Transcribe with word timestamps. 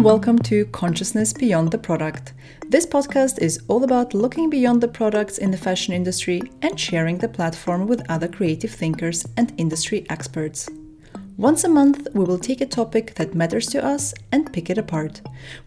and 0.00 0.06
welcome 0.06 0.38
to 0.38 0.64
Consciousness 0.64 1.34
Beyond 1.34 1.70
the 1.70 1.76
Product. 1.76 2.32
This 2.66 2.86
podcast 2.86 3.38
is 3.42 3.62
all 3.68 3.84
about 3.84 4.14
looking 4.14 4.48
beyond 4.48 4.80
the 4.80 4.88
products 4.88 5.36
in 5.36 5.50
the 5.50 5.58
fashion 5.58 5.92
industry 5.92 6.40
and 6.62 6.80
sharing 6.80 7.18
the 7.18 7.28
platform 7.28 7.86
with 7.86 8.10
other 8.10 8.26
creative 8.26 8.70
thinkers 8.70 9.26
and 9.36 9.52
industry 9.58 10.06
experts. 10.08 10.70
Once 11.36 11.64
a 11.64 11.68
month, 11.68 12.08
we 12.14 12.24
will 12.24 12.38
take 12.38 12.62
a 12.62 12.66
topic 12.66 13.14
that 13.16 13.34
matters 13.34 13.66
to 13.66 13.84
us 13.84 14.14
and 14.32 14.50
pick 14.54 14.70
it 14.70 14.78
apart. 14.78 15.20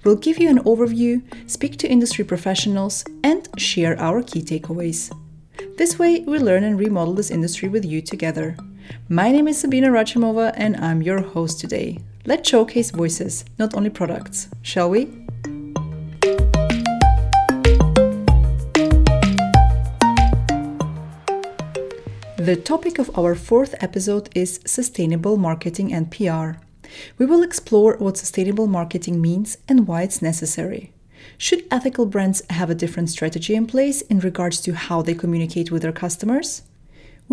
We'll 0.04 0.16
give 0.16 0.39
you 0.39 0.50
an 0.50 0.64
overview, 0.64 1.21
speak 1.47 1.78
to 1.78 1.88
industry 1.88 2.25
professionals, 2.25 3.06
and 3.24 3.47
share 3.60 4.00
our 4.00 4.24
key 4.24 4.42
takeaways. 4.42 5.15
This 5.78 6.00
way, 6.00 6.21
we 6.21 6.39
learn 6.39 6.64
and 6.64 6.79
remodel 6.79 7.14
this 7.14 7.29
industry 7.29 7.70
with 7.70 7.86
you 7.86 8.02
together. 8.02 8.57
My 9.10 9.32
name 9.32 9.47
is 9.47 9.60
Sabina 9.60 9.89
Rachimova, 9.89 10.54
and 10.56 10.75
I'm 10.78 11.04
your 11.04 11.21
host 11.21 11.60
today. 11.60 12.00
Let's 12.25 12.47
showcase 12.47 12.91
voices, 12.91 13.43
not 13.59 13.73
only 13.75 13.89
products, 13.89 14.47
shall 14.61 14.89
we? 14.89 15.09
The 22.37 22.61
topic 22.63 22.97
of 22.97 23.11
our 23.18 23.36
fourth 23.36 23.75
episode 23.82 24.29
is 24.33 24.61
sustainable 24.65 25.36
marketing 25.36 25.91
and 25.91 26.09
PR. 26.09 26.61
We 27.18 27.25
will 27.25 27.43
explore 27.43 27.97
what 27.97 28.15
sustainable 28.15 28.68
marketing 28.68 29.19
means 29.19 29.57
and 29.68 29.85
why 29.85 30.04
it's 30.04 30.21
necessary. 30.21 30.93
Should 31.37 31.65
ethical 31.69 32.05
brands 32.05 32.41
have 32.52 32.69
a 32.69 32.75
different 32.75 33.09
strategy 33.09 33.53
in 33.53 33.67
place 33.67 34.02
in 34.03 34.19
regards 34.19 34.61
to 34.61 34.75
how 34.75 35.02
they 35.02 35.13
communicate 35.13 35.71
with 35.71 35.81
their 35.81 35.91
customers? 35.91 36.61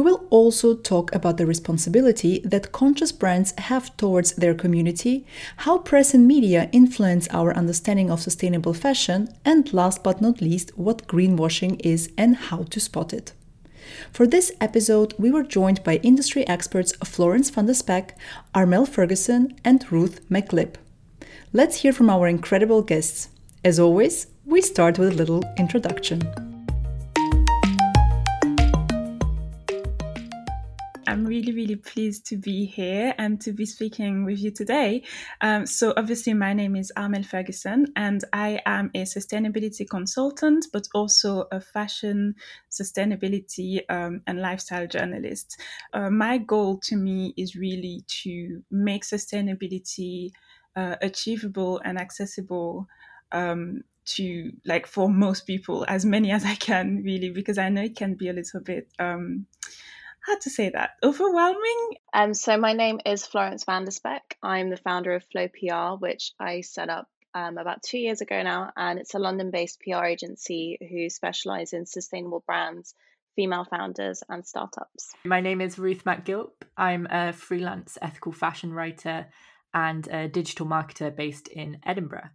We 0.00 0.12
will 0.12 0.26
also 0.30 0.76
talk 0.76 1.14
about 1.14 1.36
the 1.36 1.44
responsibility 1.44 2.40
that 2.46 2.72
conscious 2.72 3.12
brands 3.12 3.52
have 3.58 3.94
towards 3.98 4.32
their 4.32 4.54
community, 4.54 5.26
how 5.58 5.76
press 5.76 6.14
and 6.14 6.26
media 6.26 6.70
influence 6.72 7.28
our 7.32 7.54
understanding 7.54 8.10
of 8.10 8.22
sustainable 8.22 8.72
fashion, 8.72 9.28
and 9.44 9.70
last 9.74 10.02
but 10.02 10.22
not 10.22 10.40
least, 10.40 10.70
what 10.78 11.06
greenwashing 11.06 11.78
is 11.84 12.10
and 12.16 12.34
how 12.34 12.62
to 12.70 12.80
spot 12.80 13.12
it. 13.12 13.34
For 14.10 14.26
this 14.26 14.50
episode, 14.58 15.12
we 15.18 15.30
were 15.30 15.42
joined 15.42 15.84
by 15.84 15.96
industry 15.96 16.48
experts 16.48 16.96
Florence 17.04 17.50
van 17.50 17.66
der 17.66 17.74
Spek, 17.74 18.12
Armel 18.54 18.86
Ferguson, 18.86 19.54
and 19.66 19.84
Ruth 19.92 20.26
MacGilp. 20.30 20.76
Let's 21.52 21.82
hear 21.82 21.92
from 21.92 22.08
our 22.08 22.26
incredible 22.26 22.80
guests. 22.80 23.28
As 23.62 23.78
always, 23.78 24.28
we 24.46 24.62
start 24.62 24.98
with 24.98 25.10
a 25.10 25.14
little 25.14 25.44
introduction. 25.58 26.49
I'm 31.10 31.24
really, 31.24 31.52
really 31.52 31.74
pleased 31.74 32.24
to 32.26 32.36
be 32.36 32.66
here 32.66 33.12
and 33.18 33.40
to 33.40 33.52
be 33.52 33.66
speaking 33.66 34.24
with 34.24 34.38
you 34.38 34.52
today. 34.52 35.02
Um, 35.40 35.66
so, 35.66 35.92
obviously, 35.96 36.34
my 36.34 36.52
name 36.52 36.76
is 36.76 36.92
Armel 36.96 37.24
Ferguson, 37.24 37.86
and 37.96 38.22
I 38.32 38.60
am 38.64 38.92
a 38.94 39.02
sustainability 39.02 39.90
consultant, 39.90 40.66
but 40.72 40.86
also 40.94 41.48
a 41.50 41.60
fashion 41.60 42.36
sustainability 42.70 43.80
um, 43.90 44.22
and 44.28 44.40
lifestyle 44.40 44.86
journalist. 44.86 45.60
Uh, 45.92 46.10
my 46.10 46.38
goal 46.38 46.78
to 46.84 46.94
me 46.94 47.34
is 47.36 47.56
really 47.56 48.04
to 48.22 48.62
make 48.70 49.02
sustainability 49.02 50.30
uh, 50.76 50.94
achievable 51.02 51.80
and 51.84 51.98
accessible. 51.98 52.86
Um, 53.32 53.82
to 54.06 54.50
like 54.64 54.86
for 54.86 55.10
most 55.10 55.46
people 55.46 55.84
as 55.86 56.06
many 56.06 56.32
as 56.32 56.44
i 56.44 56.54
can 56.54 57.02
really 57.04 57.28
because 57.28 57.58
i 57.58 57.68
know 57.68 57.82
it 57.82 57.94
can 57.94 58.14
be 58.14 58.30
a 58.30 58.32
little 58.32 58.58
bit 58.58 58.88
um 58.98 59.46
how 60.22 60.38
to 60.38 60.50
say 60.50 60.70
that. 60.70 60.90
Overwhelming? 61.02 61.96
Um 62.12 62.34
so 62.34 62.56
my 62.56 62.72
name 62.72 63.00
is 63.04 63.26
florence 63.26 63.64
van 63.64 63.84
der 63.84 63.90
spek. 63.90 64.36
I'm 64.42 64.70
the 64.70 64.76
founder 64.76 65.14
of 65.14 65.24
flow 65.24 65.48
pr 65.48 65.96
which 65.98 66.32
i 66.38 66.60
set 66.60 66.88
up 66.88 67.08
um, 67.34 67.58
about 67.58 67.82
two 67.82 67.98
years 67.98 68.20
ago 68.20 68.42
now 68.42 68.72
and 68.76 68.98
it's 68.98 69.14
a 69.14 69.18
london 69.18 69.52
based 69.52 69.80
pr 69.80 70.04
agency 70.04 70.78
who 70.80 71.08
specialize 71.08 71.72
in 71.72 71.86
sustainable 71.86 72.42
brands 72.44 72.94
female 73.36 73.64
founders 73.64 74.22
and 74.28 74.44
startups. 74.46 75.12
My 75.24 75.40
name 75.40 75.60
is 75.60 75.78
ruth 75.78 76.04
MacGilp. 76.04 76.50
I'm 76.76 77.06
a 77.10 77.32
freelance 77.32 77.96
ethical 78.02 78.32
fashion 78.32 78.72
writer 78.72 79.28
and 79.72 80.06
a 80.08 80.28
digital 80.28 80.66
marketer 80.66 81.14
based 81.14 81.48
in 81.48 81.78
edinburgh. 81.86 82.30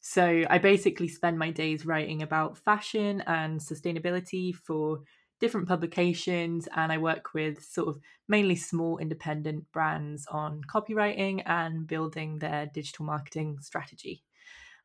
So 0.00 0.44
I 0.48 0.58
basically 0.58 1.08
spend 1.08 1.38
my 1.38 1.50
days 1.50 1.86
writing 1.86 2.22
about 2.22 2.58
fashion 2.58 3.22
and 3.26 3.60
sustainability 3.60 4.54
for 4.54 5.00
different 5.40 5.66
publications 5.66 6.68
and 6.76 6.92
I 6.92 6.98
work 6.98 7.34
with 7.34 7.62
sort 7.64 7.88
of 7.88 8.00
mainly 8.28 8.56
small 8.56 8.98
independent 8.98 9.70
brands 9.72 10.26
on 10.30 10.62
copywriting 10.72 11.42
and 11.46 11.86
building 11.86 12.38
their 12.38 12.66
digital 12.66 13.04
marketing 13.04 13.58
strategy. 13.60 14.22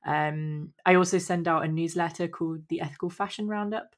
Um, 0.06 0.74
I 0.86 0.96
also 0.96 1.18
send 1.18 1.48
out 1.48 1.66
a 1.66 1.68
newsletter 1.68 2.28
called 2.28 2.68
the 2.70 2.82
Ethical 2.82 3.10
Fashion 3.10 3.48
Roundup, 3.48 3.96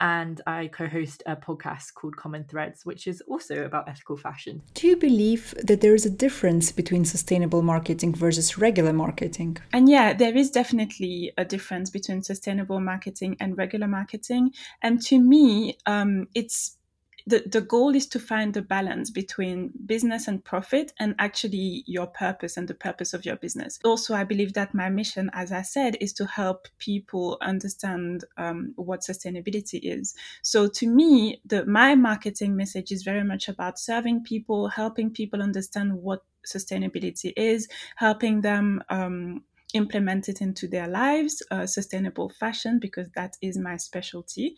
and 0.00 0.40
I 0.46 0.68
co 0.68 0.86
host 0.86 1.22
a 1.26 1.36
podcast 1.36 1.94
called 1.94 2.16
Common 2.16 2.44
Threads, 2.44 2.84
which 2.84 3.06
is 3.06 3.22
also 3.22 3.64
about 3.64 3.88
ethical 3.88 4.16
fashion. 4.16 4.62
Do 4.74 4.86
you 4.86 4.96
believe 4.96 5.54
that 5.62 5.80
there 5.80 5.94
is 5.94 6.06
a 6.06 6.10
difference 6.10 6.72
between 6.72 7.04
sustainable 7.04 7.62
marketing 7.62 8.14
versus 8.14 8.58
regular 8.58 8.92
marketing? 8.92 9.58
And 9.72 9.88
yeah, 9.88 10.12
there 10.12 10.36
is 10.36 10.50
definitely 10.50 11.32
a 11.38 11.44
difference 11.44 11.90
between 11.90 12.22
sustainable 12.22 12.80
marketing 12.80 13.36
and 13.40 13.56
regular 13.56 13.88
marketing. 13.88 14.52
And 14.82 15.00
to 15.02 15.18
me, 15.18 15.78
um, 15.86 16.28
it's 16.34 16.75
the, 17.26 17.42
the 17.46 17.60
goal 17.60 17.94
is 17.96 18.06
to 18.06 18.20
find 18.20 18.54
the 18.54 18.62
balance 18.62 19.10
between 19.10 19.72
business 19.84 20.28
and 20.28 20.44
profit 20.44 20.92
and 21.00 21.14
actually 21.18 21.82
your 21.86 22.06
purpose 22.06 22.56
and 22.56 22.68
the 22.68 22.74
purpose 22.74 23.12
of 23.12 23.24
your 23.24 23.34
business. 23.34 23.80
Also, 23.84 24.14
I 24.14 24.22
believe 24.22 24.52
that 24.52 24.74
my 24.74 24.88
mission, 24.88 25.30
as 25.32 25.50
I 25.50 25.62
said, 25.62 25.96
is 26.00 26.12
to 26.14 26.26
help 26.26 26.68
people 26.78 27.36
understand 27.40 28.24
um, 28.36 28.72
what 28.76 29.00
sustainability 29.00 29.80
is. 29.82 30.14
So 30.42 30.68
to 30.68 30.86
me, 30.86 31.40
the, 31.44 31.66
my 31.66 31.96
marketing 31.96 32.56
message 32.56 32.92
is 32.92 33.02
very 33.02 33.24
much 33.24 33.48
about 33.48 33.80
serving 33.80 34.22
people, 34.22 34.68
helping 34.68 35.10
people 35.10 35.42
understand 35.42 35.94
what 35.94 36.22
sustainability 36.46 37.32
is, 37.36 37.66
helping 37.96 38.42
them 38.42 38.82
um, 38.88 39.42
implement 39.76 40.28
it 40.28 40.40
into 40.40 40.66
their 40.66 40.88
lives, 40.88 41.42
uh, 41.50 41.66
sustainable 41.66 42.28
fashion, 42.28 42.78
because 42.78 43.08
that 43.14 43.36
is 43.42 43.58
my 43.58 43.76
specialty. 43.76 44.56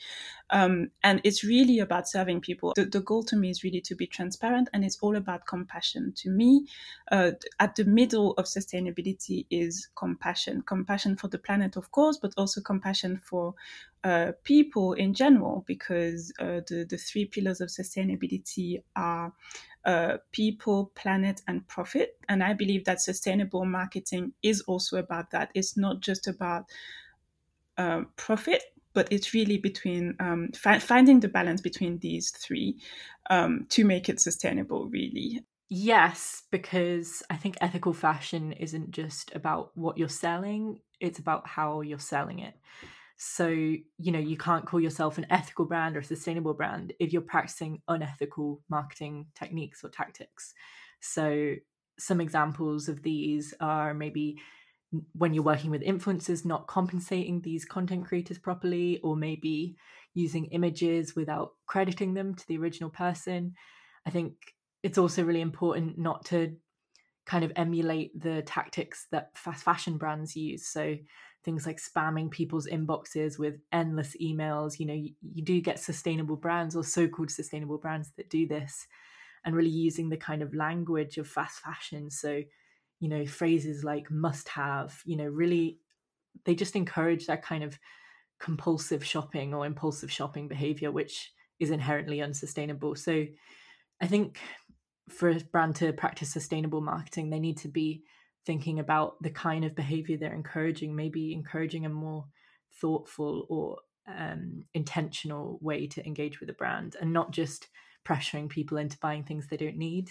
Um, 0.51 0.91
and 1.03 1.21
it's 1.25 1.45
really 1.45 1.79
about 1.81 2.09
serving 2.09 2.41
people. 2.41 2.73
The, 2.77 2.87
the, 2.87 3.01
goal 3.01 3.23
to 3.25 3.37
me 3.37 3.51
is 3.51 3.63
really 3.65 3.81
to 3.83 3.95
be 3.95 4.07
transparent 4.07 4.69
and 4.73 4.85
it's 4.85 4.99
all 5.01 5.17
about 5.17 5.47
compassion. 5.47 6.13
To 6.17 6.31
me, 6.31 6.67
uh, 7.13 7.33
at 7.59 7.77
the 7.77 7.85
middle 7.85 8.33
of 8.33 8.47
sustainability 8.47 9.47
is 9.51 9.89
compassion 9.97 10.63
compassion 10.63 11.17
for 11.17 11.29
the 11.29 11.39
planet, 11.39 11.77
of 11.77 11.91
course, 11.91 12.19
but 12.21 12.33
also 12.37 12.61
compassion 12.61 13.17
for 13.17 13.55
uh, 14.05 14.33
people 14.45 14.93
in 14.93 15.15
general, 15.15 15.65
because 15.67 16.33
uh, 16.39 16.61
the, 16.69 16.87
the 16.89 16.97
three 16.97 17.27
pillars 17.27 17.61
of 17.61 17.69
sustainability 17.69 18.83
are 18.95 19.33
uh, 19.85 20.19
people, 20.33 20.93
planet, 20.95 21.41
and 21.49 21.67
profit. 21.69 22.17
And 22.29 22.43
I 22.43 22.53
believe 22.53 22.85
that 22.85 23.01
sustainable 23.01 23.65
marketing 23.65 24.33
is 24.43 24.61
also 24.63 24.99
about 24.99 25.31
that. 25.31 25.51
It's 25.55 25.77
not 25.77 26.01
just 26.01 26.29
about 26.29 26.65
uh, 27.77 28.03
profit, 28.17 28.63
but 28.93 29.09
it's 29.11 29.35
really 29.35 29.59
between 29.59 30.17
um, 30.21 30.51
fi- 30.55 30.79
finding 30.79 31.21
the 31.21 31.29
balance 31.29 31.61
between 31.61 31.99
these 31.99 32.31
three 32.31 32.81
um, 33.31 33.67
to 33.71 33.85
make 33.85 34.09
it 34.09 34.21
sustainable, 34.21 34.89
really. 34.89 35.45
Yes, 35.71 36.43
because 36.51 37.23
I 37.31 37.37
think 37.37 37.57
ethical 37.61 37.93
fashion 37.93 38.53
isn't 38.53 38.91
just 38.91 39.35
about 39.35 39.71
what 39.75 39.99
you're 39.99 40.09
selling, 40.09 40.81
it's 40.99 41.19
about 41.19 41.47
how 41.47 41.83
you're 41.83 41.99
selling 41.99 42.39
it. 42.39 42.55
So, 43.19 43.49
you 43.49 44.13
know, 44.13 44.19
you 44.19 44.37
can't 44.37 44.65
call 44.65 44.81
yourself 44.81 45.19
an 45.19 45.27
ethical 45.29 45.65
brand 45.65 45.97
or 45.97 46.01
a 46.01 46.05
sustainable 46.05 46.55
brand 46.55 46.93
if 47.01 47.13
you're 47.13 47.23
practicing 47.23 47.83
unethical 47.89 48.63
marketing 48.69 49.27
techniques 49.35 49.83
or 49.85 49.89
tactics. 49.91 50.55
So, 51.01 51.55
some 51.99 52.21
examples 52.21 52.89
of 52.89 53.03
these 53.03 53.55
are 53.61 53.93
maybe 53.93 54.41
when 55.13 55.35
you're 55.35 55.43
working 55.45 55.71
with 55.71 55.83
influencers, 55.83 56.45
not 56.45 56.67
compensating 56.69 57.43
these 57.43 57.65
content 57.65 58.07
creators 58.07 58.39
properly, 58.39 58.99
or 59.01 59.17
maybe 59.17 59.77
using 60.15 60.47
images 60.47 61.17
without 61.17 61.55
crediting 61.67 62.15
them 62.15 62.35
to 62.35 62.47
the 62.47 62.57
original 62.57 62.89
person. 62.89 63.55
I 64.07 64.11
think 64.11 64.55
it's 64.83 64.97
also 64.97 65.25
really 65.25 65.41
important 65.41 65.99
not 65.99 66.25
to 66.27 66.57
kind 67.27 67.45
of 67.45 67.53
emulate 67.57 68.19
the 68.19 68.43
tactics 68.43 69.07
that 69.11 69.37
fast 69.37 69.65
fashion 69.65 69.99
brands 69.99 70.35
use. 70.37 70.67
So, 70.67 70.97
things 71.49 71.65
like 71.65 71.81
spamming 71.81 72.31
people's 72.31 72.67
inboxes 72.67 73.39
with 73.39 73.59
endless 73.73 74.15
emails. 74.21 74.79
You 74.79 74.85
know, 74.85 74.93
you, 74.93 75.15
you 75.23 75.43
do 75.43 75.63
get 75.63 75.79
sustainable 75.79 76.37
brands 76.37 76.77
or 76.77 76.85
so 76.85 77.09
called 77.09 77.31
sustainable 77.31 77.79
brands 77.79 78.11
that 78.19 78.29
do 78.29 78.47
this 78.47 78.87
and 79.47 79.57
really 79.57 79.71
using 79.71 80.11
the 80.11 80.19
kind 80.19 80.43
of 80.43 80.55
language 80.55 81.17
of 81.17 81.27
fast 81.27 81.61
fashion. 81.61 82.11
So, 82.11 82.43
you 83.01 83.09
know, 83.09 83.25
phrases 83.25 83.83
like 83.83 84.11
must 84.11 84.51
have, 84.51 85.01
you 85.07 85.17
know, 85.17 85.25
really, 85.25 85.79
they 86.45 86.55
just 86.55 86.77
encourage 86.77 87.25
that 87.29 87.43
kind 87.43 87.65
of 87.65 87.79
compulsive 88.39 89.03
shopping 89.03 89.55
or 89.55 89.65
impulsive 89.65 90.13
shopping 90.13 90.49
behavior, 90.49 90.93
which 90.93 91.33
is 91.59 91.71
inherently 91.71 92.21
unsustainable. 92.21 92.95
So, 92.95 93.25
I 94.03 94.07
think 94.07 94.39
for 95.09 95.31
a 95.31 95.41
brand 95.41 95.77
to 95.77 95.95
practice 95.95 96.31
sustainable 96.31 96.83
marketing, 96.83 97.31
they 97.31 97.41
need 97.41 97.57
to 97.59 97.69
be 97.69 98.05
thinking 98.49 98.79
about 98.79 99.23
the 99.23 99.29
kind 99.29 99.63
of 99.63 99.77
behavior 99.77 100.17
they're 100.17 100.33
encouraging, 100.33 100.97
maybe 100.97 101.35
encouraging 101.35 101.85
a 101.85 101.91
more 101.91 102.25
thoughtful 102.81 103.45
or 103.51 103.77
um, 104.09 104.65
intentional 104.73 105.59
way 105.61 105.87
to 105.87 106.05
engage 106.07 106.41
with 106.41 106.49
a 106.49 106.55
brand 106.55 106.97
and 106.99 107.13
not 107.13 107.31
just 107.31 107.69
pressuring 108.07 108.49
people 108.49 108.79
into 108.79 108.97
buying 109.01 109.23
things 109.23 109.47
they 109.47 109.59
don't 109.59 109.77
need. 109.77 110.11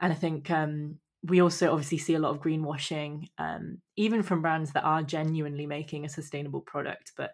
And 0.00 0.12
I 0.12 0.14
think 0.14 0.52
um, 0.52 0.98
we 1.24 1.40
also 1.40 1.72
obviously 1.72 1.98
see 1.98 2.14
a 2.14 2.20
lot 2.20 2.30
of 2.30 2.40
greenwashing, 2.40 3.28
um, 3.38 3.78
even 3.96 4.22
from 4.22 4.40
brands 4.40 4.70
that 4.74 4.84
are 4.84 5.02
genuinely 5.02 5.66
making 5.66 6.04
a 6.04 6.08
sustainable 6.08 6.60
product, 6.60 7.10
but 7.16 7.32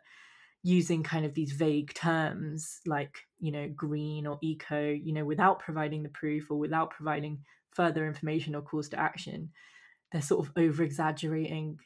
using 0.63 1.03
kind 1.03 1.27
of 1.27 1.35
these 1.35 1.53
vague 1.53 1.93
terms 1.93 2.81
like, 2.87 3.19
you 3.41 3.53
know, 3.53 3.69
green 3.77 4.27
or 4.27 4.39
eco, 4.43 4.89
you 4.89 5.13
know, 5.13 5.27
without 5.27 5.59
providing 5.59 6.03
the 6.03 6.09
proof 6.09 6.51
or 6.51 6.59
without 6.59 6.89
providing 6.89 7.41
further 7.73 8.07
information 8.07 8.55
or 8.55 8.63
calls 8.63 8.89
to 8.89 8.99
action. 8.99 9.51
They're 10.15 10.23
sort 10.23 10.47
of 10.47 10.53
over 10.57 10.85
exaggerating 10.85 11.81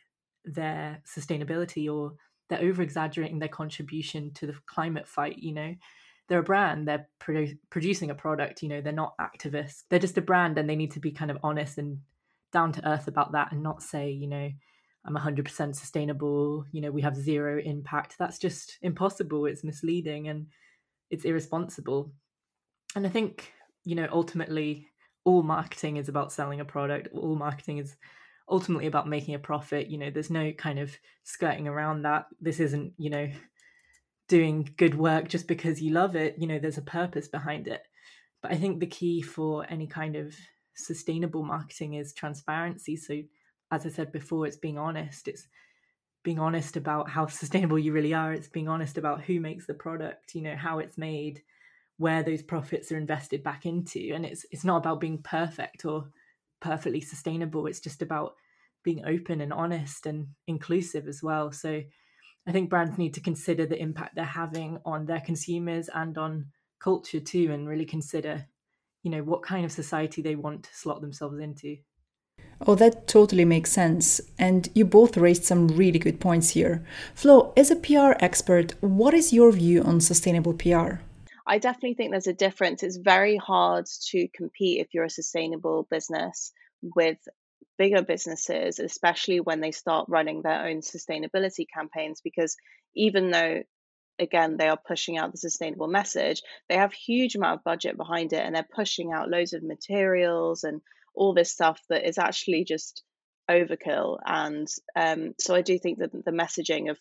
their 0.45 1.03
sustainability 1.07 1.91
or 1.91 2.13
they're 2.51 2.61
over 2.61 2.83
exaggerating 2.83 3.39
their 3.39 3.49
contribution 3.49 4.33
to 4.35 4.47
the 4.47 4.55
climate 4.67 5.09
fight, 5.09 5.39
you 5.39 5.53
know? 5.53 5.75
They're 6.29 6.41
a 6.41 6.43
brand 6.43 6.87
they're 6.87 7.09
produ- 7.19 7.57
producing 7.71 8.11
a 8.11 8.15
product 8.15 8.63
you 8.63 8.69
know 8.69 8.83
they're 8.83 8.93
not 8.93 9.17
activists. 9.17 9.85
They're 9.89 9.99
just 9.99 10.19
a 10.19 10.21
brand 10.21 10.59
and 10.59 10.69
they 10.69 10.77
need 10.77 10.91
to 10.91 11.01
be 11.01 11.11
kind 11.11 11.31
of 11.31 11.39
honest 11.43 11.79
and 11.79 12.01
down 12.53 12.71
to 12.73 12.87
earth 12.87 13.09
about 13.09 13.33
that 13.33 13.51
and 13.51 13.63
not 13.63 13.83
say 13.83 14.11
you 14.11 14.27
know 14.27 14.51
i'm 15.07 15.17
100% 15.17 15.75
sustainable 15.75 16.67
you 16.71 16.83
know 16.83 16.91
we 16.91 17.01
have 17.01 17.17
zero 17.17 17.59
impact. 17.65 18.17
That's 18.19 18.39
just 18.39 18.77
impossible 18.83 19.47
it's 19.47 19.65
misleading 19.65 20.29
and 20.29 20.49
it's 21.11 21.25
irresponsible. 21.25 22.13
And 22.95 23.07
i 23.07 23.09
think 23.09 23.55
you 23.87 23.95
know 23.95 24.07
ultimately 24.13 24.87
all 25.29 25.43
marketing 25.43 25.99
is 25.99 26.09
about 26.09 26.33
selling 26.33 26.61
a 26.61 26.65
product. 26.65 27.09
All 27.13 27.37
marketing 27.37 27.77
is 27.77 27.97
ultimately 28.49 28.87
about 28.87 29.07
making 29.07 29.35
a 29.35 29.39
profit. 29.39 29.89
You 29.89 29.99
know 29.99 30.09
there's 30.09 30.31
no 30.31 30.53
kind 30.53 30.79
of 30.79 30.97
skirting 31.23 31.69
around 31.69 32.03
that. 32.03 32.29
This 32.41 32.61
isn't 32.61 32.95
you 32.97 33.11
know 33.11 33.29
doing 34.29 34.71
good 34.79 34.95
work 34.95 35.29
just 35.29 35.47
because 35.47 35.83
you 35.83 35.93
love 35.93 36.17
it. 36.17 36.37
You 36.39 36.47
know 36.47 36.59
there's 36.59 36.79
a 36.79 36.83
purpose 36.99 37.29
behind 37.29 37.69
it. 37.69 37.83
But 38.41 38.53
i 38.53 38.57
think 38.57 38.81
the 38.81 38.87
key 38.87 39.21
for 39.21 39.67
any 39.69 39.87
kind 39.87 40.17
of 40.17 40.35
sustainable 40.75 41.43
marketing 41.43 41.95
is 41.95 42.15
transparency. 42.15 42.97
So 42.97 43.21
as 43.71 43.85
i 43.85 43.91
said 43.91 44.11
before 44.13 44.47
it's 44.47 44.57
being 44.57 44.79
honest. 44.79 45.29
It's 45.29 45.47
being 46.23 46.39
honest 46.39 46.79
about 46.79 47.11
how 47.11 47.27
sustainable 47.43 47.79
you 47.79 47.93
really 47.93 48.15
are. 48.15 48.33
It's 48.33 48.49
being 48.49 48.69
honest 48.69 48.97
about 48.97 49.21
who 49.21 49.41
makes 49.41 49.67
the 49.67 49.75
product 49.75 50.35
you 50.35 50.41
know 50.41 50.57
how 50.57 50.79
it's 50.79 50.97
made 50.97 51.43
where 51.99 52.23
those 52.23 52.43
profits 52.43 52.91
are 52.91 52.97
invested 52.97 53.43
back 53.43 53.67
into 53.67 54.13
and 54.15 54.25
it's 54.25 54.47
it's 54.51 54.65
not 54.65 54.79
about 54.79 55.01
being 55.01 55.19
perfect 55.23 55.85
or 55.85 56.09
perfectly 56.61 57.01
sustainable 57.01 57.67
it's 57.67 57.81
just 57.81 58.03
about 58.03 58.35
being 58.85 59.05
open 59.05 59.41
and 59.41 59.53
honest 59.53 60.07
and 60.07 60.29
inclusive 60.47 61.07
as 61.07 61.23
well 61.23 61.53
so 61.53 61.83
I 62.49 62.53
think 62.53 62.71
brands 62.71 62.97
need 62.97 63.13
to 63.13 63.21
consider 63.21 63.67
the 63.67 63.81
impact 63.81 64.15
they're 64.15 64.25
having 64.25 64.79
on 64.87 65.05
their 65.05 65.21
consumers 65.21 65.91
and 65.95 66.17
on 66.17 66.47
culture 66.81 67.21
too, 67.21 67.51
and 67.53 67.69
really 67.69 67.85
consider, 67.85 68.47
you 69.03 69.11
know, 69.11 69.23
what 69.23 69.43
kind 69.43 69.67
of 69.67 69.73
society 69.73 70.23
they 70.23 70.35
want 70.35 70.63
to 70.63 70.75
slot 70.75 71.03
themselves 71.03 71.39
into. 71.41 71.77
Oh, 72.67 72.75
that 72.77 73.07
totally 73.07 73.45
makes 73.45 73.71
sense. 73.71 74.23
And 74.39 74.71
you 74.75 74.87
both 74.87 75.19
raised 75.19 75.45
some 75.45 75.69
really 75.69 75.99
good 75.99 76.21
points 76.21 76.51
here. 76.51 76.85
Flo, 77.15 77.53
as 77.55 77.71
a 77.71 77.77
PR 77.77 78.13
expert, 78.19 78.75
what 78.81 79.13
is 79.13 79.31
your 79.31 79.53
view 79.53 79.83
on 79.83 80.01
sustainable 80.01 80.55
PR? 80.55 81.03
I 81.49 81.59
definitely 81.59 81.95
think 81.95 82.11
there's 82.11 82.27
a 82.27 82.35
difference. 82.35 82.83
It's 82.83 82.99
very 82.99 83.37
hard 83.37 83.87
to 84.11 84.29
compete 84.29 84.81
if 84.81 84.89
you're 84.93 85.05
a 85.05 85.11
sustainable 85.11 85.89
business 85.91 86.53
with 86.83 87.19
bigger 87.79 88.03
businesses, 88.03 88.79
especially 88.79 89.41
when 89.41 89.61
they 89.61 89.71
start 89.71 90.07
running 90.09 90.43
their 90.43 90.67
own 90.67 90.83
sustainability 90.83 91.65
campaigns, 91.73 92.21
because 92.23 92.55
even 92.95 93.31
though 93.31 93.63
again 94.19 94.57
they 94.57 94.69
are 94.69 94.77
pushing 94.77 95.17
out 95.17 95.31
the 95.31 95.39
sustainable 95.39 95.87
message 95.87 96.43
they 96.69 96.75
have 96.75 96.93
huge 96.93 97.37
amount 97.37 97.59
of 97.59 97.65
budget 97.65 97.97
behind 97.97 98.33
it 98.33 98.41
and 98.45 98.55
they're 98.55 98.67
pushing 98.75 99.13
out 99.13 99.31
loads 99.31 99.53
of 99.53 99.63
materials 99.63 100.65
and 100.65 100.81
all 101.15 101.35
this 101.35 101.53
stuff 101.53 101.81
that 101.89 102.05
is 102.05 102.19
actually 102.19 102.65
just 102.65 103.05
overkill 103.49 104.19
and 104.27 104.67
um, 104.97 105.35
so 105.39 105.55
i 105.55 105.63
do 105.63 105.79
think 105.79 105.99
that 105.99 106.11
the 106.13 106.33
messaging 106.33 106.91
of 106.91 106.99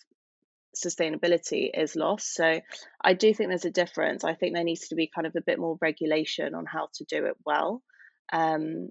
sustainability 0.84 1.70
is 1.74 1.96
lost. 1.96 2.34
So 2.34 2.62
i 3.02 3.14
do 3.14 3.34
think 3.34 3.50
there's 3.50 3.66
a 3.66 3.72
difference. 3.72 4.24
I 4.24 4.34
think 4.36 4.54
there 4.54 4.64
needs 4.64 4.90
to 4.90 4.96
be 4.96 5.12
kind 5.14 5.28
of 5.28 5.36
a 5.36 5.42
bit 5.42 5.60
more 5.60 5.78
regulation 5.82 6.56
on 6.56 6.66
how 6.66 6.90
to 6.96 7.06
do 7.06 7.26
it 7.26 7.36
well. 7.46 7.82
Um, 8.32 8.90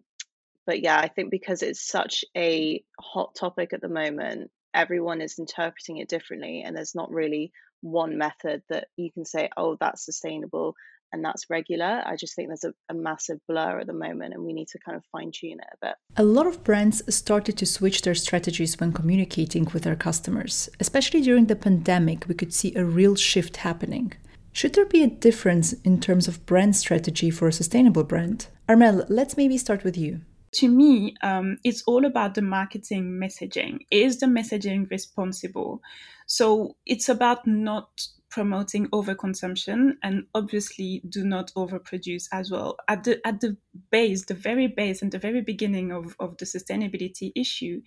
but 0.66 0.82
yeah, 0.82 0.98
I 0.98 1.08
think 1.08 1.30
because 1.30 1.62
it's 1.62 1.86
such 1.86 2.24
a 2.36 2.82
hot 3.00 3.34
topic 3.34 3.72
at 3.72 3.80
the 3.80 3.88
moment, 3.88 4.50
everyone 4.74 5.20
is 5.20 5.38
interpreting 5.38 5.98
it 5.98 6.08
differently, 6.08 6.62
and 6.66 6.76
there's 6.76 6.94
not 6.94 7.10
really 7.10 7.52
one 7.82 8.18
method 8.18 8.62
that 8.68 8.88
you 8.96 9.12
can 9.12 9.24
say, 9.24 9.48
oh, 9.56 9.76
that's 9.78 10.04
sustainable 10.04 10.74
and 11.16 11.24
that's 11.24 11.48
regular. 11.48 12.02
I 12.06 12.14
just 12.14 12.36
think 12.36 12.48
there's 12.48 12.64
a, 12.64 12.74
a, 12.90 12.94
massive 12.94 13.40
blur 13.48 13.80
at 13.80 13.86
the 13.86 13.94
moment, 13.94 14.34
and 14.34 14.44
we 14.44 14.52
need 14.52 14.68
to 14.68 14.78
kind 14.78 14.96
of 14.96 15.02
fine 15.10 15.32
tune 15.32 15.58
it 15.58 15.66
a 15.72 15.86
bit. 15.86 15.94
A 16.16 16.22
lot 16.22 16.46
of 16.46 16.62
brands 16.62 17.02
started 17.14 17.56
to 17.56 17.66
switch 17.66 18.02
their 18.02 18.14
strategies 18.14 18.78
when 18.78 18.92
communicating 18.92 19.66
with 19.72 19.84
their 19.84 19.96
customers. 19.96 20.68
Especially 20.78 21.22
during 21.22 21.46
the 21.46 21.56
pandemic, 21.56 22.28
we 22.28 22.34
could 22.34 22.52
see 22.52 22.74
a 22.74 22.84
real 22.84 23.16
shift 23.16 23.56
happening. 23.56 24.12
Should 24.52 24.74
there 24.74 24.86
be 24.86 25.02
a 25.02 25.08
difference 25.08 25.72
in 25.72 26.00
terms 26.00 26.28
of 26.28 26.44
brand 26.44 26.76
strategy 26.76 27.30
for 27.30 27.48
a 27.48 27.52
sustainable 27.52 28.04
brand? 28.04 28.48
Armel, 28.68 29.06
let's 29.08 29.36
maybe 29.36 29.56
start 29.56 29.84
with 29.84 29.96
you 29.96 30.20
to 30.56 30.68
me, 30.68 31.14
um, 31.22 31.58
it's 31.64 31.82
all 31.86 32.06
about 32.06 32.34
the 32.34 32.40
marketing 32.40 33.20
messaging. 33.22 33.80
Is 33.90 34.20
the 34.20 34.26
messaging 34.26 34.90
responsible? 34.90 35.82
So 36.26 36.76
it's 36.86 37.10
about 37.10 37.46
not 37.46 37.88
promoting 38.36 38.86
overconsumption 38.88 39.92
and 40.02 40.26
obviously 40.34 41.00
do 41.08 41.24
not 41.24 41.50
overproduce 41.56 42.28
as 42.32 42.50
well. 42.50 42.76
At 42.86 43.04
the 43.04 43.26
at 43.26 43.40
the 43.40 43.56
base, 43.90 44.26
the 44.26 44.34
very 44.34 44.66
base 44.66 45.00
and 45.00 45.10
the 45.10 45.18
very 45.18 45.40
beginning 45.40 45.90
of, 45.90 46.14
of 46.20 46.36
the 46.36 46.44
sustainability 46.44 47.32
issue 47.34 47.80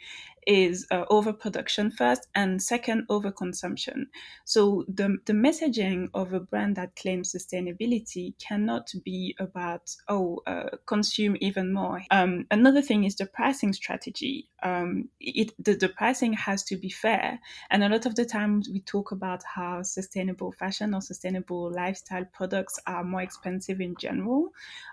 is 0.47 0.87
uh, 0.89 1.05
overproduction 1.11 1.91
first 1.91 2.27
and 2.33 2.61
second 2.61 3.05
overconsumption. 3.09 4.05
So 4.45 4.85
the, 4.87 5.17
the 5.25 5.33
messaging 5.33 6.07
of 6.15 6.33
a 6.33 6.39
brand 6.39 6.77
that 6.77 6.95
claims 6.95 7.31
sustainability 7.31 8.33
cannot 8.39 8.89
be 9.05 9.35
about, 9.39 9.93
oh, 10.07 10.39
uh, 10.47 10.77
consume 10.87 11.37
even 11.41 11.71
more. 11.73 12.01
Um, 12.09 12.45
another 12.49 12.81
thing 12.81 13.03
is 13.03 13.15
the 13.15 13.27
pricing 13.27 13.73
strategy. 13.73 14.49
Um, 14.63 15.09
it, 15.19 15.51
the, 15.63 15.75
the 15.75 15.89
pricing 15.89 16.33
has 16.33 16.63
to 16.63 16.77
be 16.77 16.89
fair. 16.89 17.39
And 17.69 17.83
a 17.83 17.89
lot 17.89 18.07
of 18.07 18.15
the 18.15 18.25
times 18.25 18.69
we 18.71 18.81
talk 18.81 19.11
about 19.11 19.43
how 19.43 19.83
sustainable 19.83 20.38
fashion 20.51 20.93
or 20.93 21.01
sustainable 21.01 21.71
lifestyle 21.71 22.25
products 22.25 22.79
are 22.87 23.03
more 23.03 23.21
expensive 23.21 23.79
in 23.81 23.95
general. 23.97 24.49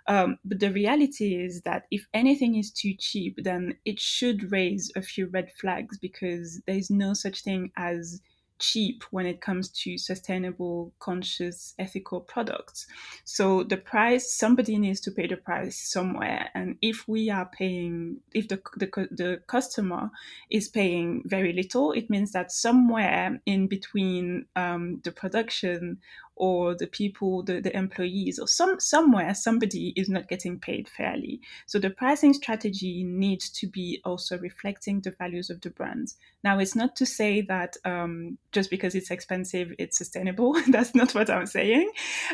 Um, 0.07 0.39
but 0.45 0.61
the 0.61 0.71
reality 0.73 1.35
is 1.35 1.63
that 1.63 1.87
if 1.91 2.07
anything 2.13 2.57
is 2.57 2.71
too 2.71 2.95
cheap, 2.95 3.39
then 3.43 3.79
it 3.85 4.01
should 4.01 4.51
raise 4.53 4.91
a 4.97 5.03
few 5.03 5.27
red 5.27 5.53
flags 5.53 5.99
because 5.99 6.61
there's 6.67 6.91
no 6.91 7.15
such 7.15 7.43
thing 7.43 7.73
as 7.77 8.21
cheap 8.59 9.05
when 9.11 9.27
it 9.27 9.41
comes 9.41 9.69
to 9.69 9.99
sustainable, 9.99 10.93
conscious, 10.99 11.75
ethical 11.79 12.21
products. 12.21 12.87
So 13.25 13.63
the 13.63 13.77
price, 13.77 14.33
somebody 14.33 14.79
needs 14.79 15.01
to 15.01 15.11
pay 15.11 15.27
the 15.27 15.37
price 15.37 15.79
somewhere. 15.79 16.51
And 16.55 16.77
if 16.83 17.07
we 17.09 17.31
are 17.31 17.47
paying, 17.47 18.19
if 18.35 18.49
the, 18.49 18.61
the, 18.77 19.09
the 19.11 19.41
customer 19.47 20.11
is 20.51 20.69
paying 20.69 21.23
very 21.27 21.53
little, 21.53 21.93
it 21.93 22.11
means 22.11 22.33
that 22.33 22.53
somewhere 22.53 23.41
in 23.47 23.67
between 23.67 24.47
um, 24.57 25.01
the 25.05 25.13
production 25.13 25.99
or 26.37 26.75
the 26.75 26.87
people, 26.87 27.43
the, 27.43 27.61
the 27.61 27.77
employees, 27.77 28.39
or 28.39 28.47
some 28.47 28.79
somewhere 28.79 29.35
somebody 29.35 29.93
is 29.97 30.09
not 30.09 30.29
getting 30.29 30.59
paid 30.59 30.89
fairly. 30.89 31.41
So 31.67 31.79
the 31.79 31.91
pricing 31.91 32.35
strategy 32.35 33.05
needs 33.05 33.49
to 33.51 33.67
be 33.67 34.01
also 34.05 34.39
reflecting 34.39 35.01
the 35.01 35.11
values 35.11 35.51
of 35.51 35.63
the 35.63 35.71
brands. 35.71 36.17
Now, 36.45 36.59
it's 36.59 36.77
not 36.77 36.95
to 36.97 37.07
say 37.07 37.41
that 37.43 37.77
um, 37.85 38.39
just 38.53 38.71
because 38.71 38.95
it's 38.95 39.11
expensive, 39.11 39.73
it's 39.79 39.99
sustainable. 39.99 40.55
That's 40.69 40.95
not 40.95 41.15
what 41.15 41.31
I'm 41.31 41.47
saying. 41.47 41.91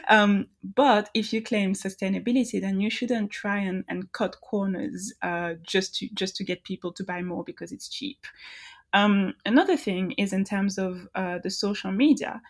Um, 0.09 0.49
but 0.63 1.09
if 1.15 1.33
you 1.33 1.43
claim 1.43 1.75
sustainability, 1.75 2.61
then 2.61 2.81
you 2.81 2.91
shouldn't 2.91 3.31
try 3.31 3.59
and, 3.59 3.85
and 3.89 4.13
cut 4.13 4.41
corners 4.41 5.13
uh, 5.23 5.55
just 5.63 5.95
to 5.97 6.09
just 6.15 6.37
to 6.37 6.45
get 6.45 6.65
people 6.65 6.93
to 6.93 7.05
buy 7.05 7.23
more 7.23 7.45
because 7.45 7.73
it's 7.73 7.89
cheap. 7.89 8.27
Um, 8.93 9.35
another 9.47 9.77
thing 9.77 10.13
is 10.13 10.33
in 10.33 10.45
terms 10.45 10.79
of 10.79 11.09
uh, 11.15 11.39
the 11.39 11.51
social 11.51 11.93
media 11.93 12.43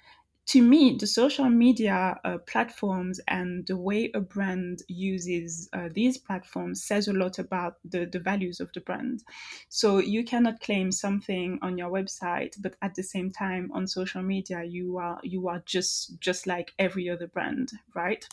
to 0.46 0.61
me, 0.61 0.96
the 0.99 1.06
social 1.06 1.49
media 1.49 2.18
uh, 2.25 2.38
platforms 2.38 3.20
and 3.28 3.66
the 3.66 3.76
way 3.76 4.11
a 4.12 4.20
brand 4.20 4.80
uses 4.88 5.68
uh, 5.72 5.88
these 5.92 6.18
platforms 6.18 6.84
says 6.84 7.06
a 7.08 7.12
lot 7.12 7.38
about 7.38 7.76
the, 7.84 8.06
the 8.06 8.18
values 8.18 8.58
of 8.61 8.72
the 8.75 8.80
brand. 8.80 9.22
So 9.68 9.99
you 9.99 10.25
cannot 10.25 10.61
claim 10.61 10.90
something 10.90 11.58
on 11.62 11.78
your 11.78 11.90
website, 11.90 12.56
but 12.61 12.76
at 12.82 12.96
the 12.96 13.02
same 13.04 13.30
time 13.30 13.70
on 13.72 13.87
social 13.87 14.22
media 14.22 14.64
you 14.64 14.99
are 14.99 15.20
you 15.22 15.49
are 15.49 15.62
just 15.64 16.18
just 16.20 16.46
like 16.46 16.72
every 16.78 17.08
other 17.08 17.28
brand, 17.28 17.70
right? 17.94 18.26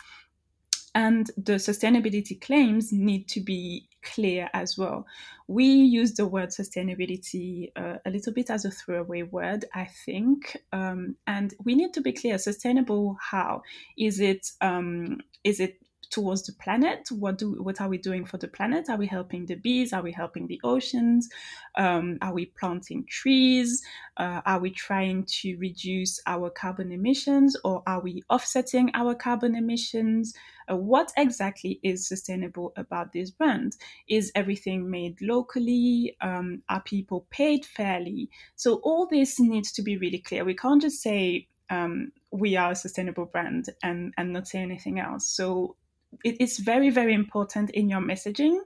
And 0.96 1.30
the 1.38 1.54
sustainability 1.54 2.40
claims 2.42 2.92
need 2.92 3.28
to 3.30 3.42
be 3.42 3.88
clear 4.02 4.50
as 4.54 4.78
well. 4.78 5.06
We 5.48 5.66
use 5.66 6.14
the 6.14 6.28
word 6.28 6.50
sustainability 6.50 7.72
uh, 7.76 7.98
a 8.06 8.10
little 8.10 8.34
bit 8.34 8.50
as 8.50 8.66
a 8.66 8.72
throwaway 8.72 9.24
word, 9.24 9.66
I 9.74 9.86
think, 10.06 10.58
um, 10.72 11.16
and 11.28 11.54
we 11.64 11.76
need 11.76 11.94
to 11.94 12.02
be 12.02 12.14
clear. 12.14 12.38
Sustainable, 12.38 13.18
how 13.20 13.62
is 13.98 14.20
it? 14.20 14.52
Um, 14.62 15.20
is 15.44 15.60
it 15.60 15.80
towards 16.10 16.44
the 16.44 16.54
planet 16.54 17.08
what 17.12 17.38
do 17.38 17.62
what 17.62 17.80
are 17.82 17.88
we 17.88 17.98
doing 17.98 18.26
for 18.26 18.38
the 18.38 18.48
planet 18.48 18.90
are 18.90 18.98
we 18.98 19.06
helping 19.06 19.46
the 19.46 19.56
bees 19.56 19.94
are 19.94 20.02
we 20.02 20.12
helping 20.12 20.48
the 20.48 20.60
oceans 20.64 21.30
um, 21.78 22.18
are 22.22 22.34
we 22.34 22.48
planting 22.60 23.06
trees 23.08 23.84
uh, 24.18 24.42
are 24.46 24.60
we 24.60 24.72
trying 24.72 25.24
to 25.26 25.56
reduce 25.58 26.20
our 26.26 26.50
carbon 26.50 26.92
emissions 26.92 27.56
or 27.64 27.84
are 27.86 28.02
we 28.02 28.24
offsetting 28.30 28.90
our 28.96 29.14
carbon 29.14 29.56
emissions 29.56 30.34
what 30.76 31.12
exactly 31.18 31.80
is 31.84 32.08
sustainable 32.08 32.74
about 32.76 33.14
this 33.14 33.32
brand? 33.32 33.76
Is 34.08 34.32
everything 34.36 34.90
made 34.90 35.22
locally? 35.22 36.16
Um, 36.22 36.64
are 36.70 36.82
people 36.82 37.26
paid 37.30 37.66
fairly? 37.66 38.30
So 38.56 38.76
all 38.84 39.08
this 39.08 39.40
needs 39.40 39.72
to 39.74 39.82
be 39.82 39.98
really 39.98 40.20
clear. 40.20 40.46
We 40.46 40.56
can't 40.56 40.82
just 40.82 41.02
say 41.02 41.48
um, 41.70 42.12
we 42.32 42.56
are 42.56 42.72
a 42.72 42.76
sustainable 42.76 43.26
brand 43.26 43.70
and 43.84 44.14
and 44.18 44.34
not 44.34 44.48
say 44.48 44.60
anything 44.60 45.00
else. 45.00 45.30
So 45.30 45.76
it's 46.24 46.58
very 46.58 46.90
very 46.90 47.14
important 47.14 47.70
in 47.72 47.88
your 47.88 48.02
messaging 48.02 48.60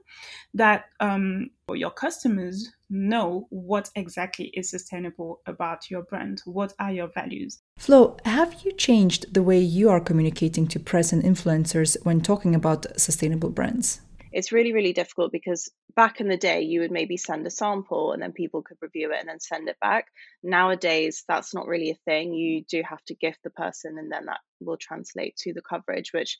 that 0.54 0.86
um, 1.00 1.50
your 1.68 1.90
customers 1.90 2.70
know 2.90 3.46
what 3.50 3.90
exactly 3.94 4.46
is 4.54 4.70
sustainable 4.70 5.40
about 5.46 5.90
your 5.90 6.02
brand. 6.02 6.42
What 6.44 6.74
are 6.78 6.92
your 6.92 7.08
values? 7.08 7.60
Flo 7.78 8.16
have 8.24 8.62
you 8.64 8.72
changed 8.72 9.34
the 9.34 9.42
way 9.42 9.58
you 9.58 9.90
are 9.90 10.00
communicating 10.00 10.66
to 10.68 10.80
press 10.80 11.12
and 11.12 11.22
influencers 11.22 11.96
when 12.04 12.20
talking 12.20 12.54
about 12.54 12.86
sustainable 12.98 13.50
brands? 13.50 14.00
It's 14.32 14.52
really 14.52 14.72
really 14.72 14.92
difficult 14.92 15.32
because 15.32 15.70
back 15.96 16.20
in 16.20 16.28
the 16.28 16.36
day 16.36 16.62
you 16.62 16.80
would 16.80 16.90
maybe 16.90 17.16
send 17.16 17.46
a 17.46 17.50
sample 17.50 18.12
and 18.12 18.22
then 18.22 18.32
people 18.32 18.62
could 18.62 18.78
review 18.80 19.12
it 19.12 19.20
and 19.20 19.28
then 19.28 19.40
send 19.40 19.68
it 19.68 19.78
back. 19.80 20.06
Nowadays 20.42 21.24
that's 21.28 21.54
not 21.54 21.66
really 21.66 21.90
a 21.90 21.98
thing. 22.04 22.34
You 22.34 22.64
do 22.64 22.82
have 22.88 23.04
to 23.06 23.14
gift 23.14 23.40
the 23.44 23.50
person 23.50 23.96
and 23.98 24.10
then 24.10 24.26
that 24.26 24.40
will 24.60 24.76
translate 24.76 25.36
to 25.38 25.52
the 25.52 25.62
coverage 25.62 26.12
which 26.12 26.38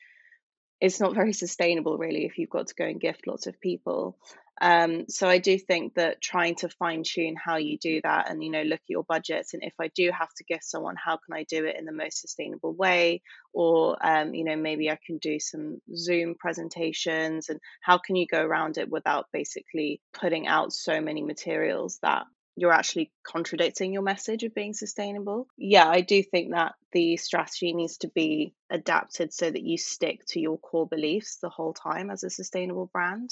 it's 0.80 1.00
not 1.00 1.14
very 1.14 1.32
sustainable 1.32 1.96
really 1.98 2.24
if 2.24 2.38
you've 2.38 2.50
got 2.50 2.66
to 2.68 2.74
go 2.74 2.84
and 2.84 3.00
gift 3.00 3.26
lots 3.26 3.46
of 3.46 3.60
people. 3.60 4.16
Um, 4.60 5.06
so 5.08 5.28
i 5.28 5.38
do 5.38 5.58
think 5.58 5.94
that 5.94 6.20
trying 6.22 6.54
to 6.56 6.68
fine 6.68 7.02
tune 7.04 7.34
how 7.34 7.56
you 7.56 7.76
do 7.76 8.00
that 8.04 8.30
and 8.30 8.42
you 8.42 8.52
know 8.52 8.62
look 8.62 8.78
at 8.78 8.88
your 8.88 9.02
budgets 9.02 9.52
and 9.52 9.64
if 9.64 9.74
i 9.80 9.88
do 9.88 10.12
have 10.16 10.32
to 10.36 10.44
gift 10.44 10.62
someone 10.62 10.94
how 10.94 11.16
can 11.16 11.34
i 11.34 11.42
do 11.42 11.64
it 11.64 11.74
in 11.76 11.84
the 11.84 11.92
most 11.92 12.20
sustainable 12.20 12.72
way? 12.72 13.20
Or 13.52 13.96
um, 14.00 14.32
you 14.32 14.44
know 14.44 14.54
maybe 14.54 14.90
i 14.90 14.98
can 15.04 15.18
do 15.18 15.40
some 15.40 15.80
zoom 15.94 16.36
presentations 16.38 17.48
and 17.48 17.58
how 17.80 17.98
can 17.98 18.14
you 18.14 18.26
go 18.28 18.42
around 18.42 18.78
it 18.78 18.88
without 18.88 19.26
basically 19.32 20.00
putting 20.12 20.46
out 20.46 20.72
so 20.72 21.00
many 21.00 21.22
materials 21.22 21.98
that 22.02 22.24
you're 22.56 22.72
actually 22.72 23.10
contradicting 23.24 23.92
your 23.92 24.02
message 24.02 24.44
of 24.44 24.54
being 24.54 24.74
sustainable. 24.74 25.48
Yeah, 25.56 25.88
I 25.88 26.00
do 26.00 26.22
think 26.22 26.52
that 26.52 26.74
the 26.92 27.16
strategy 27.16 27.72
needs 27.72 27.98
to 27.98 28.08
be 28.08 28.54
adapted 28.70 29.32
so 29.32 29.50
that 29.50 29.62
you 29.62 29.76
stick 29.76 30.24
to 30.28 30.40
your 30.40 30.58
core 30.58 30.86
beliefs 30.86 31.38
the 31.42 31.48
whole 31.48 31.74
time 31.74 32.10
as 32.10 32.22
a 32.22 32.30
sustainable 32.30 32.90
brand. 32.92 33.30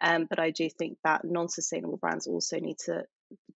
Um, 0.00 0.26
but 0.28 0.38
I 0.38 0.50
do 0.50 0.68
think 0.68 0.98
that 1.04 1.24
non 1.24 1.48
sustainable 1.48 1.98
brands 1.98 2.26
also 2.26 2.58
need 2.58 2.78
to 2.86 3.04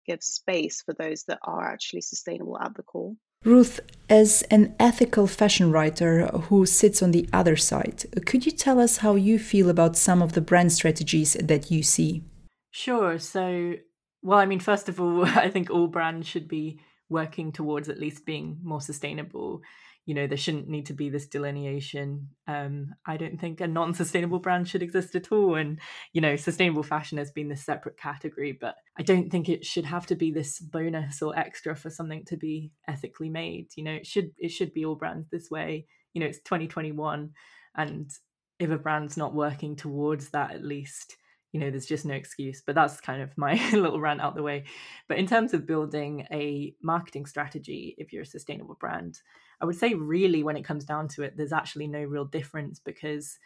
give 0.07 0.23
space 0.23 0.83
for 0.83 0.95
those 0.95 1.25
that 1.25 1.39
are 1.43 1.71
actually 1.71 2.01
sustainable 2.01 2.59
at 2.59 2.75
the 2.75 2.83
core. 2.83 3.15
Ruth, 3.45 3.81
as 4.09 4.43
an 4.51 4.75
ethical 4.79 5.27
fashion 5.27 5.73
writer 5.73 6.27
who 6.27 6.65
sits 6.65 7.03
on 7.03 7.11
the 7.11 7.29
other 7.33 7.57
side, 7.57 8.05
could 8.25 8.47
you 8.47 8.53
tell 8.53 8.79
us 8.79 8.99
how 8.99 9.17
you 9.17 9.39
feel 9.39 9.69
about 9.69 9.97
some 9.97 10.23
of 10.23 10.33
the 10.33 10.41
brand 10.41 10.73
strategies 10.73 11.35
that 11.35 11.71
you 11.71 11.83
see? 11.83 12.25
Sure. 12.71 13.19
So 13.19 13.75
well, 14.23 14.39
I 14.39 14.47
mean, 14.47 14.61
first 14.61 14.89
of 14.89 15.01
all, 15.01 15.25
I 15.27 15.51
think 15.51 15.71
all 15.71 15.89
brands 15.89 16.27
should 16.27 16.49
be 16.49 16.81
working 17.09 17.53
towards 17.53 17.89
at 17.89 17.99
least 17.99 18.25
being 18.25 18.59
more 18.63 18.81
sustainable. 18.81 19.63
You 20.07 20.15
know, 20.15 20.27
there 20.27 20.39
shouldn't 20.39 20.69
need 20.69 20.87
to 20.87 20.95
be 20.95 21.11
this 21.11 21.29
delineation. 21.29 22.31
Um, 22.49 22.95
I 23.07 23.17
don't 23.17 23.41
think 23.41 23.61
a 23.61 23.69
non 23.69 23.95
sustainable 23.95 24.41
brand 24.41 24.69
should 24.69 24.83
exist 24.83 25.15
at 25.15 25.31
all. 25.31 25.55
And, 25.55 25.79
you 26.13 26.21
know, 26.21 26.35
sustainable 26.35 26.83
fashion 26.83 27.19
has 27.19 27.31
been 27.31 27.49
this 27.49 27.65
separate 27.65 27.97
category, 27.97 28.51
but 28.53 28.75
I 28.99 29.03
don't 29.03 29.31
think 29.31 29.49
it 29.49 29.65
should 29.65 29.85
have 29.85 30.07
to 30.07 30.17
be 30.17 30.33
this 30.33 30.59
bonus 30.59 31.23
or 31.23 31.39
extra 31.39 31.77
for 31.77 31.89
something 31.89 32.25
to 32.27 32.37
be 32.37 32.73
ethically 32.89 33.29
made. 33.29 33.69
You 33.77 33.85
know, 33.85 33.93
it 33.93 34.07
should 34.07 34.33
it 34.39 34.49
should 34.49 34.75
be 34.75 34.85
all 34.85 34.97
brands 34.97 35.29
this 35.31 35.51
way. 35.51 35.87
You 36.15 36.21
know, 36.21 36.27
it's 36.27 36.41
2021 36.41 37.31
and 37.77 38.11
if 38.59 38.71
a 38.71 38.79
brand's 38.79 39.17
not 39.17 39.35
working 39.35 39.77
towards 39.77 40.31
that 40.31 40.53
at 40.53 40.65
least 40.65 41.17
you 41.53 41.61
know 41.61 41.71
there's 41.71 41.87
just 41.87 42.07
no 42.07 42.15
excuse 42.15 42.63
but 42.65 42.75
that's 42.75 43.01
kind 43.01 43.23
of 43.23 43.37
my 43.37 43.55
little 43.73 44.01
rant 44.01 44.21
out 44.21 44.35
the 44.35 44.43
way. 44.43 44.65
But 45.09 45.19
in 45.19 45.27
terms 45.27 45.55
of 45.55 45.67
building 45.67 46.27
a 46.33 46.75
marketing 46.83 47.27
strategy 47.27 47.95
if 47.99 48.13
you're 48.13 48.23
a 48.23 48.27
sustainable 48.27 48.77
brand 48.81 49.21
i 49.61 49.65
would 49.65 49.79
say 49.79 49.95
really 49.95 50.43
when 50.43 50.57
it 50.57 50.65
comes 50.65 50.85
down 50.85 51.09
to 51.09 51.23
it 51.23 51.37
there's 51.37 51.53
actually 51.53 51.87
no 51.87 52.03
real 52.03 52.25
difference 52.25 52.81
because 52.81 53.39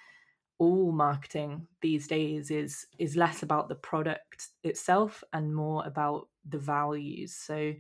all 0.58 0.90
marketing 0.90 1.66
these 1.82 2.06
days 2.06 2.50
is 2.50 2.86
is 2.98 3.16
less 3.16 3.42
about 3.42 3.68
the 3.68 3.74
product 3.74 4.48
itself 4.64 5.22
and 5.32 5.54
more 5.54 5.84
about 5.86 6.28
the 6.48 6.58
values. 6.58 7.34
So 7.34 7.74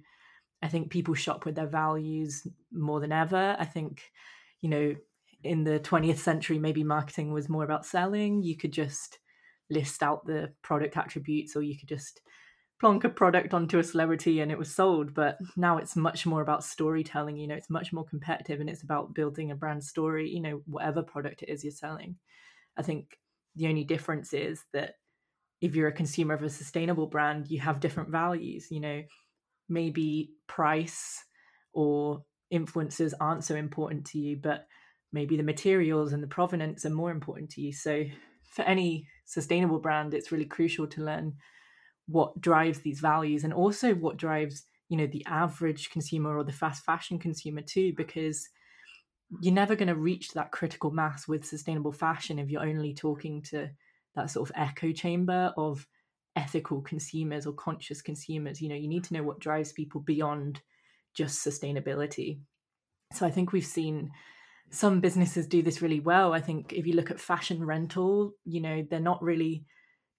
i 0.62 0.68
think 0.68 0.90
people 0.90 1.14
shop 1.14 1.44
with 1.44 1.54
their 1.54 1.66
values 1.66 2.46
more 2.72 3.00
than 3.00 3.12
ever. 3.12 3.56
I 3.58 3.64
think 3.64 4.10
you 4.60 4.68
know 4.68 4.94
in 5.42 5.64
the 5.64 5.78
20th 5.80 6.18
century 6.18 6.58
maybe 6.58 6.82
marketing 6.84 7.32
was 7.32 7.48
more 7.48 7.64
about 7.64 7.86
selling. 7.86 8.42
You 8.42 8.56
could 8.56 8.72
just 8.72 9.18
list 9.70 10.02
out 10.02 10.26
the 10.26 10.52
product 10.62 10.96
attributes 10.96 11.56
or 11.56 11.62
you 11.62 11.78
could 11.78 11.88
just 11.88 12.20
plonk 12.78 13.04
a 13.04 13.08
product 13.08 13.54
onto 13.54 13.78
a 13.78 13.84
celebrity 13.84 14.40
and 14.40 14.52
it 14.52 14.58
was 14.58 14.72
sold. 14.74 15.14
But 15.14 15.38
now 15.56 15.78
it's 15.78 15.96
much 15.96 16.26
more 16.26 16.42
about 16.42 16.64
storytelling 16.64 17.36
you 17.36 17.46
know 17.46 17.54
it's 17.54 17.70
much 17.70 17.92
more 17.92 18.04
competitive 18.04 18.60
and 18.60 18.68
it's 18.68 18.82
about 18.82 19.14
building 19.14 19.50
a 19.50 19.56
brand 19.56 19.82
story 19.82 20.28
you 20.30 20.40
know 20.40 20.62
whatever 20.66 21.02
product 21.02 21.42
it 21.42 21.48
is 21.48 21.64
you're 21.64 21.70
selling. 21.72 22.16
I 22.76 22.82
think 22.82 23.18
the 23.56 23.68
only 23.68 23.84
difference 23.84 24.32
is 24.32 24.62
that 24.72 24.94
if 25.60 25.74
you're 25.74 25.88
a 25.88 25.92
consumer 25.92 26.34
of 26.34 26.42
a 26.42 26.50
sustainable 26.50 27.06
brand 27.06 27.50
you 27.50 27.60
have 27.60 27.80
different 27.80 28.10
values 28.10 28.68
you 28.70 28.80
know. 28.80 29.02
Maybe 29.68 30.30
price 30.46 31.24
or 31.72 32.22
influencers 32.54 33.12
aren't 33.20 33.42
so 33.42 33.56
important 33.56 34.06
to 34.06 34.18
you 34.18 34.36
but 34.36 34.68
maybe 35.12 35.36
the 35.36 35.42
materials 35.42 36.12
and 36.12 36.22
the 36.22 36.28
provenance 36.28 36.84
are 36.84 36.90
more 36.90 37.10
important 37.10 37.50
to 37.50 37.60
you. 37.60 37.72
So 37.72 38.04
for 38.56 38.62
any 38.62 39.06
sustainable 39.26 39.78
brand, 39.78 40.14
it's 40.14 40.32
really 40.32 40.46
crucial 40.46 40.86
to 40.88 41.04
learn 41.04 41.34
what 42.06 42.40
drives 42.40 42.80
these 42.80 43.00
values 43.00 43.44
and 43.44 43.52
also 43.52 43.94
what 43.94 44.16
drives 44.16 44.64
you 44.88 44.96
know 44.96 45.06
the 45.08 45.24
average 45.26 45.90
consumer 45.90 46.36
or 46.36 46.44
the 46.44 46.52
fast 46.52 46.84
fashion 46.84 47.18
consumer 47.18 47.60
too 47.60 47.92
because 47.96 48.48
you're 49.40 49.52
never 49.52 49.74
going 49.74 49.88
to 49.88 49.96
reach 49.96 50.30
that 50.30 50.52
critical 50.52 50.92
mass 50.92 51.26
with 51.26 51.44
sustainable 51.44 51.90
fashion 51.92 52.38
if 52.38 52.48
you're 52.48 52.62
only 52.62 52.94
talking 52.94 53.42
to 53.42 53.68
that 54.14 54.30
sort 54.30 54.48
of 54.48 54.54
echo 54.56 54.92
chamber 54.92 55.52
of 55.56 55.86
ethical 56.36 56.80
consumers 56.80 57.44
or 57.46 57.52
conscious 57.52 58.00
consumers. 58.00 58.62
You 58.62 58.68
know 58.68 58.76
you 58.76 58.88
need 58.88 59.04
to 59.04 59.14
know 59.14 59.24
what 59.24 59.40
drives 59.40 59.72
people 59.72 60.00
beyond 60.00 60.62
just 61.14 61.44
sustainability. 61.44 62.38
So 63.12 63.26
i 63.26 63.30
think 63.30 63.52
we've 63.52 63.66
seen 63.66 64.10
some 64.70 65.00
businesses 65.00 65.46
do 65.46 65.62
this 65.62 65.80
really 65.80 66.00
well. 66.00 66.32
I 66.32 66.40
think 66.40 66.72
if 66.72 66.86
you 66.86 66.94
look 66.94 67.10
at 67.10 67.20
fashion 67.20 67.64
rental, 67.64 68.32
you 68.44 68.60
know, 68.60 68.86
they're 68.88 69.00
not 69.00 69.22
really 69.22 69.64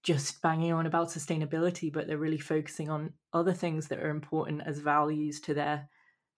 just 0.02 0.40
banging 0.42 0.72
on 0.72 0.86
about 0.86 1.08
sustainability, 1.08 1.92
but 1.92 2.06
they're 2.06 2.18
really 2.18 2.38
focusing 2.38 2.88
on 2.88 3.12
other 3.32 3.52
things 3.52 3.88
that 3.88 3.98
are 3.98 4.10
important 4.10 4.62
as 4.64 4.78
values 4.78 5.40
to 5.40 5.54
their 5.54 5.88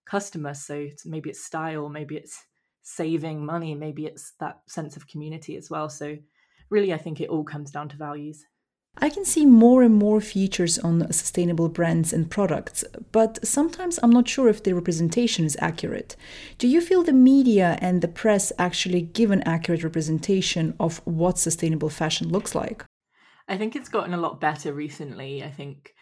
customers. 0.06 0.62
So 0.62 0.74
it's, 0.74 1.06
maybe 1.06 1.30
it's 1.30 1.44
style, 1.44 1.88
maybe 1.88 2.16
it's 2.16 2.42
saving 2.82 3.44
money, 3.44 3.74
maybe 3.74 4.06
it's 4.06 4.32
that 4.40 4.60
sense 4.66 4.96
of 4.96 5.06
community 5.06 5.56
as 5.56 5.70
well. 5.70 5.88
So 5.88 6.16
really, 6.70 6.92
I 6.92 6.98
think 6.98 7.20
it 7.20 7.28
all 7.28 7.44
comes 7.44 7.70
down 7.70 7.88
to 7.90 7.96
values. 7.96 8.44
I 8.98 9.08
can 9.08 9.24
see 9.24 9.46
more 9.46 9.82
and 9.82 9.94
more 9.94 10.20
features 10.20 10.78
on 10.78 11.10
sustainable 11.12 11.68
brands 11.68 12.12
and 12.12 12.30
products, 12.30 12.84
but 13.12 13.44
sometimes 13.46 13.98
I'm 14.02 14.10
not 14.10 14.28
sure 14.28 14.48
if 14.48 14.62
the 14.62 14.74
representation 14.74 15.44
is 15.44 15.56
accurate. 15.60 16.16
Do 16.58 16.68
you 16.68 16.80
feel 16.80 17.02
the 17.02 17.12
media 17.12 17.78
and 17.80 18.02
the 18.02 18.08
press 18.08 18.52
actually 18.58 19.02
give 19.02 19.30
an 19.30 19.42
accurate 19.42 19.84
representation 19.84 20.74
of 20.78 20.98
what 21.06 21.38
sustainable 21.38 21.88
fashion 21.88 22.28
looks 22.28 22.54
like? 22.54 22.84
I 23.48 23.56
think 23.56 23.74
it's 23.74 23.88
gotten 23.88 24.12
a 24.12 24.20
lot 24.20 24.40
better 24.40 24.72
recently. 24.72 25.42
I 25.42 25.50
think 25.50 25.94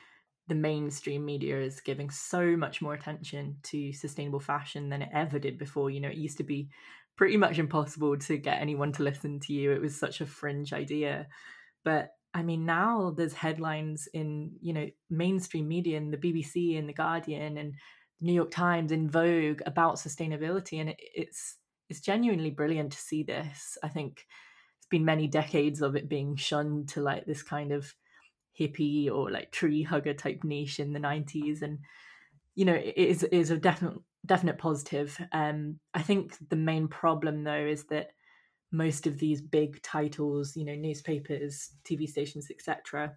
the 0.48 0.54
mainstream 0.54 1.24
media 1.24 1.60
is 1.60 1.80
giving 1.80 2.10
so 2.10 2.56
much 2.56 2.82
more 2.82 2.94
attention 2.94 3.58
to 3.64 3.92
sustainable 3.92 4.40
fashion 4.40 4.88
than 4.88 5.02
it 5.02 5.10
ever 5.12 5.38
did 5.38 5.58
before. 5.58 5.90
You 5.90 6.00
know, 6.00 6.08
it 6.08 6.16
used 6.16 6.38
to 6.38 6.44
be 6.44 6.68
pretty 7.16 7.36
much 7.36 7.58
impossible 7.58 8.16
to 8.16 8.38
get 8.38 8.60
anyone 8.60 8.92
to 8.92 9.02
listen 9.02 9.40
to 9.40 9.52
you, 9.52 9.72
it 9.72 9.80
was 9.80 9.98
such 9.98 10.20
a 10.20 10.26
fringe 10.26 10.72
idea. 10.72 11.26
But 11.84 12.10
I 12.34 12.42
mean, 12.42 12.66
now 12.66 13.14
there's 13.16 13.32
headlines 13.32 14.08
in 14.12 14.52
you 14.60 14.72
know 14.72 14.88
mainstream 15.10 15.68
media, 15.68 15.96
in 15.96 16.10
the 16.10 16.18
BBC, 16.18 16.78
and 16.78 16.88
the 16.88 16.92
Guardian, 16.92 17.56
and 17.58 17.74
New 18.20 18.32
York 18.32 18.50
Times, 18.50 18.92
in 18.92 19.08
Vogue 19.08 19.62
about 19.66 19.96
sustainability, 19.96 20.80
and 20.80 20.90
it, 20.90 20.96
it's 20.98 21.56
it's 21.88 22.00
genuinely 22.00 22.50
brilliant 22.50 22.92
to 22.92 22.98
see 22.98 23.22
this. 23.22 23.78
I 23.82 23.88
think 23.88 24.26
it's 24.78 24.88
been 24.88 25.04
many 25.04 25.26
decades 25.26 25.80
of 25.80 25.96
it 25.96 26.08
being 26.08 26.36
shunned 26.36 26.90
to 26.90 27.00
like 27.00 27.24
this 27.26 27.42
kind 27.42 27.72
of 27.72 27.94
hippie 28.58 29.10
or 29.10 29.30
like 29.30 29.52
tree 29.52 29.82
hugger 29.82 30.14
type 30.14 30.42
niche 30.42 30.80
in 30.80 30.92
the 30.92 30.98
90s 30.98 31.62
and 31.62 31.78
you 32.54 32.64
know 32.64 32.74
it 32.74 32.96
is 32.96 33.22
is 33.24 33.50
a 33.50 33.56
definite 33.56 33.94
definite 34.26 34.58
positive 34.58 35.16
um 35.32 35.78
i 35.94 36.02
think 36.02 36.36
the 36.48 36.56
main 36.56 36.88
problem 36.88 37.44
though 37.44 37.66
is 37.66 37.84
that 37.84 38.10
most 38.70 39.06
of 39.06 39.18
these 39.18 39.40
big 39.40 39.80
titles 39.82 40.56
you 40.56 40.64
know 40.64 40.74
newspapers 40.74 41.70
tv 41.84 42.08
stations 42.08 42.48
etc 42.50 43.16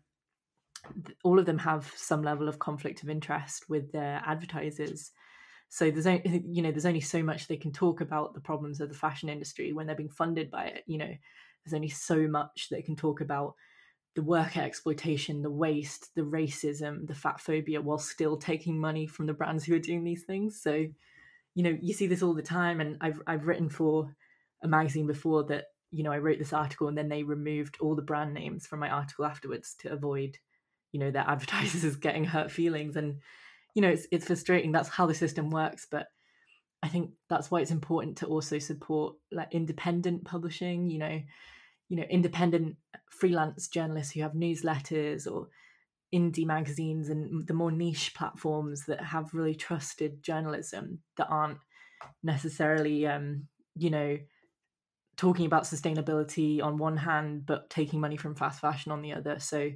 all 1.23 1.37
of 1.37 1.45
them 1.45 1.57
have 1.57 1.91
some 1.95 2.23
level 2.23 2.47
of 2.47 2.59
conflict 2.59 3.03
of 3.03 3.09
interest 3.09 3.69
with 3.69 3.91
their 3.91 4.21
advertisers 4.25 5.11
so 5.69 5.91
there's 5.91 6.07
only 6.07 6.43
you 6.47 6.61
know 6.61 6.71
there's 6.71 6.85
only 6.85 7.01
so 7.01 7.21
much 7.21 7.47
they 7.47 7.57
can 7.57 7.71
talk 7.71 8.01
about 8.01 8.33
the 8.33 8.41
problems 8.41 8.79
of 8.81 8.89
the 8.89 8.95
fashion 8.95 9.29
industry 9.29 9.73
when 9.73 9.85
they're 9.85 9.95
being 9.95 10.09
funded 10.09 10.49
by 10.49 10.65
it 10.65 10.83
you 10.87 10.97
know 10.97 11.13
there's 11.63 11.73
only 11.73 11.89
so 11.89 12.27
much 12.27 12.67
they 12.69 12.81
can 12.81 12.95
talk 12.95 13.21
about 13.21 13.55
the 14.15 14.23
worker 14.23 14.59
exploitation, 14.59 15.41
the 15.41 15.51
waste, 15.51 16.13
the 16.15 16.21
racism, 16.21 17.07
the 17.07 17.15
fat 17.15 17.39
phobia, 17.39 17.81
while 17.81 17.97
still 17.97 18.37
taking 18.37 18.79
money 18.79 19.07
from 19.07 19.25
the 19.25 19.33
brands 19.33 19.63
who 19.63 19.75
are 19.75 19.79
doing 19.79 20.03
these 20.03 20.23
things. 20.23 20.61
So, 20.61 20.85
you 21.55 21.63
know, 21.63 21.77
you 21.81 21.93
see 21.93 22.07
this 22.07 22.21
all 22.21 22.33
the 22.33 22.41
time. 22.41 22.81
And 22.81 22.97
I've 22.99 23.21
I've 23.25 23.47
written 23.47 23.69
for 23.69 24.13
a 24.63 24.67
magazine 24.67 25.07
before 25.07 25.43
that, 25.45 25.65
you 25.91 26.03
know, 26.03 26.11
I 26.11 26.19
wrote 26.19 26.39
this 26.39 26.53
article 26.53 26.87
and 26.87 26.97
then 26.97 27.09
they 27.09 27.23
removed 27.23 27.77
all 27.79 27.95
the 27.95 28.01
brand 28.01 28.33
names 28.33 28.65
from 28.67 28.79
my 28.79 28.89
article 28.89 29.25
afterwards 29.25 29.75
to 29.79 29.91
avoid, 29.91 30.37
you 30.91 30.99
know, 30.99 31.11
their 31.11 31.23
advertisers 31.27 31.95
getting 31.95 32.25
hurt 32.25 32.51
feelings. 32.51 32.95
And, 32.95 33.19
you 33.75 33.81
know, 33.81 33.89
it's 33.89 34.07
it's 34.11 34.27
frustrating. 34.27 34.71
That's 34.71 34.89
how 34.89 35.05
the 35.05 35.13
system 35.13 35.49
works. 35.49 35.87
But 35.89 36.07
I 36.83 36.87
think 36.87 37.11
that's 37.29 37.51
why 37.51 37.61
it's 37.61 37.71
important 37.71 38.17
to 38.17 38.25
also 38.25 38.59
support 38.59 39.15
like 39.31 39.53
independent 39.53 40.25
publishing, 40.25 40.89
you 40.89 40.99
know 40.99 41.21
you 41.91 41.97
know 41.97 42.05
independent 42.09 42.77
freelance 43.09 43.67
journalists 43.67 44.13
who 44.13 44.21
have 44.21 44.31
newsletters 44.31 45.29
or 45.29 45.49
indie 46.15 46.45
magazines 46.45 47.09
and 47.09 47.45
the 47.47 47.53
more 47.53 47.71
niche 47.71 48.13
platforms 48.15 48.85
that 48.85 49.03
have 49.03 49.33
really 49.33 49.53
trusted 49.53 50.23
journalism 50.23 50.99
that 51.17 51.27
aren't 51.27 51.57
necessarily 52.23 53.05
um, 53.05 53.45
you 53.75 53.89
know 53.89 54.17
talking 55.21 55.45
about 55.45 55.65
sustainability 55.65 56.63
on 56.63 56.79
one 56.79 56.97
hand 56.97 57.45
but 57.45 57.69
taking 57.69 58.01
money 58.01 58.17
from 58.17 58.33
fast 58.33 58.59
fashion 58.59 58.91
on 58.91 59.03
the 59.03 59.13
other. 59.13 59.37
So 59.37 59.69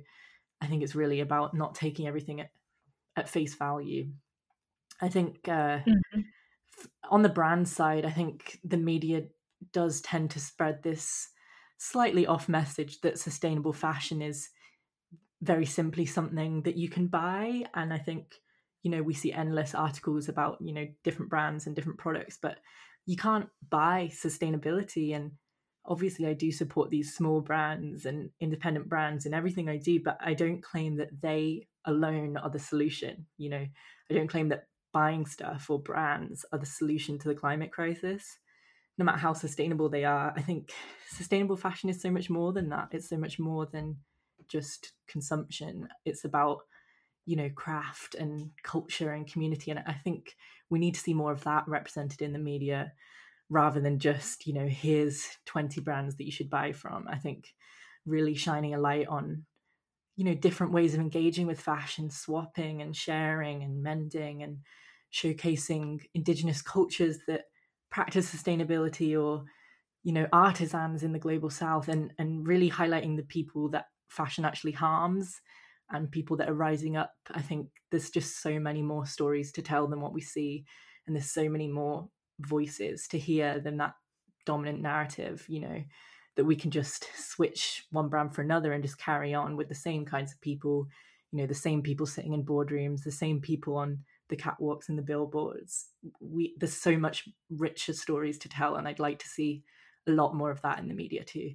i 0.60 0.66
think 0.66 0.82
it's 0.82 0.96
really 0.96 1.20
about 1.20 1.54
not 1.54 1.76
taking 1.76 2.08
everything 2.08 2.42
at, 2.42 2.50
at 3.16 3.30
face 3.30 3.54
value. 3.54 4.08
I 5.00 5.10
think 5.10 5.48
uh, 5.48 5.80
mm-hmm. 5.86 6.22
on 7.12 7.22
the 7.22 7.30
brand 7.30 7.68
side 7.68 8.06
i 8.06 8.10
think 8.10 8.60
the 8.64 8.78
media 8.78 9.24
does 9.72 10.02
tend 10.02 10.32
to 10.32 10.40
spread 10.40 10.82
this 10.82 11.30
slightly 11.78 12.26
off 12.26 12.50
message 12.50 13.02
that 13.02 13.20
sustainable 13.20 13.74
fashion 13.74 14.24
is 14.24 14.50
very 15.42 15.66
simply 15.66 16.08
something 16.08 16.64
that 16.64 16.78
you 16.78 16.90
can 16.90 17.06
buy. 17.06 17.66
And 17.76 17.94
i 17.94 18.00
think 18.00 18.34
you 18.82 18.90
know 18.90 19.04
we 19.04 19.14
see 19.14 19.32
endless 19.32 19.76
articles 19.76 20.28
about 20.28 20.58
you 20.60 20.74
know 20.74 20.88
different 21.04 21.30
brands 21.30 21.68
and 21.68 21.76
different 21.76 22.00
products 22.00 22.40
but 22.42 22.58
you 23.06 23.16
can't 23.16 23.48
buy 23.70 24.10
sustainability 24.12 25.16
and 25.16 25.32
obviously 25.86 26.26
i 26.28 26.34
do 26.34 26.52
support 26.52 26.90
these 26.90 27.16
small 27.16 27.42
brands 27.42 28.06
and 28.06 28.30
independent 28.40 28.90
brands 28.90 29.26
and 29.26 29.36
everything 29.36 29.70
i 29.70 29.78
do 29.78 30.00
but 30.04 30.18
i 30.22 30.34
don't 30.34 30.64
claim 30.64 30.96
that 30.96 31.10
they 31.22 31.68
alone 31.86 32.38
are 32.38 32.50
the 32.50 32.60
solution 32.60 33.26
you 33.38 33.50
know 33.50 33.66
i 34.10 34.14
don't 34.14 34.28
claim 34.30 34.50
that 34.50 34.68
buying 34.92 35.26
stuff 35.26 35.70
or 35.70 35.80
brands 35.80 36.46
are 36.52 36.60
the 36.60 36.66
solution 36.66 37.20
to 37.20 37.28
the 37.28 37.36
climate 37.36 37.72
crisis 37.72 38.40
no 38.98 39.06
matter 39.06 39.18
how 39.18 39.34
sustainable 39.34 39.90
they 39.90 40.06
are, 40.06 40.34
I 40.36 40.42
think 40.42 40.72
sustainable 41.10 41.58
fashion 41.58 41.90
is 41.90 42.02
so 42.02 42.12
much 42.12 42.30
more 42.30 42.54
than 42.54 42.70
that. 42.70 42.90
It's 42.92 43.10
so 43.10 43.18
much 43.18 43.40
more 43.40 43.66
than 43.66 43.98
just 44.48 44.94
consumption. 45.08 45.88
It's 46.06 46.26
about, 46.26 46.60
you 47.26 47.36
know, 47.36 47.50
craft 47.50 48.16
and 48.16 48.52
culture 48.64 49.12
and 49.12 49.28
community. 49.32 49.72
And 49.72 49.82
I 49.86 49.94
think 49.94 50.36
we 50.70 50.80
need 50.80 50.96
to 50.96 51.00
see 51.00 51.14
more 51.14 51.32
of 51.32 51.44
that 51.44 51.68
represented 51.68 52.22
in 52.22 52.34
the 52.34 52.40
media 52.40 52.94
rather 53.50 53.82
than 53.82 54.00
just, 54.00 54.48
you 54.48 54.54
know, 54.54 54.68
here's 54.68 55.28
20 55.46 55.82
brands 55.82 56.18
that 56.18 56.26
you 56.26 56.32
should 56.32 56.50
buy 56.50 56.72
from. 56.72 57.08
I 57.08 57.18
think 57.18 57.54
really 58.06 58.36
shining 58.36 58.74
a 58.74 58.80
light 58.80 59.08
on, 59.08 59.46
you 60.16 60.24
know, 60.24 60.34
different 60.34 60.74
ways 60.74 60.94
of 60.94 61.00
engaging 61.00 61.48
with 61.48 61.60
fashion, 61.60 62.10
swapping 62.10 62.82
and 62.82 62.96
sharing 62.96 63.64
and 63.64 63.84
mending 63.84 64.44
and 64.44 64.60
showcasing 65.12 66.04
indigenous 66.14 66.62
cultures 66.62 67.20
that 67.28 67.46
practice 67.90 68.34
sustainability 68.34 69.22
or 69.22 69.46
you 70.04 70.12
know 70.12 70.28
artisans 70.34 71.04
in 71.04 71.14
the 71.14 71.20
global 71.20 71.50
south 71.50 71.88
and 71.88 72.14
and 72.20 72.48
really 72.48 72.70
highlighting 72.70 73.16
the 73.16 73.24
people 73.24 73.70
that 73.70 73.88
fashion 74.10 74.46
actually 74.46 74.74
harms 74.74 75.42
and 75.92 76.12
people 76.12 76.38
that 76.38 76.50
are 76.50 76.56
rising 76.56 76.98
up 76.98 77.14
i 77.34 77.42
think 77.42 77.68
there's 77.92 78.10
just 78.10 78.42
so 78.42 78.60
many 78.60 78.82
more 78.82 79.06
stories 79.06 79.52
to 79.52 79.62
tell 79.62 79.88
than 79.88 80.02
what 80.02 80.14
we 80.14 80.22
see 80.22 80.66
and 81.08 81.16
there's 81.16 81.32
so 81.32 81.50
many 81.50 81.68
more 81.68 82.08
voices 82.40 83.08
to 83.08 83.18
hear 83.18 83.60
than 83.60 83.78
that 83.78 83.94
dominant 84.46 84.82
narrative 84.82 85.46
you 85.48 85.60
know 85.60 85.84
that 86.36 86.46
we 86.46 86.56
can 86.56 86.72
just 86.72 87.08
switch 87.16 87.86
one 87.92 88.10
brand 88.10 88.34
for 88.34 88.42
another 88.42 88.74
and 88.74 88.84
just 88.84 88.98
carry 88.98 89.34
on 89.34 89.56
with 89.56 89.70
the 89.70 89.76
same 89.76 90.06
kinds 90.06 90.32
of 90.32 90.42
people 90.42 90.88
you 91.32 91.40
know 91.40 91.48
the 91.48 91.54
same 91.54 91.82
people 91.82 92.06
sitting 92.06 92.34
in 92.34 92.44
boardrooms 92.44 93.04
the 93.04 93.12
same 93.12 93.40
people 93.40 93.78
on 93.78 94.00
the 94.30 94.36
catwalks 94.36 94.90
and 94.90 94.98
the 94.98 95.04
billboards. 95.04 95.90
We 96.20 96.56
there's 96.58 96.74
so 96.74 96.98
much 96.98 97.28
richer 97.50 97.94
stories 97.94 98.38
to 98.40 98.50
tell 98.50 98.76
and 98.76 98.88
i'd 98.88 99.00
like 99.00 99.20
to 99.20 99.28
see 99.28 99.64
a 100.08 100.12
lot 100.12 100.36
more 100.36 100.52
of 100.52 100.62
that 100.62 100.80
in 100.80 100.88
the 100.88 100.94
media 100.94 101.24
too. 101.24 101.52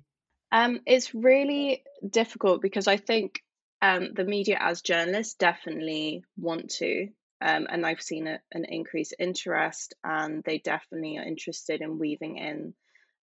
Um, 0.52 0.80
it's 0.86 1.14
really 1.14 1.84
difficult 2.08 2.60
because 2.60 2.88
i 2.88 2.96
think 2.96 3.42
um, 3.82 4.10
the 4.14 4.24
media 4.24 4.58
as 4.60 4.82
journalists 4.82 5.34
definitely 5.34 6.24
want 6.36 6.70
to 6.70 7.08
um, 7.42 7.66
and 7.70 7.86
i've 7.86 8.02
seen 8.02 8.26
a, 8.26 8.40
an 8.52 8.64
increased 8.68 9.14
interest 9.18 9.94
and 10.04 10.42
they 10.44 10.58
definitely 10.58 11.18
are 11.18 11.24
interested 11.24 11.80
in 11.80 11.98
weaving 11.98 12.36
in 12.36 12.74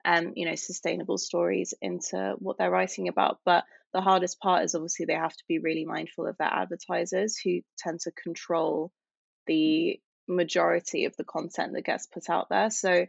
um, 0.06 0.34
you 0.36 0.46
know 0.46 0.56
sustainable 0.56 1.18
stories 1.18 1.74
into 1.82 2.36
what 2.40 2.58
they're 2.58 2.72
writing 2.72 3.08
about 3.08 3.40
but 3.46 3.66
the 3.94 4.02
hardest 4.02 4.40
part 4.40 4.64
is 4.64 4.76
obviously 4.76 5.06
they 5.06 5.14
have 5.14 5.36
to 5.36 5.44
be 5.48 5.60
really 5.60 5.86
mindful 5.86 6.28
of 6.28 6.38
their 6.38 6.54
advertisers 6.54 7.38
who 7.38 7.62
tend 7.78 8.00
to 8.02 8.12
control 8.12 8.92
the 9.48 10.00
majority 10.28 11.06
of 11.06 11.16
the 11.18 11.24
content 11.24 11.74
that 11.74 11.86
gets 11.86 12.06
put 12.06 12.30
out 12.30 12.50
there. 12.50 12.70
So 12.70 13.08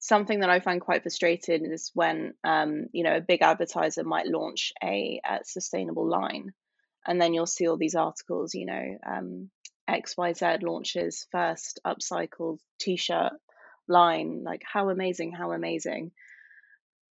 something 0.00 0.40
that 0.40 0.50
I 0.50 0.60
find 0.60 0.80
quite 0.80 1.02
frustrating 1.02 1.66
is 1.66 1.90
when 1.94 2.34
um, 2.42 2.86
you 2.92 3.04
know 3.04 3.16
a 3.16 3.20
big 3.20 3.42
advertiser 3.42 4.04
might 4.04 4.26
launch 4.26 4.72
a, 4.82 5.20
a, 5.24 5.44
sustainable 5.44 6.08
line, 6.08 6.52
and 7.06 7.20
then 7.20 7.34
you'll 7.34 7.46
see 7.46 7.68
all 7.68 7.76
these 7.76 7.94
articles. 7.94 8.54
You 8.54 8.66
know, 8.66 8.98
um, 9.06 9.50
XYZ 9.88 10.62
launches 10.62 11.26
first 11.30 11.80
upcycled 11.86 12.58
T-shirt 12.80 13.32
line. 13.88 14.42
Like 14.44 14.62
how 14.64 14.90
amazing! 14.90 15.32
How 15.32 15.52
amazing! 15.52 16.12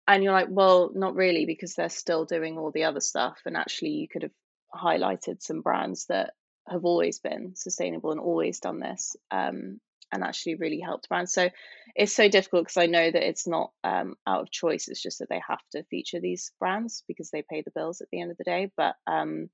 And 0.08 0.24
you're 0.24 0.34
like, 0.34 0.50
well, 0.50 0.92
not 0.94 1.16
really, 1.16 1.46
because 1.46 1.76
they're 1.76 1.90
still 1.90 2.26
doing 2.26 2.58
all 2.58 2.72
the 2.72 2.86
other 2.86 3.00
stuff. 3.00 3.40
And 3.46 3.56
actually, 3.56 3.92
you 3.92 4.08
could 4.08 4.24
have 4.24 4.32
highlighted 4.74 5.42
some 5.42 5.62
brands 5.62 6.06
that 6.08 6.34
have 6.68 6.86
always 6.86 7.20
been 7.20 7.54
sustainable 7.56 8.12
and 8.12 8.20
always 8.20 8.60
done 8.60 8.80
this 8.80 9.16
um, 9.32 9.80
and 10.12 10.24
actually 10.24 10.56
really 10.56 10.80
helped 10.80 11.10
brands. 11.10 11.34
So 11.34 11.50
it's 11.96 12.16
so 12.16 12.28
difficult 12.28 12.64
because 12.64 12.78
I 12.78 12.86
know 12.88 13.10
that 13.10 13.28
it's 13.28 13.48
not 13.48 13.72
um, 13.84 14.16
out 14.28 14.42
of 14.42 14.52
choice. 14.52 14.88
It's 14.88 15.02
just 15.02 15.20
that 15.20 15.30
they 15.30 15.42
have 15.48 15.62
to 15.74 15.84
feature 15.84 16.20
these 16.20 16.52
brands 16.60 17.04
because 17.08 17.30
they 17.30 17.44
pay 17.50 17.62
the 17.62 17.72
bills 17.72 18.02
at 18.02 18.08
the 18.12 18.22
end 18.22 18.32
of 18.32 18.38
the 18.38 18.44
day. 18.44 18.72
But 18.76 18.96
um, 19.08 19.50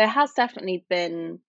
there 0.00 0.08
has 0.08 0.32
definitely 0.32 0.82
been. 0.88 1.40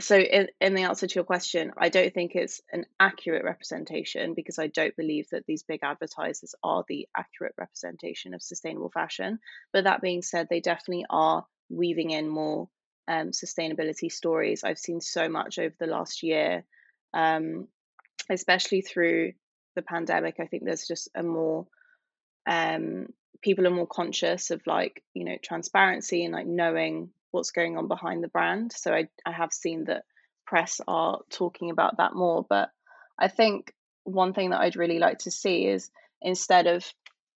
So 0.00 0.18
in, 0.18 0.48
in 0.60 0.74
the 0.74 0.82
answer 0.82 1.06
to 1.06 1.14
your 1.14 1.22
question, 1.22 1.70
I 1.78 1.88
don't 1.88 2.12
think 2.12 2.32
it's 2.34 2.60
an 2.72 2.84
accurate 2.98 3.44
representation 3.44 4.34
because 4.34 4.58
I 4.58 4.66
don't 4.66 4.96
believe 4.96 5.28
that 5.30 5.46
these 5.46 5.62
big 5.62 5.84
advertisers 5.84 6.56
are 6.64 6.84
the 6.88 7.06
accurate 7.16 7.54
representation 7.56 8.34
of 8.34 8.42
sustainable 8.42 8.90
fashion. 8.90 9.38
But 9.72 9.84
that 9.84 10.02
being 10.02 10.22
said, 10.22 10.48
they 10.50 10.58
definitely 10.58 11.06
are 11.08 11.46
weaving 11.68 12.10
in 12.10 12.28
more 12.28 12.68
um, 13.06 13.28
sustainability 13.30 14.10
stories. 14.10 14.64
I've 14.64 14.80
seen 14.80 15.00
so 15.00 15.28
much 15.28 15.60
over 15.60 15.74
the 15.78 15.86
last 15.86 16.24
year, 16.24 16.64
um, 17.14 17.68
especially 18.28 18.80
through 18.80 19.34
the 19.76 19.82
pandemic. 19.82 20.40
I 20.40 20.46
think 20.46 20.64
there's 20.64 20.88
just 20.88 21.08
a 21.14 21.22
more 21.22 21.68
um, 22.48 23.06
people 23.42 23.64
are 23.64 23.70
more 23.70 23.86
conscious 23.86 24.50
of 24.50 24.66
like 24.66 25.04
you 25.14 25.24
know 25.24 25.36
transparency 25.40 26.24
and 26.24 26.34
like 26.34 26.46
knowing 26.46 27.10
what's 27.36 27.52
going 27.52 27.76
on 27.76 27.88
behind 27.88 28.24
the 28.24 28.28
brand. 28.28 28.72
So 28.72 28.92
I 28.92 29.08
I 29.24 29.32
have 29.32 29.52
seen 29.52 29.84
that 29.84 30.04
press 30.46 30.80
are 30.88 31.20
talking 31.30 31.70
about 31.70 31.98
that 31.98 32.14
more, 32.14 32.44
but 32.48 32.70
I 33.18 33.28
think 33.28 33.72
one 34.04 34.32
thing 34.32 34.50
that 34.50 34.60
I'd 34.60 34.76
really 34.76 34.98
like 34.98 35.18
to 35.20 35.30
see 35.30 35.66
is 35.66 35.90
instead 36.20 36.66
of 36.66 36.84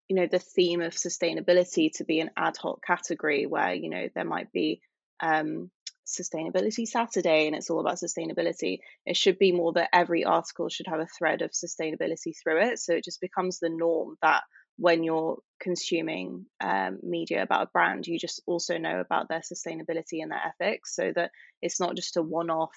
you 0.08 0.16
know 0.16 0.26
the 0.26 0.38
theme 0.38 0.80
of 0.80 0.94
sustainability 0.94 1.90
to 1.96 2.04
be 2.04 2.20
an 2.20 2.30
ad 2.36 2.56
hoc 2.56 2.82
category 2.84 3.46
where 3.46 3.74
you 3.74 3.90
know 3.90 4.08
there 4.14 4.24
might 4.24 4.52
be 4.52 4.80
um, 5.20 5.70
Sustainability 6.08 6.86
Saturday 6.86 7.46
and 7.46 7.54
it's 7.54 7.68
all 7.68 7.80
about 7.80 7.98
sustainability. 7.98 8.78
It 9.04 9.16
should 9.16 9.38
be 9.38 9.52
more 9.52 9.74
that 9.74 9.90
every 9.92 10.24
article 10.24 10.70
should 10.70 10.86
have 10.86 11.00
a 11.00 11.06
thread 11.06 11.42
of 11.42 11.50
sustainability 11.50 12.32
through 12.42 12.62
it. 12.62 12.78
So 12.78 12.94
it 12.94 13.04
just 13.04 13.20
becomes 13.20 13.58
the 13.58 13.68
norm 13.68 14.16
that 14.22 14.42
when 14.78 15.02
you're 15.02 15.38
consuming 15.60 16.46
um, 16.60 16.98
media 17.02 17.42
about 17.42 17.62
a 17.62 17.70
brand, 17.72 18.06
you 18.06 18.18
just 18.18 18.40
also 18.46 18.78
know 18.78 19.00
about 19.00 19.28
their 19.28 19.40
sustainability 19.40 20.22
and 20.22 20.30
their 20.30 20.40
ethics, 20.46 20.94
so 20.94 21.12
that 21.14 21.32
it's 21.60 21.80
not 21.80 21.96
just 21.96 22.16
a 22.16 22.22
one-off 22.22 22.76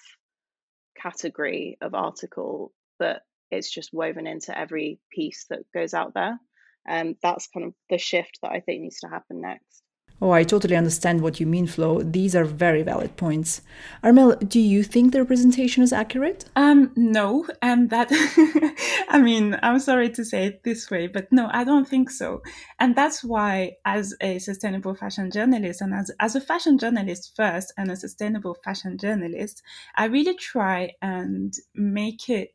category 1.00 1.78
of 1.80 1.94
article, 1.94 2.74
but 2.98 3.22
it's 3.52 3.72
just 3.72 3.94
woven 3.94 4.28
into 4.28 4.58
every 4.58 5.00
piece 5.12 5.46
that 5.50 5.60
goes 5.74 5.94
out 5.94 6.14
there. 6.14 6.40
And 6.88 7.10
um, 7.10 7.16
that's 7.22 7.48
kind 7.48 7.68
of 7.68 7.74
the 7.90 8.00
shift 8.00 8.40
that 8.42 8.52
I 8.52 8.62
think 8.62 8.82
needs 8.82 9.02
to 9.02 9.08
happen 9.08 9.42
next. 9.42 9.84
Oh, 10.24 10.30
I 10.30 10.44
totally 10.44 10.76
understand 10.76 11.22
what 11.22 11.40
you 11.40 11.48
mean, 11.48 11.66
Flo. 11.66 12.04
These 12.04 12.36
are 12.36 12.46
very 12.46 12.84
valid 12.84 13.18
points. 13.18 13.64
Armel, 14.04 14.36
do 14.36 14.60
you 14.60 14.84
think 14.84 15.12
the 15.12 15.20
representation 15.20 15.82
is 15.82 15.92
accurate? 15.92 16.46
Um, 16.56 16.92
no, 16.96 17.48
and 17.64 17.90
that 17.90 18.10
I 19.10 19.20
mean, 19.20 19.58
I'm 19.64 19.80
sorry 19.80 20.12
to 20.12 20.24
say 20.24 20.46
it 20.46 20.64
this 20.64 20.92
way, 20.92 21.08
but 21.08 21.32
no, 21.32 21.50
I 21.52 21.64
don't 21.64 21.88
think 21.88 22.12
so. 22.12 22.44
And 22.80 22.96
that's 22.96 23.24
why, 23.24 23.78
as 23.84 24.14
a 24.22 24.38
sustainable 24.38 24.94
fashion 24.94 25.32
journalist 25.32 25.82
and 25.82 25.92
as, 25.92 26.12
as 26.20 26.36
a 26.36 26.42
fashion 26.42 26.78
journalist 26.78 27.34
first 27.36 27.74
and 27.76 27.90
a 27.90 27.96
sustainable 27.96 28.54
fashion 28.64 29.00
journalist, 29.00 29.64
I 29.96 30.06
really 30.06 30.36
try 30.36 30.92
and 31.02 31.52
make 31.74 32.30
it 32.30 32.54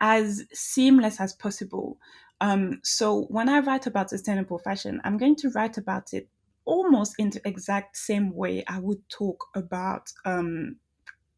as 0.00 0.44
seamless 0.52 1.20
as 1.20 1.32
possible. 1.32 1.98
Um, 2.40 2.80
so 2.84 3.22
when 3.30 3.48
I 3.48 3.60
write 3.60 3.86
about 3.86 4.10
sustainable 4.10 4.58
fashion, 4.58 5.00
I'm 5.02 5.18
going 5.18 5.34
to 5.36 5.50
write 5.50 5.76
about 5.76 6.12
it 6.12 6.28
almost 6.64 7.14
in 7.18 7.30
the 7.30 7.40
exact 7.46 7.96
same 7.96 8.34
way 8.34 8.64
I 8.68 8.78
would 8.80 9.08
talk 9.08 9.46
about 9.54 10.12
um, 10.24 10.76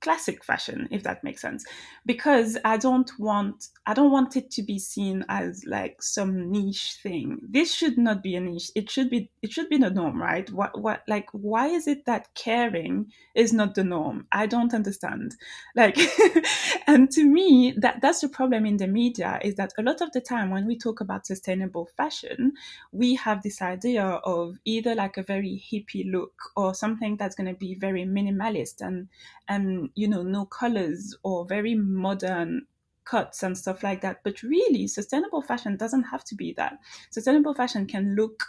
classic 0.00 0.44
fashion 0.44 0.86
if 0.90 1.02
that 1.02 1.24
makes 1.24 1.40
sense. 1.42 1.64
Because 2.04 2.56
i 2.64 2.76
don't 2.76 3.10
want 3.18 3.68
i 3.86 3.94
don't 3.94 4.12
want 4.12 4.36
it 4.36 4.50
to 4.52 4.62
be 4.62 4.78
seen 4.78 5.24
as 5.28 5.64
like 5.66 6.02
some 6.02 6.50
niche 6.50 6.98
thing. 7.02 7.40
This 7.42 7.72
should 7.74 7.98
not 7.98 8.22
be 8.22 8.36
a 8.36 8.40
niche. 8.40 8.70
It 8.74 8.90
should 8.90 9.10
be 9.10 9.30
it 9.42 9.52
should 9.52 9.68
be 9.68 9.78
the 9.78 9.90
norm 9.90 10.20
right? 10.20 10.50
What 10.50 10.80
what 10.80 11.02
like 11.08 11.28
why 11.32 11.68
is 11.68 11.86
it 11.86 12.04
that 12.06 12.34
caring 12.34 13.10
is 13.34 13.52
not 13.52 13.74
the 13.74 13.84
norm? 13.84 14.26
I 14.32 14.46
don't 14.46 14.74
understand. 14.74 15.34
Like 15.74 15.98
and 16.86 17.10
to 17.12 17.24
me 17.24 17.74
that 17.78 18.00
that's 18.00 18.20
the 18.20 18.28
problem 18.28 18.66
in 18.66 18.76
the 18.76 18.86
media 18.86 19.38
is 19.42 19.56
that 19.56 19.72
a 19.78 19.82
lot 19.82 20.00
of 20.00 20.12
the 20.12 20.20
time 20.20 20.50
when 20.50 20.66
we 20.66 20.76
talk 20.78 21.00
about 21.00 21.26
sustainable 21.26 21.86
fashion 21.96 22.52
we 22.92 23.14
have 23.14 23.42
this 23.42 23.60
idea 23.62 24.04
of 24.04 24.58
either 24.64 24.94
like 24.94 25.16
a 25.16 25.22
very 25.22 25.62
hippie 25.70 26.10
look 26.10 26.50
or 26.56 26.74
something 26.74 27.16
that's 27.16 27.34
going 27.34 27.52
to 27.52 27.58
be 27.58 27.74
very 27.74 28.04
minimalist 28.04 28.80
and 28.80 29.08
and 29.48 29.85
you 29.94 30.08
know 30.08 30.22
no 30.22 30.46
colors 30.46 31.16
or 31.22 31.44
very 31.46 31.74
modern 31.74 32.66
cuts 33.04 33.42
and 33.42 33.56
stuff 33.56 33.82
like 33.82 34.00
that. 34.02 34.22
But 34.24 34.42
really 34.42 34.86
sustainable 34.88 35.42
fashion 35.42 35.76
doesn't 35.76 36.04
have 36.04 36.24
to 36.24 36.34
be 36.34 36.52
that. 36.54 36.78
Sustainable 37.10 37.54
fashion 37.54 37.86
can 37.86 38.14
look 38.16 38.42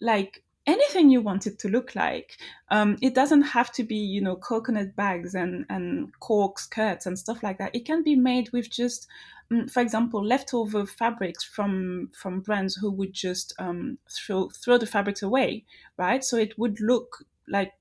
like 0.00 0.44
anything 0.66 1.10
you 1.10 1.20
want 1.20 1.46
it 1.46 1.58
to 1.58 1.68
look 1.68 1.94
like. 1.94 2.38
Um, 2.70 2.96
it 3.02 3.14
doesn't 3.14 3.42
have 3.42 3.72
to 3.72 3.84
be 3.84 3.96
you 3.96 4.20
know 4.20 4.36
coconut 4.36 4.94
bags 4.96 5.34
and 5.34 5.66
and 5.68 6.18
cork 6.20 6.58
skirts 6.58 7.06
and 7.06 7.18
stuff 7.18 7.42
like 7.42 7.58
that. 7.58 7.74
It 7.74 7.84
can 7.84 8.02
be 8.02 8.16
made 8.16 8.50
with 8.52 8.70
just 8.70 9.06
um, 9.50 9.68
for 9.68 9.80
example 9.80 10.24
leftover 10.24 10.86
fabrics 10.86 11.44
from 11.44 12.10
from 12.14 12.40
brands 12.40 12.76
who 12.76 12.90
would 12.90 13.12
just 13.12 13.54
um, 13.58 13.98
throw 14.08 14.48
throw 14.50 14.78
the 14.78 14.86
fabrics 14.86 15.22
away 15.22 15.64
right? 15.96 16.24
So 16.24 16.36
it 16.36 16.58
would 16.58 16.80
look 16.80 17.24
like 17.48 17.72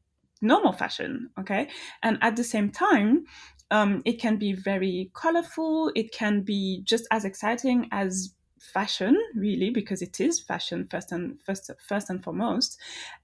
normal 0.42 0.74
fashion 0.74 1.30
okay? 1.40 1.70
And 2.04 2.18
at 2.22 2.36
the 2.36 2.44
same 2.44 2.72
time 2.72 3.26
um, 3.70 4.02
it 4.06 4.20
can 4.20 4.38
be 4.38 4.54
very 4.54 5.12
colorful 5.14 5.92
it 5.96 6.12
can 6.12 6.42
be 6.42 6.82
just 6.84 7.08
as 7.12 7.26
exciting 7.26 7.88
as 7.92 8.34
fashion 8.60 9.18
really 9.36 9.72
because 9.72 10.02
it 10.04 10.20
is 10.20 10.40
fashion 10.40 10.88
first 10.90 11.12
and 11.12 11.42
first 11.42 11.70
first 11.88 12.10
and 12.10 12.24
foremost. 12.24 12.80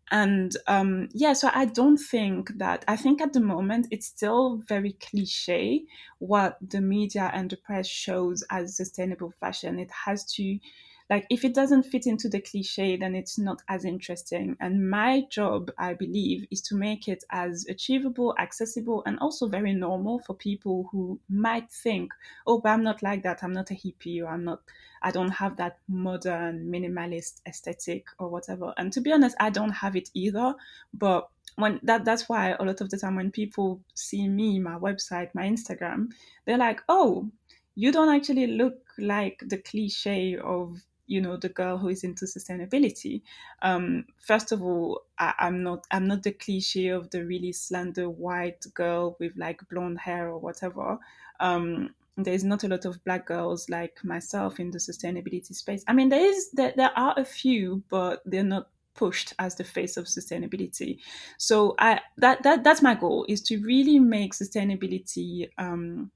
And 0.10 0.56
um, 0.68 1.10
yeah 1.14 1.34
so 1.34 1.50
i 1.54 1.66
don't 1.66 1.98
think 1.98 2.58
that 2.58 2.86
i 2.88 2.96
think 2.96 3.20
at 3.20 3.34
the 3.34 3.42
moment 3.42 3.88
it's 3.92 4.08
still 4.08 4.58
very 4.66 4.94
cliche 4.94 5.84
what 6.20 6.58
the 6.62 6.80
media 6.80 7.30
and 7.34 7.50
the 7.50 7.58
press 7.58 7.88
shows 7.88 8.44
as 8.50 8.78
sustainable 8.78 9.32
fashion. 9.32 9.80
It 9.80 9.92
has 10.06 10.24
to 10.36 10.60
like 11.10 11.26
if 11.30 11.46
it 11.46 11.54
doesn't 11.54 11.84
fit 11.84 12.06
into 12.06 12.28
the 12.28 12.41
cliche 12.41 12.98
then 12.98 13.15
it's 13.15 13.38
not 13.38 13.62
as 13.70 13.86
interesting. 13.86 14.58
And 14.60 14.89
my 14.89 15.24
job 15.30 15.72
i 15.78 15.93
believe 15.93 16.46
is 16.52 16.62
to 16.63 16.76
make 16.76 17.08
it 17.08 17.24
as 17.32 17.65
achievable 17.70 18.36
accessible 18.39 19.04
and 19.06 19.17
also 19.20 19.48
very 19.48 19.74
normal 19.74 20.20
for 20.20 20.34
people 20.34 20.89
who 20.91 21.20
might 21.30 21.72
think 21.72 22.13
oh 22.46 22.60
but 22.60 22.70
i'm 22.70 22.84
not 22.84 23.02
like 23.02 23.24
that. 23.24 23.43
I'm 23.43 23.54
not 23.54 23.72
a 23.72 23.76
hippie 23.76 24.22
or 24.22 24.28
i'm 24.28 24.43
not 24.43 24.62
i 25.02 25.12
don't 25.12 25.32
have 25.32 25.58
that 25.58 25.78
modern 25.88 26.72
minimalist 26.72 27.41
aesthetic 27.48 28.06
or 28.20 28.30
whatever. 28.30 28.74
And 28.78 28.91
to 28.93 29.02
be 29.02 29.12
honest 29.12 29.36
i 29.39 29.50
don't 29.50 29.72
have 29.72 29.96
it 29.96 30.10
either. 30.13 30.56
But 30.93 31.30
when 31.56 31.80
that 31.84 32.06
that's 32.06 32.30
why 32.30 32.56
a 32.60 32.63
lot 32.63 32.82
of 32.82 32.89
the 32.89 32.98
time 32.98 33.15
when 33.15 33.32
people 33.32 33.82
see 33.96 34.28
me 34.28 34.60
my 34.60 34.76
website 34.76 35.34
my 35.34 35.43
instagram 35.43 36.12
they're 36.46 36.58
like 36.58 36.82
oh 36.88 37.28
you 37.76 37.91
don't 37.91 38.13
actually 38.15 38.48
look 38.48 38.76
like 39.00 39.41
the 39.48 39.58
cliche 39.58 40.38
of 40.38 40.78
you 41.08 41.22
know 41.22 41.38
the 41.38 41.50
girl 41.50 41.78
who 41.78 41.89
is 41.89 42.04
into 42.04 42.26
sustainability 42.26 43.22
um, 43.62 44.06
first 44.17 44.52
of 44.52 44.62
all 44.62 45.02
I, 45.17 45.34
am 45.39 45.63
not 45.63 45.86
i'm 45.91 46.08
not 46.08 46.24
the 46.24 46.32
cliche 46.32 46.89
of 46.89 47.10
the 47.10 47.26
really 47.26 47.52
slender 47.52 48.10
white 48.10 48.65
girl 48.74 49.15
with 49.20 49.34
like 49.38 49.67
blonde 49.70 50.00
hair 50.00 50.30
or 50.30 50.39
whatever. 50.39 50.98
Um, 51.39 51.93
there's 52.17 52.43
not 52.43 52.63
a 52.63 52.67
lot 52.67 52.86
of 52.86 53.04
black 53.04 53.28
girls 53.28 53.70
like 53.70 54.04
myself 54.04 54.60
in 54.60 54.72
the 54.72 54.80
sustainability 54.80 55.54
space. 55.54 55.84
I 55.88 55.93
mean 55.93 56.10
there 56.10 56.26
is 56.26 56.50
there, 56.52 56.74
there 56.76 56.91
are 56.96 57.13
a 57.17 57.26
few 57.26 57.84
but 57.89 58.22
they're 58.26 58.43
not 58.43 58.70
pushed 58.96 59.34
as 59.38 59.56
the 59.56 59.63
face 59.63 59.98
of 59.98 60.06
sustainability. 60.06 61.00
So 61.38 61.76
i 61.78 62.02
that, 62.17 62.43
that 62.43 62.63
that's 62.63 62.82
my 62.82 62.96
goal 62.96 63.26
is 63.30 63.41
to 63.43 63.60
really 63.60 64.00
make 64.00 64.34
sustainability 64.34 65.50
um, 65.60 66.12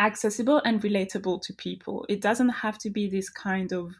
accessible 0.00 0.60
and 0.64 0.82
relatable 0.82 1.42
to 1.42 1.52
people. 1.52 2.06
It 2.08 2.20
doesn't 2.20 2.48
have 2.48 2.78
to 2.78 2.90
be 2.90 3.08
this 3.08 3.30
kind 3.30 3.72
of 3.72 3.94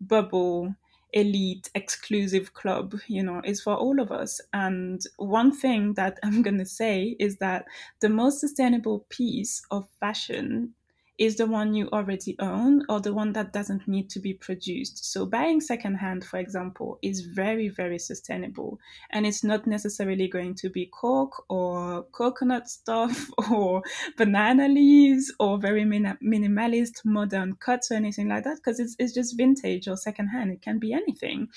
bubble 0.00 0.76
elite 1.12 1.70
exclusive 1.74 2.52
club 2.52 2.94
you 3.06 3.22
know 3.22 3.40
it's 3.44 3.62
for 3.62 3.74
all 3.74 4.00
of 4.00 4.10
us 4.10 4.40
and 4.52 5.02
one 5.16 5.50
thing 5.56 5.94
that 5.94 6.18
i'm 6.24 6.42
going 6.42 6.58
to 6.58 6.66
say 6.66 7.16
is 7.18 7.38
that 7.38 7.64
the 8.00 8.08
most 8.08 8.40
sustainable 8.40 9.06
piece 9.08 9.62
of 9.70 9.88
fashion 10.00 10.74
is 11.18 11.36
the 11.36 11.46
one 11.46 11.74
you 11.74 11.88
already 11.92 12.36
own 12.38 12.82
or 12.88 13.00
the 13.00 13.14
one 13.14 13.32
that 13.32 13.52
doesn't 13.52 13.88
need 13.88 14.10
to 14.10 14.20
be 14.20 14.34
produced. 14.34 15.04
So, 15.10 15.24
buying 15.26 15.60
secondhand, 15.60 16.24
for 16.24 16.38
example, 16.38 16.98
is 17.02 17.22
very, 17.22 17.68
very 17.68 17.98
sustainable. 17.98 18.78
And 19.10 19.26
it's 19.26 19.42
not 19.42 19.66
necessarily 19.66 20.28
going 20.28 20.54
to 20.56 20.68
be 20.68 20.86
cork 20.86 21.32
or 21.48 22.04
coconut 22.12 22.68
stuff 22.68 23.30
or 23.50 23.82
banana 24.16 24.68
leaves 24.68 25.32
or 25.40 25.58
very 25.58 25.84
min- 25.84 26.18
minimalist 26.22 27.04
modern 27.04 27.56
cuts 27.56 27.90
or 27.90 27.94
anything 27.94 28.28
like 28.28 28.44
that 28.44 28.56
because 28.56 28.78
it's, 28.78 28.96
it's 28.98 29.14
just 29.14 29.36
vintage 29.36 29.88
or 29.88 29.96
secondhand. 29.96 30.52
It 30.52 30.62
can 30.62 30.78
be 30.78 30.92
anything. 30.92 31.48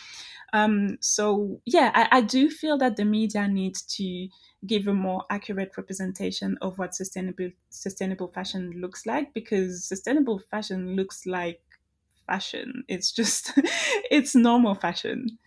Um, 0.54 0.98
so, 1.02 1.62
yeah, 1.66 1.92
I, 1.94 2.18
I 2.18 2.22
do 2.22 2.50
feel 2.50 2.78
that 2.80 2.96
the 2.96 3.06
media 3.06 3.48
needs 3.48 3.82
to 3.98 4.28
give 4.66 4.88
a 4.88 4.94
more 4.94 5.24
accurate 5.30 5.72
representation 5.78 6.58
of 6.62 6.78
what 6.78 6.96
sustainable 6.96 7.52
sustainable 7.70 8.28
fashion 8.28 8.74
looks 8.82 9.06
like 9.06 9.34
because 9.34 9.86
sustainable 9.86 10.40
fashion 10.40 10.96
looks 10.96 11.26
like 11.26 11.62
fashion. 12.28 12.84
It's 12.88 13.12
just 13.12 13.54
it's 14.12 14.36
normal 14.36 14.76
fashion. 14.76 15.38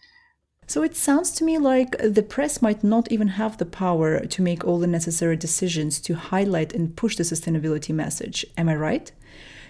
So 0.66 0.82
it 0.82 0.96
sounds 0.96 1.32
to 1.32 1.44
me 1.44 1.58
like 1.58 1.98
the 1.98 2.22
press 2.22 2.62
might 2.62 2.82
not 2.82 3.10
even 3.12 3.28
have 3.28 3.58
the 3.58 3.66
power 3.66 4.20
to 4.20 4.42
make 4.42 4.64
all 4.64 4.78
the 4.78 4.86
necessary 4.86 5.36
decisions 5.36 6.00
to 6.02 6.14
highlight 6.14 6.72
and 6.72 6.96
push 6.96 7.16
the 7.16 7.24
sustainability 7.24 7.94
message. 7.94 8.46
Am 8.56 8.68
i 8.68 8.74
right? 8.74 9.12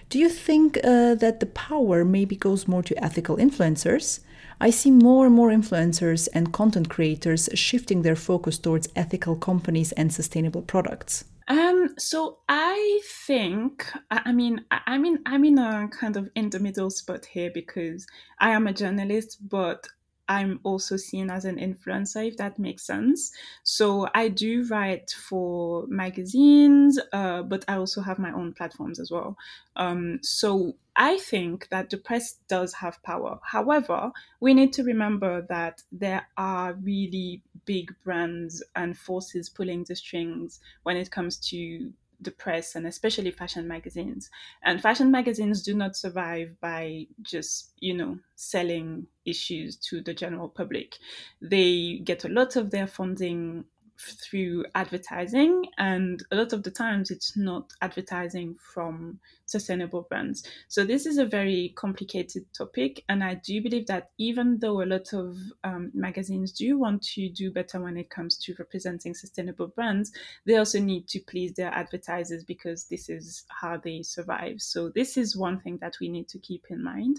Do 0.09 0.19
you 0.19 0.29
think 0.29 0.77
uh, 0.77 1.15
that 1.15 1.39
the 1.39 1.47
power 1.47 2.05
maybe 2.05 2.35
goes 2.35 2.67
more 2.67 2.83
to 2.83 3.03
ethical 3.03 3.37
influencers 3.37 4.19
I 4.63 4.69
see 4.69 4.91
more 4.91 5.25
and 5.25 5.35
more 5.35 5.49
influencers 5.49 6.29
and 6.33 6.53
content 6.53 6.87
creators 6.87 7.49
shifting 7.53 8.01
their 8.01 8.15
focus 8.15 8.57
towards 8.57 8.87
ethical 8.95 9.35
companies 9.35 9.91
and 9.91 10.13
sustainable 10.13 10.61
products. 10.61 11.25
Um, 11.49 11.93
so 11.97 12.37
I 12.47 13.01
think, 13.25 13.85
I 14.09 14.31
mean, 14.31 14.63
I 14.71 14.97
mean, 14.97 15.19
I'm 15.25 15.43
in 15.43 15.57
a 15.57 15.89
kind 15.89 16.15
of 16.15 16.29
in 16.35 16.49
the 16.49 16.61
middle 16.61 16.89
spot 16.89 17.25
here 17.25 17.51
because 17.53 18.07
I 18.39 18.51
am 18.51 18.67
a 18.67 18.73
journalist, 18.73 19.37
but 19.49 19.85
I'm 20.27 20.59
also 20.63 20.97
seen 20.97 21.29
as 21.29 21.45
an 21.45 21.57
influencer, 21.57 22.27
if 22.27 22.37
that 22.37 22.57
makes 22.57 22.85
sense. 22.85 23.31
So 23.63 24.07
I 24.13 24.29
do 24.29 24.65
write 24.67 25.11
for 25.11 25.85
magazines, 25.87 26.99
uh, 27.11 27.43
but 27.43 27.65
I 27.67 27.75
also 27.75 28.01
have 28.01 28.19
my 28.19 28.31
own 28.31 28.53
platforms 28.53 28.99
as 28.99 29.11
well. 29.11 29.37
Um, 29.75 30.19
so 30.21 30.77
I 30.95 31.17
think 31.17 31.69
that 31.69 31.89
the 31.89 31.97
press 31.97 32.35
does 32.47 32.73
have 32.75 33.01
power. 33.03 33.39
However, 33.43 34.11
we 34.39 34.53
need 34.53 34.73
to 34.73 34.83
remember 34.83 35.41
that 35.49 35.81
there 35.91 36.27
are 36.37 36.73
really 36.73 37.43
big 37.65 37.95
brands 38.03 38.63
and 38.75 38.97
forces 38.97 39.49
pulling 39.49 39.85
the 39.85 39.95
strings 39.95 40.59
when 40.83 40.97
it 40.97 41.11
comes 41.11 41.37
to 41.49 41.93
the 42.19 42.31
press 42.31 42.75
and 42.75 42.87
especially 42.87 43.31
fashion 43.31 43.67
magazines. 43.67 44.29
And 44.63 44.81
fashion 44.81 45.11
magazines 45.11 45.63
do 45.63 45.73
not 45.73 45.95
survive 45.95 46.59
by 46.59 47.07
just, 47.21 47.73
you 47.79 47.93
know, 47.95 48.19
selling 48.35 49.07
issues 49.25 49.75
to 49.77 50.01
the 50.01 50.13
general 50.13 50.49
public. 50.49 50.97
They 51.41 51.99
get 52.03 52.25
a 52.25 52.29
lot 52.29 52.55
of 52.55 52.71
their 52.71 52.87
funding 52.87 53.65
through 53.99 54.65
advertising 54.75 55.65
and 55.77 56.25
a 56.31 56.35
lot 56.35 56.51
of 56.51 56.63
the 56.63 56.71
times 56.71 57.11
it's 57.11 57.37
not 57.37 57.71
advertising 57.81 58.57
from 58.73 59.19
sustainable 59.53 60.05
brands. 60.09 60.43
So 60.67 60.83
this 60.83 61.05
is 61.05 61.17
a 61.17 61.25
very 61.25 61.73
complicated 61.75 62.45
topic 62.53 63.03
and 63.09 63.23
i 63.23 63.33
do 63.35 63.61
believe 63.61 63.87
that 63.87 64.09
even 64.17 64.59
though 64.59 64.81
a 64.81 64.91
lot 64.95 65.13
of 65.13 65.37
um, 65.63 65.91
magazines 65.93 66.51
do 66.51 66.77
want 66.77 67.01
to 67.01 67.29
do 67.29 67.51
better 67.51 67.79
when 67.81 67.97
it 67.97 68.09
comes 68.09 68.37
to 68.37 68.55
representing 68.59 69.13
sustainable 69.13 69.67
brands 69.67 70.11
they 70.45 70.57
also 70.57 70.79
need 70.79 71.07
to 71.07 71.19
please 71.21 71.53
their 71.53 71.73
advertisers 71.83 72.43
because 72.43 72.85
this 72.85 73.09
is 73.09 73.45
how 73.49 73.77
they 73.77 74.01
survive. 74.01 74.61
So 74.61 74.89
this 74.89 75.17
is 75.17 75.37
one 75.37 75.59
thing 75.59 75.77
that 75.81 75.95
we 75.99 76.09
need 76.09 76.27
to 76.29 76.39
keep 76.39 76.65
in 76.69 76.83
mind. 76.83 77.17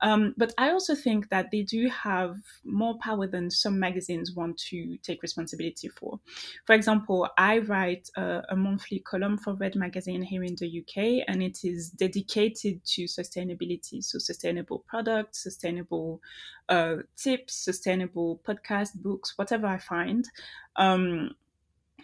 Um, 0.00 0.34
but 0.36 0.52
i 0.58 0.70
also 0.70 0.94
think 0.94 1.28
that 1.30 1.50
they 1.50 1.62
do 1.62 1.88
have 1.88 2.36
more 2.64 2.96
power 2.98 3.26
than 3.26 3.50
some 3.50 3.80
magazines 3.80 4.32
want 4.32 4.56
to 4.70 4.96
take 4.98 5.22
responsibility 5.22 5.88
for. 5.88 6.20
For 6.66 6.74
example, 6.74 7.28
I 7.36 7.58
write 7.58 8.08
a, 8.16 8.42
a 8.50 8.56
monthly 8.56 9.00
column 9.00 9.36
for 9.38 9.54
Red 9.54 9.74
Magazine 9.74 10.22
here 10.22 10.44
in 10.44 10.54
the 10.54 10.68
UK, 10.80 11.24
and 11.26 11.42
it 11.42 11.58
is 11.64 11.67
dedicated 11.96 12.84
to 12.84 13.04
sustainability. 13.04 14.02
So, 14.02 14.18
sustainable 14.18 14.84
products, 14.86 15.42
sustainable 15.42 16.20
uh, 16.68 16.96
tips, 17.16 17.54
sustainable 17.54 18.40
podcast, 18.46 18.94
books, 18.96 19.34
whatever 19.36 19.66
I 19.66 19.78
find. 19.78 20.28
Um, 20.76 21.34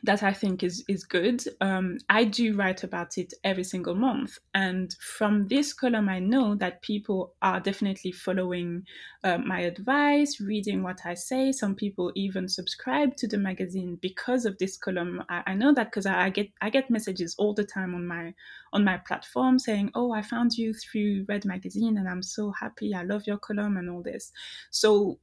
that 0.05 0.23
I 0.23 0.33
think 0.33 0.62
is 0.62 0.85
is 0.87 1.05
good. 1.05 1.43
Um, 1.61 1.99
I 2.11 2.25
do 2.25 2.55
write 2.55 2.85
about 2.85 3.17
it 3.17 3.33
every 3.43 3.64
single 3.64 3.95
month, 3.95 4.38
and 4.53 4.95
from 5.01 5.49
this 5.49 5.73
column, 5.73 6.09
I 6.09 6.19
know 6.19 6.55
that 6.57 6.83
people 6.83 7.35
are 7.40 7.59
definitely 7.59 8.12
following 8.12 8.87
uh, 9.25 9.38
my 9.38 9.61
advice, 9.61 10.40
reading 10.40 10.83
what 10.83 11.01
I 11.07 11.14
say. 11.14 11.53
Some 11.53 11.75
people 11.75 12.12
even 12.14 12.49
subscribe 12.49 13.17
to 13.17 13.27
the 13.27 13.38
magazine 13.38 13.99
because 14.03 14.45
of 14.45 14.59
this 14.59 14.77
column. 14.77 15.23
I, 15.31 15.43
I 15.47 15.55
know 15.55 15.73
that 15.73 15.87
because 15.90 16.07
I, 16.07 16.27
I, 16.27 16.31
get 16.31 16.49
I 16.61 16.69
get 16.69 16.90
messages 16.90 17.35
all 17.38 17.55
the 17.55 17.64
time 17.64 17.95
on 17.95 18.07
my 18.07 18.35
on 18.75 18.85
my 18.85 18.99
platform 18.99 19.59
saying, 19.59 19.90
"Oh, 19.95 20.12
I 20.12 20.21
found 20.21 20.53
you 20.53 20.75
through 20.75 21.25
Red 21.29 21.47
Magazine, 21.47 21.97
and 21.97 22.09
I'm 22.09 22.23
so 22.23 22.51
happy. 22.51 22.95
I 22.95 23.05
love 23.05 23.27
your 23.27 23.38
column 23.38 23.79
and 23.79 23.88
all 23.88 24.03
this." 24.03 24.33
So 24.71 25.19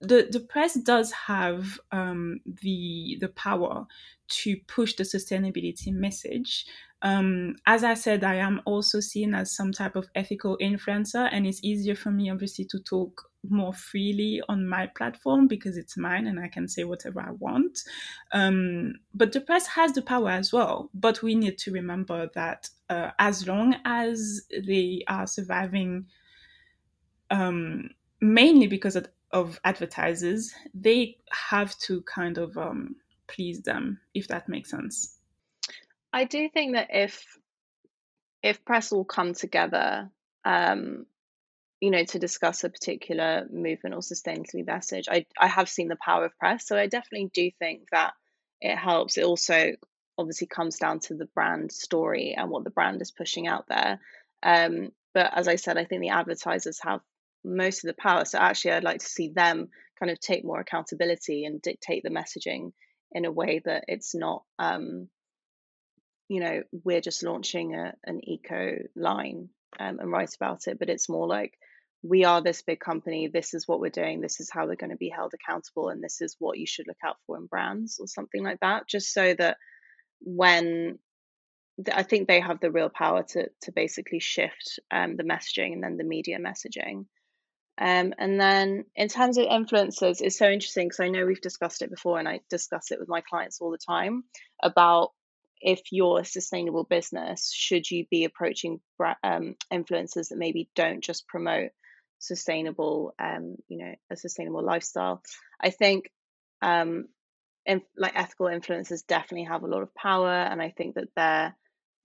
the 0.00 0.28
the 0.30 0.40
press 0.40 0.74
does 0.74 1.12
have 1.12 1.78
um, 1.92 2.40
the 2.62 3.18
the 3.20 3.28
power 3.28 3.86
to 4.28 4.56
push 4.66 4.94
the 4.94 5.04
sustainability 5.04 5.92
message. 5.92 6.66
Um, 7.02 7.56
as 7.66 7.82
I 7.82 7.94
said, 7.94 8.24
I 8.24 8.36
am 8.36 8.60
also 8.66 9.00
seen 9.00 9.34
as 9.34 9.54
some 9.54 9.72
type 9.72 9.96
of 9.96 10.08
ethical 10.14 10.56
influencer, 10.58 11.28
and 11.32 11.46
it's 11.46 11.64
easier 11.64 11.94
for 11.94 12.10
me, 12.10 12.30
obviously, 12.30 12.64
to 12.66 12.78
talk 12.78 13.30
more 13.48 13.72
freely 13.72 14.42
on 14.48 14.68
my 14.68 14.86
platform 14.86 15.48
because 15.48 15.78
it's 15.78 15.96
mine 15.96 16.26
and 16.26 16.38
I 16.38 16.48
can 16.48 16.68
say 16.68 16.84
whatever 16.84 17.20
I 17.20 17.30
want. 17.32 17.78
Um, 18.32 18.94
but 19.14 19.32
the 19.32 19.40
press 19.40 19.66
has 19.68 19.92
the 19.92 20.02
power 20.02 20.30
as 20.30 20.52
well. 20.52 20.90
But 20.92 21.22
we 21.22 21.34
need 21.34 21.56
to 21.58 21.72
remember 21.72 22.28
that 22.34 22.68
uh, 22.90 23.12
as 23.18 23.48
long 23.48 23.76
as 23.86 24.42
they 24.66 25.04
are 25.08 25.26
surviving, 25.26 26.06
um, 27.30 27.90
mainly 28.20 28.66
because 28.66 28.96
of 28.96 29.06
of 29.32 29.60
advertisers, 29.64 30.52
they 30.74 31.16
have 31.30 31.76
to 31.78 32.02
kind 32.02 32.38
of 32.38 32.56
um, 32.56 32.96
please 33.28 33.62
them, 33.62 34.00
if 34.14 34.28
that 34.28 34.48
makes 34.48 34.70
sense. 34.70 35.16
I 36.12 36.24
do 36.24 36.48
think 36.48 36.74
that 36.74 36.88
if 36.90 37.24
if 38.42 38.64
press 38.64 38.92
all 38.92 39.04
come 39.04 39.34
together, 39.34 40.10
um, 40.44 41.06
you 41.80 41.90
know, 41.90 42.04
to 42.04 42.18
discuss 42.18 42.64
a 42.64 42.70
particular 42.70 43.46
movement 43.52 43.94
or 43.94 44.00
sustainability 44.00 44.66
message, 44.66 45.06
I 45.10 45.26
I 45.38 45.46
have 45.46 45.68
seen 45.68 45.88
the 45.88 45.96
power 45.96 46.24
of 46.24 46.38
press, 46.38 46.66
so 46.66 46.76
I 46.76 46.86
definitely 46.86 47.30
do 47.32 47.50
think 47.58 47.82
that 47.92 48.14
it 48.60 48.76
helps. 48.76 49.16
It 49.16 49.24
also 49.24 49.72
obviously 50.18 50.46
comes 50.46 50.76
down 50.76 51.00
to 51.00 51.14
the 51.14 51.26
brand 51.26 51.72
story 51.72 52.34
and 52.36 52.50
what 52.50 52.64
the 52.64 52.70
brand 52.70 53.00
is 53.00 53.10
pushing 53.10 53.46
out 53.46 53.66
there. 53.68 54.00
Um, 54.42 54.92
but 55.14 55.32
as 55.36 55.48
I 55.48 55.56
said, 55.56 55.78
I 55.78 55.84
think 55.84 56.02
the 56.02 56.10
advertisers 56.10 56.78
have 56.82 57.00
most 57.44 57.84
of 57.84 57.88
the 57.88 58.00
power. 58.00 58.24
So 58.24 58.38
actually, 58.38 58.72
I'd 58.72 58.84
like 58.84 59.00
to 59.00 59.06
see 59.06 59.28
them 59.28 59.68
kind 59.98 60.10
of 60.10 60.20
take 60.20 60.44
more 60.44 60.60
accountability 60.60 61.44
and 61.44 61.60
dictate 61.60 62.02
the 62.02 62.10
messaging 62.10 62.72
in 63.12 63.24
a 63.24 63.32
way 63.32 63.60
that 63.64 63.84
it's 63.88 64.14
not, 64.14 64.42
um, 64.58 65.08
you 66.28 66.40
know, 66.40 66.62
we're 66.84 67.00
just 67.00 67.22
launching 67.22 67.74
a, 67.74 67.94
an 68.04 68.20
eco 68.28 68.78
line 68.94 69.48
um, 69.78 69.98
and 69.98 70.10
write 70.10 70.34
about 70.34 70.66
it, 70.66 70.78
but 70.78 70.88
it's 70.88 71.08
more 71.08 71.26
like 71.26 71.54
we 72.02 72.24
are 72.24 72.40
this 72.40 72.62
big 72.62 72.80
company. 72.80 73.28
This 73.28 73.52
is 73.52 73.68
what 73.68 73.80
we're 73.80 73.90
doing. 73.90 74.20
This 74.20 74.40
is 74.40 74.50
how 74.50 74.66
we're 74.66 74.76
going 74.76 74.90
to 74.90 74.96
be 74.96 75.10
held 75.10 75.34
accountable, 75.34 75.90
and 75.90 76.02
this 76.02 76.20
is 76.20 76.36
what 76.38 76.58
you 76.58 76.66
should 76.66 76.86
look 76.86 76.96
out 77.04 77.16
for 77.26 77.36
in 77.36 77.46
brands 77.46 77.98
or 78.00 78.06
something 78.06 78.42
like 78.42 78.60
that. 78.60 78.88
Just 78.88 79.12
so 79.12 79.34
that 79.34 79.58
when 80.20 80.98
I 81.92 82.02
think 82.02 82.26
they 82.26 82.40
have 82.40 82.60
the 82.60 82.70
real 82.70 82.88
power 82.88 83.22
to 83.22 83.48
to 83.62 83.72
basically 83.72 84.20
shift 84.20 84.80
um, 84.90 85.16
the 85.16 85.24
messaging 85.24 85.74
and 85.74 85.82
then 85.82 85.96
the 85.96 86.04
media 86.04 86.38
messaging. 86.38 87.06
Um, 87.80 88.12
and 88.18 88.38
then 88.38 88.84
in 88.94 89.08
terms 89.08 89.38
of 89.38 89.46
influencers, 89.46 90.20
it's 90.20 90.38
so 90.38 90.48
interesting 90.48 90.86
because 90.88 91.00
I 91.00 91.08
know 91.08 91.24
we've 91.24 91.40
discussed 91.40 91.80
it 91.80 91.90
before 91.90 92.18
and 92.18 92.28
I 92.28 92.40
discuss 92.50 92.90
it 92.90 93.00
with 93.00 93.08
my 93.08 93.22
clients 93.22 93.60
all 93.60 93.70
the 93.70 93.78
time 93.78 94.24
about 94.62 95.10
if 95.62 95.80
you're 95.90 96.20
a 96.20 96.24
sustainable 96.24 96.84
business, 96.84 97.50
should 97.52 97.90
you 97.90 98.04
be 98.10 98.24
approaching 98.24 98.80
um, 99.22 99.56
influencers 99.72 100.28
that 100.28 100.38
maybe 100.38 100.68
don't 100.74 101.02
just 101.02 101.26
promote 101.26 101.70
sustainable, 102.18 103.14
um, 103.18 103.56
you 103.68 103.78
know, 103.78 103.94
a 104.10 104.16
sustainable 104.16 104.64
lifestyle? 104.64 105.22
I 105.60 105.70
think 105.70 106.10
um, 106.62 107.06
like 107.96 108.12
ethical 108.14 108.46
influencers 108.46 109.06
definitely 109.06 109.44
have 109.44 109.62
a 109.62 109.68
lot 109.68 109.82
of 109.82 109.94
power, 109.94 110.30
and 110.30 110.60
I 110.60 110.70
think 110.70 110.96
that 110.96 111.08
they're 111.16 111.54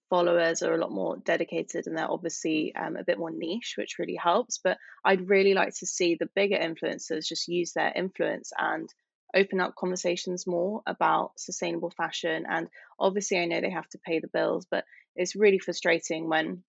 followers 0.09 0.61
are 0.61 0.73
a 0.73 0.77
lot 0.77 0.91
more 0.91 1.17
dedicated 1.17 1.87
and 1.87 1.97
they're 1.97 2.11
obviously 2.11 2.73
um, 2.75 2.95
a 2.95 3.03
bit 3.03 3.17
more 3.17 3.31
niche, 3.31 3.75
which 3.77 3.97
really 3.99 4.15
helps. 4.15 4.59
But 4.63 4.77
I'd 5.03 5.29
really 5.29 5.53
like 5.53 5.73
to 5.79 5.85
see 5.85 6.15
the 6.15 6.29
bigger 6.35 6.57
influencers 6.57 7.27
just 7.27 7.47
use 7.47 7.73
their 7.73 7.91
influence 7.95 8.51
and 8.57 8.89
open 9.35 9.59
up 9.59 9.75
conversations 9.75 10.47
more 10.47 10.81
about 10.85 11.31
sustainable 11.37 11.91
fashion. 11.91 12.45
And 12.47 12.69
obviously, 12.99 13.39
I 13.39 13.45
know 13.45 13.61
they 13.61 13.69
have 13.69 13.89
to 13.89 13.99
pay 13.99 14.19
the 14.19 14.29
bills, 14.29 14.65
but 14.69 14.85
it's 15.15 15.35
really 15.35 15.59
frustrating 15.59 16.29
when 16.29 16.63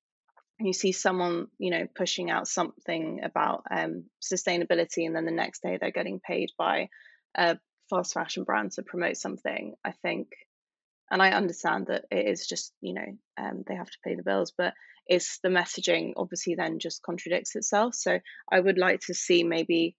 you 0.59 0.73
see 0.73 0.93
someone, 0.93 1.49
you 1.59 1.71
know, 1.71 1.87
pushing 1.95 2.31
out 2.31 2.49
something 2.49 3.21
about 3.23 3.65
um, 3.71 4.05
sustainability, 4.23 5.07
and 5.07 5.15
then 5.15 5.27
the 5.27 5.31
next 5.31 5.63
day 5.63 5.79
they're 5.81 5.91
getting 5.91 6.21
paid 6.21 6.51
by 6.59 6.89
a 7.37 7.59
fast 7.91 8.15
fashion 8.15 8.45
brand 8.45 8.73
to 8.73 8.83
promote 8.83 9.17
something. 9.17 9.75
I 9.85 9.93
think 9.93 10.29
and 11.11 11.23
I 11.23 11.31
understand 11.31 11.87
that 11.87 12.05
it 12.11 12.27
is 12.27 12.47
just 12.47 12.73
you 12.81 12.95
know 12.95 13.17
um, 13.39 13.65
they 13.67 13.75
have 13.75 13.91
to 13.91 13.99
pay 14.05 14.15
the 14.15 14.23
bills, 14.23 14.53
but 14.57 14.75
it's 15.07 15.39
the 15.43 15.49
messaging 15.49 16.15
obviously 16.17 16.55
then 16.57 16.79
just 16.79 17.03
contradicts 17.03 17.55
itself. 17.55 17.95
So 17.95 18.19
I 18.51 18.61
would 18.61 18.79
like 18.79 19.01
to 19.07 19.15
see 19.15 19.45
maybe 19.45 19.97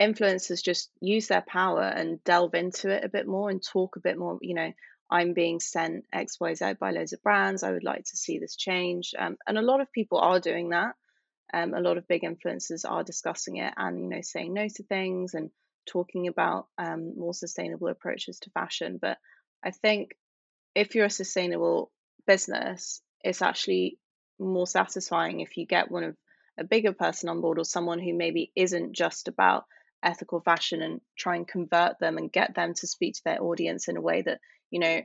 influencers 0.00 0.62
just 0.62 0.90
use 1.00 1.28
their 1.28 1.44
power 1.46 1.82
and 1.82 2.22
delve 2.24 2.54
into 2.54 2.90
it 2.90 3.04
a 3.04 3.08
bit 3.08 3.26
more 3.26 3.48
and 3.48 3.62
talk 3.62 3.96
a 3.96 4.00
bit 4.00 4.18
more. 4.18 4.38
You 4.42 4.54
know, 4.54 4.72
I'm 5.10 5.32
being 5.32 5.60
sent 5.60 6.04
X 6.12 6.38
Y 6.40 6.54
Z 6.54 6.74
by 6.80 6.90
loads 6.90 7.12
of 7.12 7.22
brands. 7.22 7.62
I 7.62 7.72
would 7.72 7.84
like 7.84 8.04
to 8.04 8.16
see 8.16 8.38
this 8.38 8.56
change, 8.56 9.14
um, 9.18 9.36
and 9.46 9.58
a 9.58 9.62
lot 9.62 9.80
of 9.80 9.92
people 9.92 10.18
are 10.18 10.40
doing 10.40 10.70
that. 10.70 10.94
Um, 11.54 11.74
a 11.74 11.80
lot 11.80 11.98
of 11.98 12.08
big 12.08 12.22
influencers 12.22 12.88
are 12.88 13.04
discussing 13.04 13.58
it 13.58 13.74
and 13.76 14.00
you 14.00 14.08
know 14.08 14.22
saying 14.22 14.54
no 14.54 14.68
to 14.68 14.82
things 14.84 15.34
and 15.34 15.50
talking 15.86 16.28
about 16.28 16.66
um, 16.78 17.18
more 17.18 17.34
sustainable 17.34 17.88
approaches 17.88 18.38
to 18.40 18.50
fashion, 18.50 18.98
but 19.00 19.18
I 19.64 19.70
think 19.70 20.16
if 20.74 20.94
you're 20.94 21.06
a 21.06 21.10
sustainable 21.10 21.90
business, 22.26 23.00
it's 23.22 23.42
actually 23.42 23.98
more 24.38 24.66
satisfying 24.66 25.40
if 25.40 25.56
you 25.56 25.66
get 25.66 25.90
one 25.90 26.04
of 26.04 26.16
a 26.58 26.64
bigger 26.64 26.92
person 26.92 27.28
on 27.28 27.40
board 27.40 27.58
or 27.58 27.64
someone 27.64 27.98
who 27.98 28.14
maybe 28.14 28.52
isn't 28.54 28.92
just 28.92 29.28
about 29.28 29.64
ethical 30.02 30.40
fashion 30.40 30.82
and 30.82 31.00
try 31.16 31.36
and 31.36 31.46
convert 31.46 31.98
them 31.98 32.18
and 32.18 32.32
get 32.32 32.54
them 32.54 32.74
to 32.74 32.86
speak 32.86 33.14
to 33.14 33.22
their 33.24 33.42
audience 33.42 33.88
in 33.88 33.96
a 33.96 34.00
way 34.00 34.22
that, 34.22 34.40
you 34.70 34.80
know, 34.80 35.00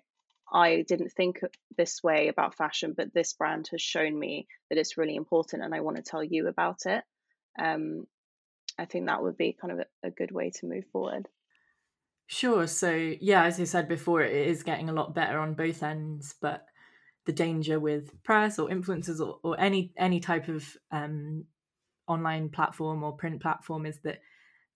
I 0.51 0.83
didn't 0.87 1.11
think 1.11 1.41
this 1.77 2.01
way 2.01 2.29
about 2.29 2.55
fashion, 2.55 2.93
but 2.95 3.13
this 3.13 3.33
brand 3.33 3.67
has 3.71 3.81
shown 3.81 4.17
me 4.17 4.47
that 4.69 4.77
it's 4.77 4.97
really 4.97 5.15
important 5.15 5.63
and 5.63 5.75
I 5.75 5.81
want 5.81 5.97
to 5.97 6.03
tell 6.03 6.23
you 6.23 6.47
about 6.47 6.85
it. 6.85 7.03
Um, 7.59 8.07
I 8.79 8.85
think 8.85 9.07
that 9.07 9.21
would 9.21 9.37
be 9.37 9.57
kind 9.59 9.73
of 9.73 9.79
a, 9.79 10.07
a 10.07 10.11
good 10.11 10.31
way 10.31 10.51
to 10.51 10.65
move 10.65 10.85
forward. 10.91 11.27
Sure. 12.27 12.67
So, 12.67 12.91
yeah, 13.21 13.43
as 13.45 13.59
you 13.59 13.65
said 13.65 13.87
before, 13.87 14.21
it 14.21 14.47
is 14.47 14.63
getting 14.63 14.89
a 14.89 14.93
lot 14.93 15.15
better 15.15 15.39
on 15.39 15.53
both 15.53 15.81
ends, 15.81 16.35
but 16.41 16.67
the 17.25 17.31
danger 17.33 17.79
with 17.79 18.21
press 18.23 18.59
or 18.59 18.69
influencers 18.69 19.19
or, 19.25 19.39
or 19.43 19.59
any 19.59 19.93
any 19.97 20.19
type 20.19 20.47
of 20.49 20.65
um, 20.91 21.45
online 22.07 22.49
platform 22.49 23.03
or 23.03 23.13
print 23.13 23.41
platform 23.41 23.85
is 23.85 23.99
that 24.01 24.21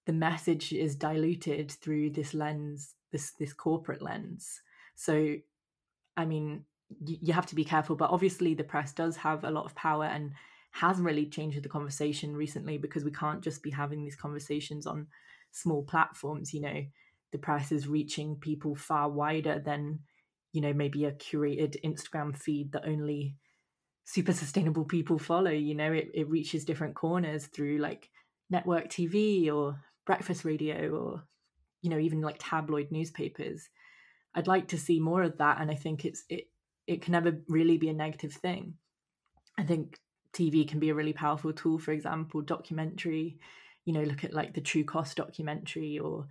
the 0.05 0.13
message 0.13 0.73
is 0.73 0.95
diluted 0.95 1.71
through 1.71 2.11
this 2.11 2.33
lens, 2.33 2.95
this 3.11 3.31
this 3.33 3.53
corporate 3.53 4.01
lens. 4.01 4.61
So, 4.95 5.35
I 6.17 6.25
mean, 6.25 6.65
you, 7.05 7.17
you 7.21 7.33
have 7.33 7.45
to 7.47 7.55
be 7.55 7.65
careful. 7.65 7.95
But 7.95 8.11
obviously, 8.11 8.53
the 8.53 8.63
press 8.63 8.93
does 8.93 9.17
have 9.17 9.43
a 9.43 9.51
lot 9.51 9.65
of 9.65 9.75
power 9.75 10.05
and 10.05 10.31
has 10.71 10.99
really 11.01 11.25
changed 11.25 11.61
the 11.63 11.69
conversation 11.69 12.35
recently 12.35 12.77
because 12.77 13.03
we 13.03 13.11
can't 13.11 13.43
just 13.43 13.63
be 13.63 13.71
having 13.71 14.03
these 14.03 14.15
conversations 14.15 14.85
on 14.85 15.07
small 15.51 15.83
platforms. 15.83 16.53
You 16.53 16.61
know, 16.61 16.83
the 17.31 17.37
press 17.37 17.71
is 17.71 17.87
reaching 17.87 18.35
people 18.35 18.75
far 18.75 19.09
wider 19.09 19.59
than 19.59 19.99
you 20.53 20.61
know 20.61 20.73
maybe 20.73 21.05
a 21.05 21.11
curated 21.11 21.75
Instagram 21.83 22.35
feed 22.35 22.71
that 22.73 22.87
only 22.87 23.35
super 24.03 24.33
sustainable 24.33 24.85
people 24.85 25.17
follow. 25.17 25.51
You 25.51 25.75
know, 25.75 25.91
it, 25.93 26.09
it 26.13 26.29
reaches 26.29 26.65
different 26.65 26.95
corners 26.95 27.45
through 27.47 27.77
like 27.77 28.09
network 28.49 28.89
TV 28.89 29.51
or 29.51 29.79
breakfast 30.05 30.43
radio 30.43 30.89
or 30.89 31.23
you 31.81 31.89
know 31.89 31.97
even 31.97 32.21
like 32.21 32.37
tabloid 32.39 32.91
newspapers 32.91 33.69
i'd 34.35 34.47
like 34.47 34.67
to 34.67 34.77
see 34.77 34.99
more 34.99 35.23
of 35.23 35.37
that 35.37 35.59
and 35.59 35.69
i 35.69 35.75
think 35.75 36.05
it's 36.05 36.23
it 36.29 36.49
it 36.87 37.01
can 37.01 37.11
never 37.11 37.39
really 37.47 37.77
be 37.77 37.89
a 37.89 37.93
negative 37.93 38.33
thing 38.33 38.73
i 39.57 39.63
think 39.63 39.99
tv 40.33 40.67
can 40.67 40.79
be 40.79 40.89
a 40.89 40.95
really 40.95 41.13
powerful 41.13 41.53
tool 41.53 41.77
for 41.77 41.91
example 41.91 42.41
documentary 42.41 43.37
you 43.85 43.93
know 43.93 44.03
look 44.03 44.23
at 44.23 44.33
like 44.33 44.53
the 44.53 44.61
true 44.61 44.83
cost 44.83 45.17
documentary 45.17 45.99
or 45.99 46.27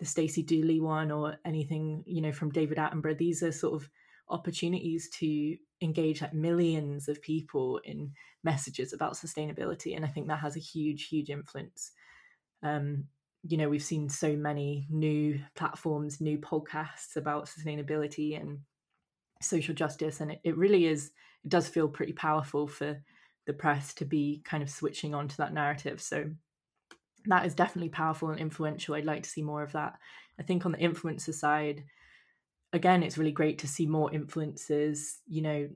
the 0.00 0.06
stacey 0.06 0.42
dooley 0.42 0.80
one 0.80 1.12
or 1.12 1.36
anything 1.44 2.02
you 2.06 2.20
know 2.20 2.32
from 2.32 2.50
david 2.50 2.78
attenborough. 2.78 3.16
These 3.16 3.42
are 3.42 3.52
sort 3.52 3.74
of 3.74 3.88
opportunities 4.28 5.08
to 5.10 5.56
engage 5.82 6.22
like 6.22 6.34
millions 6.34 7.08
of 7.08 7.22
people 7.22 7.80
in 7.84 8.12
messages 8.44 8.92
about 8.92 9.14
sustainability 9.14 9.96
and 9.96 10.04
i 10.04 10.08
think 10.08 10.28
that 10.28 10.38
has 10.38 10.56
a 10.56 10.60
huge 10.60 11.08
huge 11.08 11.30
influence. 11.30 11.92
Um, 12.62 13.04
you 13.42 13.56
know 13.56 13.68
we've 13.68 13.82
seen 13.82 14.08
so 14.08 14.36
many 14.36 14.86
new 14.90 15.40
platforms 15.54 16.20
new 16.20 16.38
podcasts 16.38 17.16
about 17.16 17.48
sustainability 17.48 18.38
and 18.38 18.58
social 19.40 19.74
justice 19.74 20.20
and 20.20 20.32
it, 20.32 20.40
it 20.44 20.56
really 20.56 20.86
is 20.86 21.12
it 21.44 21.48
does 21.48 21.66
feel 21.66 21.88
pretty 21.88 22.12
powerful 22.12 22.66
for 22.66 23.02
the 23.46 23.52
press 23.52 23.94
to 23.94 24.04
be 24.04 24.42
kind 24.44 24.62
of 24.62 24.70
switching 24.70 25.14
on 25.14 25.28
to 25.28 25.36
that 25.38 25.52
narrative. 25.52 26.00
So 26.00 26.30
that 27.26 27.46
is 27.46 27.54
definitely 27.54 27.90
powerful 27.90 28.30
and 28.30 28.40
influential. 28.40 28.94
I'd 28.94 29.04
like 29.04 29.22
to 29.22 29.30
see 29.30 29.42
more 29.42 29.62
of 29.62 29.72
that. 29.72 29.98
I 30.38 30.42
think 30.42 30.64
on 30.64 30.72
the 30.72 30.78
influencer 30.78 31.34
side 31.34 31.84
again 32.72 33.02
it's 33.02 33.18
really 33.18 33.32
great 33.32 33.58
to 33.58 33.66
see 33.66 33.84
more 33.84 34.10
influencers 34.10 35.16
you 35.26 35.42
know 35.42 35.68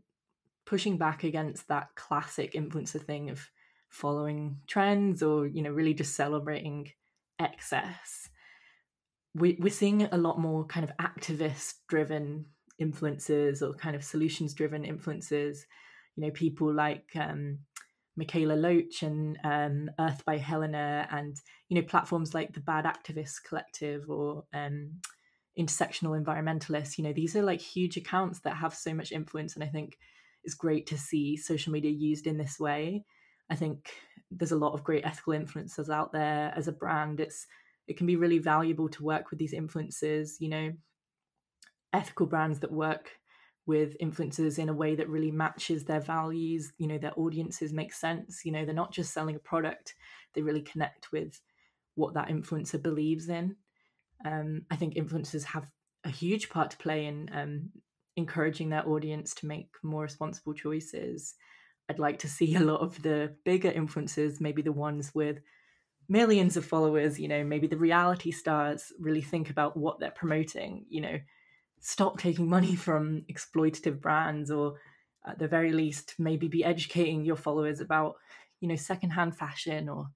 pushing 0.65 0.97
back 0.97 1.25
against 1.25 1.69
that 1.69 1.89
classic 1.95 2.55
influencer 2.55 3.03
thing 3.03 3.31
of 3.31 3.51
following 3.89 4.59
trends 4.67 5.23
or 5.23 5.47
you 5.47 5.63
know 5.63 5.71
really 5.71 5.95
just 5.95 6.15
celebrating 6.15 6.91
excess. 7.39 8.29
We, 9.35 9.59
we're 9.61 9.71
seeing 9.71 10.03
a 10.05 10.17
lot 10.17 10.39
more 10.39 10.65
kind 10.65 10.89
of 10.89 10.97
activist 10.97 11.75
driven 11.89 12.47
influences 12.79 13.63
or 13.63 13.75
kind 13.75 13.95
of 13.97 14.05
solutions 14.05 14.55
driven 14.55 14.85
influences 14.85 15.67
you 16.17 16.25
know 16.25 16.31
people 16.31 16.73
like 16.73 17.11
um, 17.15 17.59
mikaela 18.18 18.61
loach 18.61 19.03
and 19.03 19.38
um, 19.44 19.90
earth 19.98 20.24
by 20.24 20.37
helena 20.37 21.09
and 21.11 21.37
you 21.68 21.74
know 21.74 21.87
platforms 21.87 22.35
like 22.35 22.53
the 22.53 22.61
bad 22.61 22.85
activists 22.85 23.42
collective 23.42 24.09
or 24.09 24.44
um, 24.55 24.90
intersectional 25.59 26.20
environmentalists 26.20 26.96
you 26.98 27.05
know 27.05 27.12
these 27.12 27.35
are 27.35 27.42
like 27.42 27.61
huge 27.61 27.96
accounts 27.96 28.40
that 28.40 28.57
have 28.57 28.74
so 28.74 28.94
much 28.94 29.12
influence 29.12 29.55
and 29.55 29.64
i 29.64 29.66
think 29.66 29.96
it's 30.44 30.55
great 30.55 30.87
to 30.87 30.98
see 30.98 31.37
social 31.37 31.72
media 31.72 31.90
used 31.90 32.27
in 32.27 32.37
this 32.37 32.61
way. 32.61 33.05
I 33.50 33.57
think 33.57 33.90
there's 34.31 34.53
a 34.53 34.57
lot 34.57 34.74
of 34.74 34.85
great 34.85 35.05
ethical 35.05 35.33
influencers 35.33 35.92
out 35.92 36.12
there 36.12 36.53
as 36.55 36.68
a 36.68 36.72
brand. 36.72 37.20
It's 37.20 37.46
it 37.88 37.96
can 37.96 38.07
be 38.07 38.16
really 38.16 38.38
valuable 38.38 38.88
to 38.90 39.05
work 39.05 39.31
with 39.31 39.38
these 39.38 39.55
influencers 39.55 40.33
you 40.38 40.48
know. 40.48 40.72
Ethical 41.92 42.27
brands 42.27 42.61
that 42.61 42.72
work 42.72 43.11
with 43.66 43.96
influencers 43.98 44.59
in 44.59 44.68
a 44.68 44.74
way 44.74 44.94
that 44.94 45.09
really 45.09 45.31
matches 45.31 45.85
their 45.85 46.00
values 46.00 46.72
you 46.79 46.87
know 46.87 46.98
their 46.98 47.18
audiences 47.18 47.72
make 47.72 47.92
sense. 47.92 48.44
You 48.44 48.53
know 48.53 48.64
they're 48.64 48.74
not 48.74 48.92
just 48.92 49.12
selling 49.12 49.37
a 49.37 49.40
product 49.40 49.94
they 50.35 50.42
really 50.42 50.62
connect 50.62 51.12
with 51.12 51.40
what 51.94 52.14
that 52.14 52.29
influencer 52.29 52.83
believes 52.83 53.29
in. 53.29 53.57
Um, 54.24 54.62
i 54.70 54.77
think 54.77 54.94
influencers 54.94 55.44
have 55.44 55.70
a 56.05 56.09
huge 56.09 56.48
part 56.48 56.70
to 56.70 56.77
play 56.77 57.07
in 57.07 57.29
um, 57.33 57.70
encouraging 58.16 58.70
their 58.70 58.87
audience 58.88 59.35
to 59.35 59.46
make 59.46 59.68
more 59.83 60.03
responsible 60.03 60.55
choices. 60.55 61.35
I'd 61.88 61.98
like 61.98 62.18
to 62.20 62.29
see 62.29 62.55
a 62.57 62.61
lot 62.61 62.81
of 62.81 63.00
the 63.03 63.35
bigger 63.44 63.70
influencers, 63.70 64.40
maybe 64.40 64.62
the 64.62 64.72
ones 64.72 65.14
with 65.14 65.38
millions 66.09 66.57
of 66.57 66.66
followers, 66.66 67.18
you 67.18 67.29
know, 67.29 67.42
maybe 67.42 67.66
the 67.66 67.77
reality 67.77 68.31
stars 68.31 68.92
really 69.00 69.22
think 69.22 69.50
about 69.50 69.77
what 69.77 69.98
they're 69.98 70.11
promoting, 70.11 70.85
you 70.88 71.00
know, 71.00 71.18
stop 71.85 72.18
taking 72.18 72.49
money 72.49 72.75
from 72.87 73.23
exploitative 73.31 74.01
brands 74.01 74.51
or 74.51 74.81
at 75.27 75.38
the 75.38 75.49
very 75.49 75.73
least 75.73 76.14
maybe 76.18 76.49
be 76.49 76.64
educating 76.64 77.25
your 77.25 77.37
followers 77.37 77.81
about, 77.81 78.16
you 78.61 78.68
know, 78.68 78.77
secondhand 78.77 79.37
fashion 79.37 79.88
or 79.88 80.07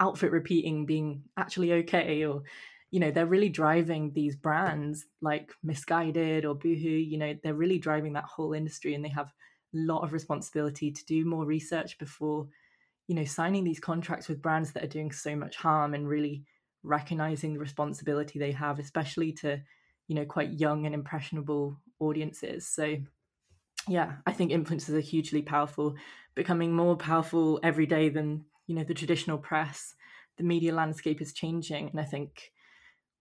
outfit 0.00 0.30
repeating 0.30 0.86
being 0.86 1.24
actually 1.36 1.72
okay 1.72 2.24
or 2.24 2.42
you 2.92 3.00
know 3.00 3.10
they're 3.10 3.26
really 3.26 3.48
driving 3.48 4.12
these 4.12 4.36
brands 4.36 5.06
like 5.20 5.50
missguided 5.64 6.44
or 6.44 6.54
boohoo 6.54 6.88
you 6.88 7.18
know 7.18 7.34
they're 7.42 7.52
really 7.52 7.78
driving 7.78 8.12
that 8.12 8.24
whole 8.24 8.52
industry 8.52 8.94
and 8.94 9.04
they 9.04 9.08
have 9.08 9.26
a 9.26 9.76
lot 9.76 10.04
of 10.04 10.12
responsibility 10.12 10.92
to 10.92 11.04
do 11.04 11.24
more 11.24 11.44
research 11.44 11.98
before 11.98 12.46
you 13.08 13.14
know 13.16 13.24
signing 13.24 13.64
these 13.64 13.80
contracts 13.80 14.28
with 14.28 14.40
brands 14.40 14.70
that 14.70 14.84
are 14.84 14.86
doing 14.86 15.10
so 15.10 15.34
much 15.34 15.56
harm 15.56 15.94
and 15.94 16.08
really 16.08 16.44
recognizing 16.84 17.52
the 17.52 17.58
responsibility 17.58 18.38
they 18.38 18.52
have 18.52 18.78
especially 18.78 19.32
to 19.32 19.60
you 20.08 20.14
know 20.14 20.24
quite 20.26 20.52
young 20.60 20.86
and 20.86 20.94
impressionable 20.94 21.80
audiences 22.00 22.66
so 22.66 22.96
yeah 23.88 24.16
i 24.26 24.32
think 24.32 24.50
influencers 24.50 24.94
are 24.96 25.00
hugely 25.00 25.42
powerful 25.42 25.94
becoming 26.34 26.74
more 26.74 26.96
powerful 26.96 27.60
every 27.62 27.86
day 27.86 28.08
than 28.08 28.44
you 28.66 28.74
know 28.74 28.84
the 28.84 28.94
traditional 28.94 29.38
press 29.38 29.94
the 30.36 30.44
media 30.44 30.74
landscape 30.74 31.20
is 31.20 31.32
changing 31.32 31.88
and 31.88 32.00
i 32.00 32.04
think 32.04 32.52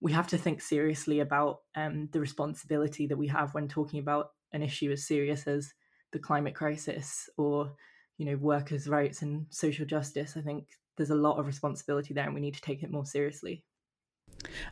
we 0.02 0.12
have 0.12 0.28
to 0.28 0.38
think 0.38 0.62
seriously 0.62 1.19
about 1.19 1.62
um, 1.76 2.08
the 2.12 2.19
responsibility 2.19 3.08
that 3.08 3.17
we 3.17 3.28
have 3.28 3.54
when 3.54 3.67
talking 3.67 4.00
about 4.00 4.34
an 4.54 4.62
issue 4.62 4.91
as 4.91 5.08
serious 5.08 5.47
as 5.47 5.73
the 6.12 6.19
climate 6.19 6.56
crisis 6.56 7.30
or 7.38 7.76
you 8.17 8.26
know 8.26 8.36
workers' 8.38 8.88
rights 8.88 9.21
and 9.21 9.47
social 9.50 9.86
justice. 9.86 10.38
I 10.38 10.41
think 10.41 10.69
there's 10.95 11.10
a 11.10 11.15
lot 11.15 11.39
of 11.39 11.47
responsibility 11.47 12.13
there, 12.13 12.26
and 12.26 12.34
we 12.36 12.41
need 12.41 12.56
to 12.56 12.62
take 12.62 12.84
it 12.84 12.91
more 12.91 13.06
seriously. 13.06 13.63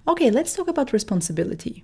Okay, 0.07 0.31
let's 0.31 0.55
talk 0.55 0.67
about 0.67 0.93
responsibility. 0.93 1.83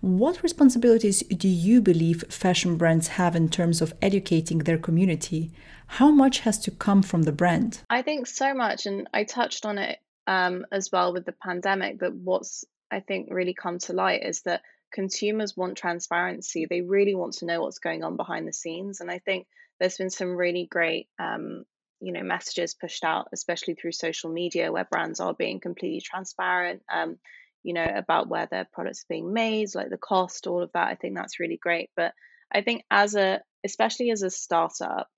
What 0.00 0.42
responsibilities 0.42 1.22
do 1.22 1.48
you 1.48 1.80
believe 1.80 2.24
fashion 2.28 2.76
brands 2.76 3.08
have 3.08 3.36
in 3.36 3.48
terms 3.48 3.80
of 3.80 3.94
educating 4.00 4.58
their 4.58 4.78
community? 4.78 5.52
How 5.86 6.10
much 6.10 6.40
has 6.40 6.58
to 6.60 6.70
come 6.70 7.02
from 7.02 7.22
the 7.22 7.32
brand? 7.32 7.80
I 7.90 8.02
think 8.02 8.26
so 8.26 8.54
much, 8.54 8.86
and 8.86 9.08
I 9.12 9.24
touched 9.24 9.66
on 9.66 9.78
it 9.78 9.98
um, 10.26 10.66
as 10.72 10.90
well 10.90 11.12
with 11.12 11.26
the 11.26 11.32
pandemic. 11.32 11.98
But 11.98 12.14
what's 12.14 12.64
I 12.90 13.00
think 13.00 13.28
really 13.30 13.54
come 13.54 13.78
to 13.80 13.92
light 13.92 14.22
is 14.24 14.42
that 14.42 14.62
consumers 14.92 15.56
want 15.56 15.76
transparency. 15.76 16.66
They 16.66 16.80
really 16.80 17.14
want 17.14 17.34
to 17.34 17.46
know 17.46 17.62
what's 17.62 17.80
going 17.80 18.04
on 18.04 18.16
behind 18.16 18.46
the 18.46 18.52
scenes. 18.52 19.00
And 19.00 19.10
I 19.10 19.18
think 19.18 19.46
there's 19.80 19.96
been 19.96 20.10
some 20.10 20.36
really 20.36 20.66
great, 20.70 21.08
um, 21.18 21.64
you 22.00 22.12
know, 22.12 22.22
messages 22.22 22.74
pushed 22.74 23.04
out, 23.04 23.28
especially 23.32 23.74
through 23.74 23.92
social 23.92 24.30
media, 24.30 24.70
where 24.70 24.84
brands 24.84 25.18
are 25.18 25.34
being 25.34 25.58
completely 25.58 26.00
transparent. 26.00 26.82
Um, 26.92 27.18
you 27.64 27.74
know, 27.74 27.84
about 27.84 28.28
where 28.28 28.46
their 28.48 28.68
products 28.72 29.00
are 29.00 29.10
being 29.10 29.32
made, 29.32 29.74
like 29.74 29.90
the 29.90 29.98
cost, 29.98 30.46
all 30.46 30.62
of 30.62 30.70
that. 30.74 30.88
I 30.88 30.94
think 30.94 31.16
that's 31.16 31.40
really 31.40 31.58
great. 31.60 31.90
But 31.96 32.12
I 32.52 32.60
think 32.60 32.84
as 32.90 33.16
a, 33.16 33.40
especially 33.64 34.10
as 34.10 34.22
a 34.22 34.30
startup, 34.30 35.08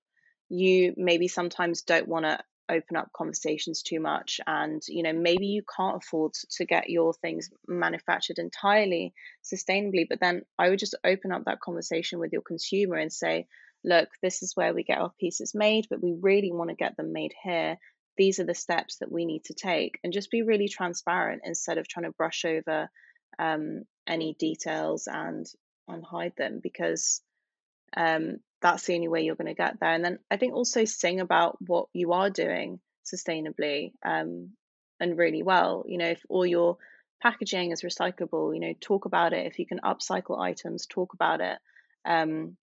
you 0.49 0.93
maybe 0.97 1.27
sometimes 1.27 1.83
don't 1.83 2.07
want 2.07 2.25
to 2.25 2.39
open 2.69 2.97
up 2.97 3.09
conversations 3.15 3.81
too 3.81 3.99
much 3.99 4.39
and 4.45 4.81
you 4.87 5.03
know 5.03 5.13
maybe 5.13 5.47
you 5.47 5.61
can't 5.75 5.97
afford 6.03 6.33
to 6.49 6.65
get 6.65 6.89
your 6.89 7.13
things 7.13 7.49
manufactured 7.67 8.37
entirely 8.39 9.13
sustainably 9.43 10.05
but 10.09 10.19
then 10.19 10.41
i 10.59 10.69
would 10.69 10.79
just 10.79 10.95
open 11.05 11.31
up 11.31 11.43
that 11.45 11.61
conversation 11.61 12.19
with 12.19 12.33
your 12.33 12.41
consumer 12.41 12.95
and 12.97 13.11
say 13.11 13.47
look 13.85 14.09
this 14.21 14.43
is 14.43 14.55
where 14.55 14.73
we 14.73 14.83
get 14.83 14.97
our 14.97 15.11
pieces 15.19 15.53
made 15.55 15.85
but 15.89 16.03
we 16.03 16.13
really 16.19 16.51
want 16.51 16.69
to 16.69 16.75
get 16.75 16.97
them 16.97 17.13
made 17.13 17.33
here 17.41 17.77
these 18.17 18.39
are 18.39 18.45
the 18.45 18.55
steps 18.55 18.97
that 18.97 19.11
we 19.11 19.25
need 19.25 19.43
to 19.45 19.53
take 19.53 19.99
and 20.03 20.13
just 20.13 20.31
be 20.31 20.41
really 20.41 20.67
transparent 20.67 21.41
instead 21.45 21.77
of 21.77 21.87
trying 21.87 22.05
to 22.05 22.11
brush 22.11 22.45
over 22.45 22.89
um, 23.39 23.83
any 24.07 24.33
details 24.33 25.07
and 25.07 25.45
and 25.87 26.03
hide 26.03 26.33
them 26.37 26.59
because 26.61 27.21
um, 27.95 28.37
that's 28.61 28.85
the 28.85 28.95
only 28.95 29.07
way 29.07 29.21
you're 29.21 29.35
going 29.35 29.47
to 29.47 29.53
get 29.53 29.79
there. 29.79 29.93
And 29.93 30.03
then 30.03 30.19
I 30.29 30.37
think 30.37 30.53
also 30.53 30.85
sing 30.85 31.19
about 31.19 31.57
what 31.65 31.87
you 31.93 32.13
are 32.13 32.29
doing 32.29 32.79
sustainably 33.05 33.93
um, 34.05 34.51
and 34.99 35.17
really 35.17 35.43
well. 35.43 35.85
You 35.87 35.97
know, 35.97 36.09
if 36.09 36.21
all 36.27 36.45
your 36.45 36.77
packaging 37.21 37.71
is 37.71 37.83
recyclable, 37.83 38.53
you 38.53 38.59
know, 38.59 38.73
talk 38.81 39.05
about 39.05 39.33
it. 39.33 39.45
If 39.45 39.59
you 39.59 39.65
can 39.65 39.79
upcycle 39.79 40.39
items, 40.39 40.87
talk 40.87 41.13
about 41.13 41.41
it. 41.41 41.57
Um, 42.05 42.57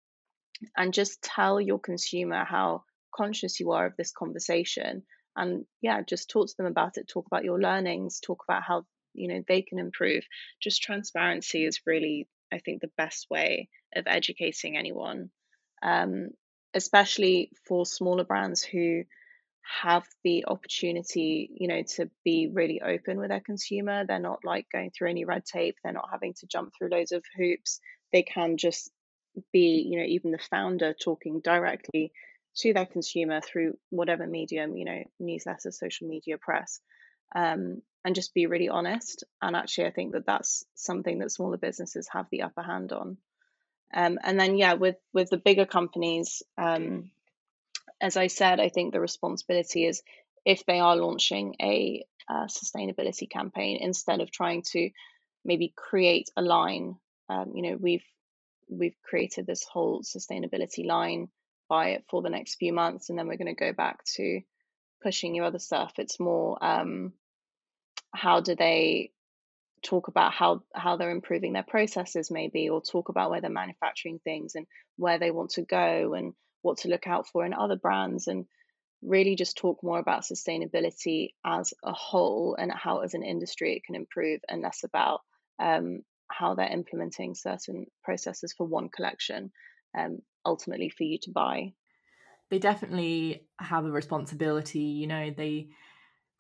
and 0.77 0.93
just 0.93 1.23
tell 1.23 1.61
your 1.61 1.79
consumer 1.79 2.45
how 2.45 2.85
conscious 3.15 3.61
you 3.61 3.73
are 3.73 3.87
of 3.87 3.97
this 3.97 4.13
conversation. 4.13 5.03
And 5.37 5.67
yeah, 5.83 6.03
just 6.03 6.31
talk 6.31 6.49
to 6.49 6.55
them 6.57 6.67
about 6.67 6.97
it. 6.97 7.09
Talk 7.09 7.27
about 7.27 7.45
your 7.45 7.61
learnings. 7.61 8.21
Talk 8.21 8.45
about 8.49 8.63
how 8.63 8.85
you 9.15 9.29
know 9.29 9.43
they 9.49 9.63
can 9.63 9.79
improve. 9.79 10.25
Just 10.63 10.83
transparency 10.83 11.65
is 11.65 11.81
really, 11.87 12.29
I 12.53 12.59
think, 12.59 12.81
the 12.81 12.91
best 12.97 13.27
way 13.31 13.69
of 13.97 14.07
educating 14.07 14.77
anyone 14.77 15.31
um, 15.83 16.31
especially 16.75 17.51
for 17.67 17.87
smaller 17.87 18.25
brands 18.25 18.63
who 18.65 19.05
have 19.85 20.05
the 20.25 20.45
opportunity, 20.47 21.51
you 21.59 21.69
know, 21.69 21.83
to 21.97 22.11
be 22.25 22.51
really 22.53 22.83
open 22.83 23.19
with 23.19 23.31
their 23.31 23.41
consumer. 23.41 24.05
They're 24.07 24.19
not 24.19 24.41
like 24.45 24.67
going 24.73 24.91
through 24.91 25.11
any 25.11 25.25
red 25.25 25.45
tape. 25.45 25.77
They're 25.83 25.93
not 25.93 26.09
having 26.11 26.35
to 26.41 26.47
jump 26.47 26.73
through 26.77 26.91
loads 26.91 27.13
of 27.13 27.25
hoops. 27.37 27.81
They 28.13 28.23
can 28.23 28.57
just 28.57 28.91
be, 29.53 29.87
you 29.91 29.99
know, 29.99 30.07
even 30.07 30.33
the 30.33 30.39
founder 30.39 30.95
talking 30.95 31.41
directly 31.41 32.13
to 32.57 32.73
their 32.73 32.87
consumer 32.87 33.41
through 33.41 33.77
whatever 33.91 34.27
medium, 34.27 34.77
you 34.77 34.85
know, 34.85 35.03
newsletter, 35.19 35.71
social 35.71 36.09
media, 36.09 36.39
press, 36.39 36.81
um, 37.35 37.83
and 38.05 38.15
just 38.15 38.35
be 38.35 38.47
really 38.47 38.69
honest. 38.69 39.25
And 39.43 39.57
actually, 39.57 39.87
I 39.87 39.91
think 39.91 40.13
that 40.13 40.27
that's 40.27 40.65
something 40.75 41.19
that 41.19 41.33
smaller 41.33 41.57
businesses 41.57 42.09
have 42.13 42.27
the 42.31 42.43
upper 42.43 42.63
hand 42.63 42.93
on. 42.93 43.17
Um, 43.93 44.19
and 44.23 44.39
then, 44.39 44.57
yeah, 44.57 44.75
with 44.75 44.97
with 45.13 45.31
the 45.31 45.37
bigger 45.37 45.67
companies, 45.67 46.43
um, 46.59 47.11
as 48.01 48.17
I 48.17 48.27
said, 48.27 48.61
I 48.61 48.69
think 48.69 48.93
the 48.93 49.01
responsibility 49.01 49.87
is 49.87 50.03
if 50.45 50.67
they 50.67 50.81
are 50.81 50.97
launching 50.97 51.57
a 51.61 52.05
uh, 52.29 52.47
sustainability 52.47 53.29
campaign, 53.31 53.79
instead 53.81 54.21
of 54.21 54.31
trying 54.31 54.63
to 54.73 54.91
maybe 55.45 55.73
create 55.77 56.31
a 56.37 56.43
line, 56.43 56.97
um, 57.29 57.53
you 57.55 57.63
know, 57.63 57.77
we've 57.81 58.05
we've 58.69 58.97
created 59.03 59.47
this 59.47 59.65
whole 59.65 60.03
sustainability 60.03 60.85
line 60.87 61.29
buy 61.69 61.91
it 61.91 62.05
for 62.09 62.23
the 62.23 62.31
next 62.31 62.57
few 62.57 62.73
months 62.73 63.11
and 63.11 63.19
then 63.19 63.27
we're 63.27 63.37
going 63.37 63.55
to 63.55 63.65
go 63.65 63.73
back 63.73 64.05
to 64.17 64.41
pushing 65.03 65.35
your 65.35 65.45
other 65.45 65.59
stuff. 65.59 65.93
It's 65.99 66.21
more 66.21 66.59
um, 66.65 67.13
how 68.15 68.41
do 68.41 68.55
they 68.55 69.11
talk 69.83 70.09
about 70.09 70.33
how 70.33 70.63
how 70.75 70.97
they're 70.97 71.11
improving 71.11 71.53
their 71.53 71.63
processes 71.63 72.31
maybe 72.31 72.71
or 72.71 72.81
talk 72.81 73.11
about 73.11 73.31
where 73.31 73.41
they're 73.41 73.51
manufacturing 73.51 74.19
things 74.25 74.55
and 74.55 74.67
where 74.97 75.19
they 75.19 75.31
want 75.31 75.51
to 75.51 75.63
go 75.63 76.15
and 76.15 76.33
what 76.63 76.79
to 76.79 76.89
look 76.89 77.07
out 77.07 77.29
for 77.29 77.45
in 77.45 77.53
other 77.53 77.77
brands 77.77 78.27
and 78.27 78.47
really 79.03 79.37
just 79.37 79.59
talk 79.59 79.83
more 79.83 79.99
about 79.99 80.23
sustainability 80.23 81.35
as 81.45 81.75
a 81.85 81.93
whole 81.93 82.57
and 82.59 82.73
how 82.73 83.01
as 83.01 83.13
an 83.13 83.23
industry 83.23 83.77
it 83.77 83.85
can 83.85 83.95
improve 83.95 84.41
and 84.49 84.63
less 84.63 84.83
about 84.83 85.21
um, 85.59 86.01
how 86.29 86.55
they're 86.55 86.73
implementing 86.73 87.35
certain 87.35 87.87
processes 88.03 88.55
for 88.57 88.67
one 88.67 88.89
collection 88.89 89.53
um, 89.97 90.19
ultimately 90.45 90.89
for 90.89 91.05
you 91.05 91.19
to 91.23 91.31
buy? 91.31 91.73
They 92.51 92.59
definitely 92.59 93.47
have 93.59 93.85
a 93.85 93.91
responsibility 93.91 94.81
you 94.81 95.07
know 95.07 95.31
they 95.31 95.69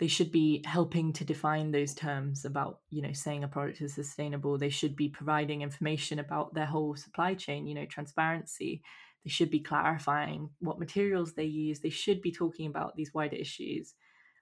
they 0.01 0.09
should 0.09 0.33
be 0.33 0.63
helping 0.67 1.13
to 1.13 1.25
define 1.25 1.71
those 1.71 1.95
terms 1.95 2.45
about 2.45 2.81
you 2.91 3.03
know 3.03 3.13
saying 3.13 3.45
a 3.45 3.49
product 3.49 3.81
is 3.81 3.95
sustainable. 3.95 4.59
They 4.59 4.69
should 4.69 4.97
be 4.97 5.09
providing 5.09 5.63
information 5.63 6.19
about 6.19 6.55
their 6.55 6.67
whole 6.67 6.97
supply 6.97 7.35
chain 7.35 7.67
you 7.67 7.75
know 7.75 7.87
transparency. 7.87 8.83
They 9.25 9.31
should 9.31 9.51
be 9.51 9.61
clarifying 9.61 10.51
what 10.59 10.79
materials 10.79 11.33
they 11.33 11.45
use. 11.45 11.81
They 11.81 11.91
should 11.91 12.21
be 12.21 12.33
talking 12.33 12.67
about 12.67 12.95
these 12.95 13.15
wider 13.15 13.37
issues. 13.37 13.95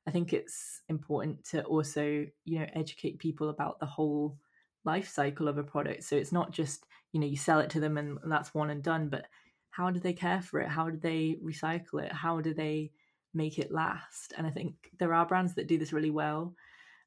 I 0.08 0.10
think 0.10 0.32
it's 0.32 0.82
important 0.88 1.44
to 1.50 1.62
also 1.64 2.26
you 2.44 2.58
know 2.58 2.66
educate 2.74 3.18
people 3.18 3.50
about 3.50 3.78
the 3.78 3.86
whole 3.86 4.38
life 4.84 5.08
cycle 5.08 5.48
of 5.48 5.58
a 5.58 5.62
product. 5.62 6.04
So 6.04 6.16
it's 6.16 6.32
not 6.32 6.50
just, 6.50 6.86
you 7.12 7.20
know, 7.20 7.26
you 7.26 7.36
sell 7.36 7.60
it 7.60 7.70
to 7.70 7.80
them 7.80 7.98
and 7.98 8.18
that's 8.26 8.54
one 8.54 8.70
and 8.70 8.82
done, 8.82 9.08
but 9.08 9.26
how 9.70 9.90
do 9.90 10.00
they 10.00 10.12
care 10.12 10.42
for 10.42 10.60
it? 10.60 10.68
How 10.68 10.90
do 10.90 10.98
they 10.98 11.36
recycle 11.42 12.02
it? 12.02 12.12
How 12.12 12.40
do 12.40 12.52
they 12.54 12.90
make 13.34 13.58
it 13.58 13.72
last? 13.72 14.32
And 14.36 14.46
I 14.46 14.50
think 14.50 14.74
there 14.98 15.14
are 15.14 15.26
brands 15.26 15.54
that 15.54 15.66
do 15.66 15.78
this 15.78 15.92
really 15.92 16.10
well. 16.10 16.54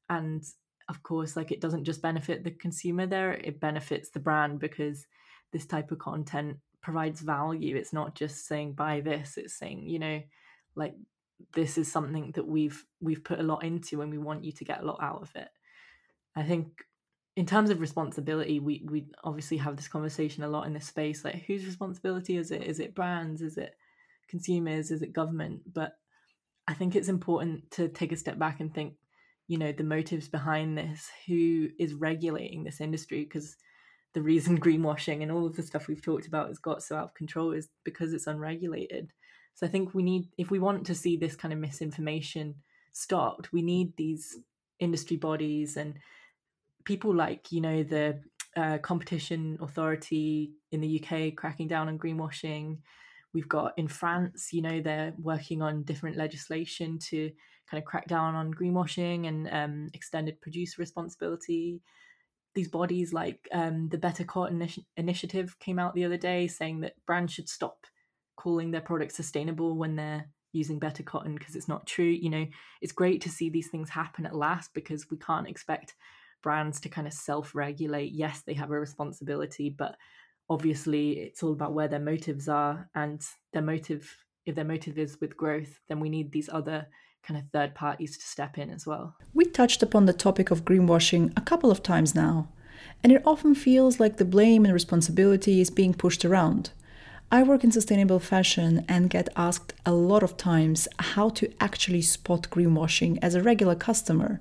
And 0.08 0.44
of 0.88 1.02
course, 1.02 1.36
like 1.36 1.50
it 1.50 1.60
doesn't 1.60 1.84
just 1.84 2.02
benefit 2.02 2.44
the 2.44 2.52
consumer 2.52 3.06
there, 3.06 3.32
it 3.32 3.60
benefits 3.60 4.10
the 4.10 4.20
brand 4.20 4.60
because 4.60 5.06
this 5.52 5.66
type 5.66 5.90
of 5.90 5.98
content 5.98 6.58
provides 6.80 7.20
value. 7.20 7.76
It's 7.76 7.92
not 7.92 8.14
just 8.14 8.46
saying 8.46 8.74
buy 8.74 9.00
this, 9.00 9.36
it's 9.36 9.58
saying, 9.58 9.88
you 9.88 9.98
know, 9.98 10.22
like 10.76 10.94
this 11.54 11.78
is 11.78 11.90
something 11.90 12.32
that 12.32 12.46
we've 12.46 12.84
we've 13.00 13.24
put 13.24 13.40
a 13.40 13.42
lot 13.42 13.64
into 13.64 14.02
and 14.02 14.10
we 14.10 14.18
want 14.18 14.44
you 14.44 14.52
to 14.52 14.64
get 14.64 14.82
a 14.82 14.86
lot 14.86 15.02
out 15.02 15.22
of 15.22 15.30
it. 15.34 15.48
I 16.34 16.42
think 16.42 16.84
in 17.36 17.44
terms 17.44 17.68
of 17.68 17.80
responsibility, 17.80 18.60
we 18.60 18.82
we 18.90 19.06
obviously 19.22 19.58
have 19.58 19.76
this 19.76 19.88
conversation 19.88 20.42
a 20.42 20.48
lot 20.48 20.66
in 20.66 20.72
this 20.72 20.86
space. 20.86 21.24
Like, 21.24 21.44
whose 21.46 21.66
responsibility 21.66 22.38
is 22.38 22.50
it? 22.50 22.62
Is 22.62 22.80
it 22.80 22.94
brands? 22.94 23.42
Is 23.42 23.58
it 23.58 23.74
consumers? 24.28 24.90
Is 24.90 25.02
it 25.02 25.12
government? 25.12 25.60
But 25.72 25.92
I 26.66 26.72
think 26.72 26.96
it's 26.96 27.08
important 27.08 27.70
to 27.72 27.88
take 27.88 28.10
a 28.10 28.16
step 28.16 28.38
back 28.38 28.60
and 28.60 28.74
think, 28.74 28.94
you 29.48 29.58
know, 29.58 29.70
the 29.70 29.84
motives 29.84 30.28
behind 30.28 30.78
this. 30.78 31.10
Who 31.26 31.68
is 31.78 31.92
regulating 31.92 32.64
this 32.64 32.80
industry? 32.80 33.24
Because 33.24 33.56
the 34.14 34.22
reason 34.22 34.58
greenwashing 34.60 35.22
and 35.22 35.30
all 35.30 35.46
of 35.46 35.56
the 35.56 35.62
stuff 35.62 35.88
we've 35.88 36.02
talked 36.02 36.26
about 36.26 36.48
has 36.48 36.58
got 36.58 36.82
so 36.82 36.96
out 36.96 37.04
of 37.04 37.14
control 37.14 37.52
is 37.52 37.68
because 37.84 38.14
it's 38.14 38.26
unregulated. 38.26 39.10
So 39.54 39.66
I 39.66 39.70
think 39.70 39.94
we 39.94 40.02
need, 40.02 40.28
if 40.38 40.50
we 40.50 40.58
want 40.58 40.86
to 40.86 40.94
see 40.94 41.18
this 41.18 41.36
kind 41.36 41.52
of 41.52 41.60
misinformation 41.60 42.56
stopped, 42.92 43.52
we 43.52 43.60
need 43.60 43.94
these 43.96 44.38
industry 44.78 45.16
bodies 45.18 45.76
and 45.76 45.98
people 46.86 47.14
like 47.14 47.52
you 47.52 47.60
know 47.60 47.82
the 47.82 48.18
uh, 48.56 48.78
competition 48.78 49.58
authority 49.60 50.52
in 50.72 50.80
the 50.80 51.02
UK 51.02 51.36
cracking 51.36 51.68
down 51.68 51.88
on 51.88 51.98
greenwashing. 51.98 52.78
We've 53.34 53.48
got 53.48 53.74
in 53.76 53.86
France, 53.86 54.48
you 54.52 54.62
know, 54.62 54.80
they're 54.80 55.12
working 55.18 55.60
on 55.60 55.82
different 55.82 56.16
legislation 56.16 56.98
to 57.10 57.30
kind 57.70 57.82
of 57.82 57.84
crack 57.84 58.06
down 58.08 58.34
on 58.34 58.54
greenwashing 58.54 59.28
and 59.28 59.48
um, 59.52 59.90
extended 59.92 60.40
producer 60.40 60.80
responsibility. 60.80 61.82
These 62.54 62.68
bodies 62.68 63.12
like 63.12 63.46
um, 63.52 63.90
the 63.90 63.98
Better 63.98 64.24
Cotton 64.24 64.60
Initi- 64.60 64.86
Initiative 64.96 65.58
came 65.58 65.78
out 65.78 65.94
the 65.94 66.06
other 66.06 66.16
day 66.16 66.46
saying 66.46 66.80
that 66.80 66.94
brands 67.06 67.34
should 67.34 67.50
stop 67.50 67.84
calling 68.36 68.70
their 68.70 68.80
products 68.80 69.16
sustainable 69.16 69.76
when 69.76 69.96
they're 69.96 70.26
using 70.52 70.78
better 70.78 71.02
cotton 71.02 71.34
because 71.34 71.54
it's 71.54 71.68
not 71.68 71.86
true. 71.86 72.04
You 72.06 72.30
know, 72.30 72.46
it's 72.80 72.92
great 72.92 73.20
to 73.22 73.28
see 73.28 73.50
these 73.50 73.68
things 73.68 73.90
happen 73.90 74.24
at 74.24 74.34
last 74.34 74.72
because 74.72 75.10
we 75.10 75.18
can't 75.18 75.48
expect 75.48 75.94
brands 76.46 76.78
to 76.78 76.88
kind 76.88 77.08
of 77.08 77.12
self 77.12 77.56
regulate. 77.56 78.12
Yes, 78.12 78.42
they 78.46 78.54
have 78.54 78.70
a 78.70 78.78
responsibility, 78.78 79.68
but 79.68 79.96
obviously 80.48 81.18
it's 81.18 81.42
all 81.42 81.50
about 81.50 81.74
where 81.74 81.88
their 81.88 81.98
motives 82.12 82.48
are 82.48 82.88
and 82.94 83.20
their 83.52 83.62
motive 83.62 84.16
if 84.46 84.54
their 84.54 84.64
motive 84.64 84.96
is 84.96 85.20
with 85.20 85.36
growth 85.36 85.80
then 85.88 85.98
we 85.98 86.08
need 86.08 86.30
these 86.30 86.48
other 86.52 86.86
kind 87.24 87.36
of 87.36 87.44
third 87.52 87.74
parties 87.74 88.16
to 88.16 88.24
step 88.24 88.56
in 88.58 88.70
as 88.70 88.86
well 88.86 89.16
we 89.34 89.44
touched 89.44 89.82
upon 89.82 90.06
the 90.06 90.12
topic 90.12 90.52
of 90.52 90.64
greenwashing 90.64 91.32
a 91.36 91.40
couple 91.40 91.68
of 91.68 91.82
times 91.82 92.14
now 92.14 92.46
and 93.02 93.10
it 93.10 93.26
often 93.26 93.56
feels 93.56 93.98
like 93.98 94.18
the 94.18 94.24
blame 94.24 94.64
and 94.64 94.72
responsibility 94.72 95.60
is 95.60 95.68
being 95.68 95.92
pushed 95.92 96.24
around 96.24 96.70
I 97.28 97.42
work 97.42 97.64
in 97.64 97.72
sustainable 97.72 98.20
fashion 98.20 98.84
and 98.88 99.10
get 99.10 99.28
asked 99.34 99.74
a 99.84 99.92
lot 99.92 100.22
of 100.22 100.36
times 100.36 100.86
how 101.00 101.28
to 101.30 101.52
actually 101.58 102.02
spot 102.02 102.46
greenwashing 102.50 103.18
as 103.20 103.34
a 103.34 103.42
regular 103.42 103.74
customer. 103.74 104.40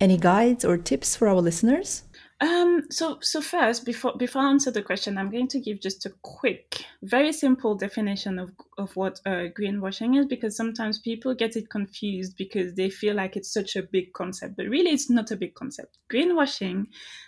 Any 0.00 0.16
guides 0.16 0.64
or 0.64 0.78
tips 0.78 1.14
for 1.14 1.28
our 1.28 1.40
listeners? 1.40 2.04
Um, 2.40 2.86
so, 2.90 3.18
so 3.20 3.42
first, 3.42 3.84
before 3.84 4.14
before 4.16 4.40
I 4.40 4.48
answer 4.48 4.70
the 4.70 4.80
question, 4.80 5.18
I'm 5.18 5.30
going 5.30 5.48
to 5.48 5.60
give 5.60 5.82
just 5.82 6.06
a 6.06 6.12
quick, 6.22 6.86
very 7.02 7.34
simple 7.34 7.74
definition 7.74 8.38
of 8.38 8.50
of 8.78 8.96
what 8.96 9.20
uh, 9.26 9.48
greenwashing 9.58 10.18
is, 10.18 10.24
because 10.24 10.56
sometimes 10.56 11.00
people 11.00 11.34
get 11.34 11.54
it 11.54 11.68
confused 11.68 12.38
because 12.38 12.74
they 12.76 12.88
feel 12.88 13.14
like 13.14 13.36
it's 13.36 13.52
such 13.52 13.76
a 13.76 13.82
big 13.82 14.14
concept, 14.14 14.56
but 14.56 14.66
really, 14.68 14.90
it's 14.90 15.10
not 15.10 15.30
a 15.30 15.36
big 15.36 15.54
concept. 15.54 15.98
Greenwashing, 16.10 16.86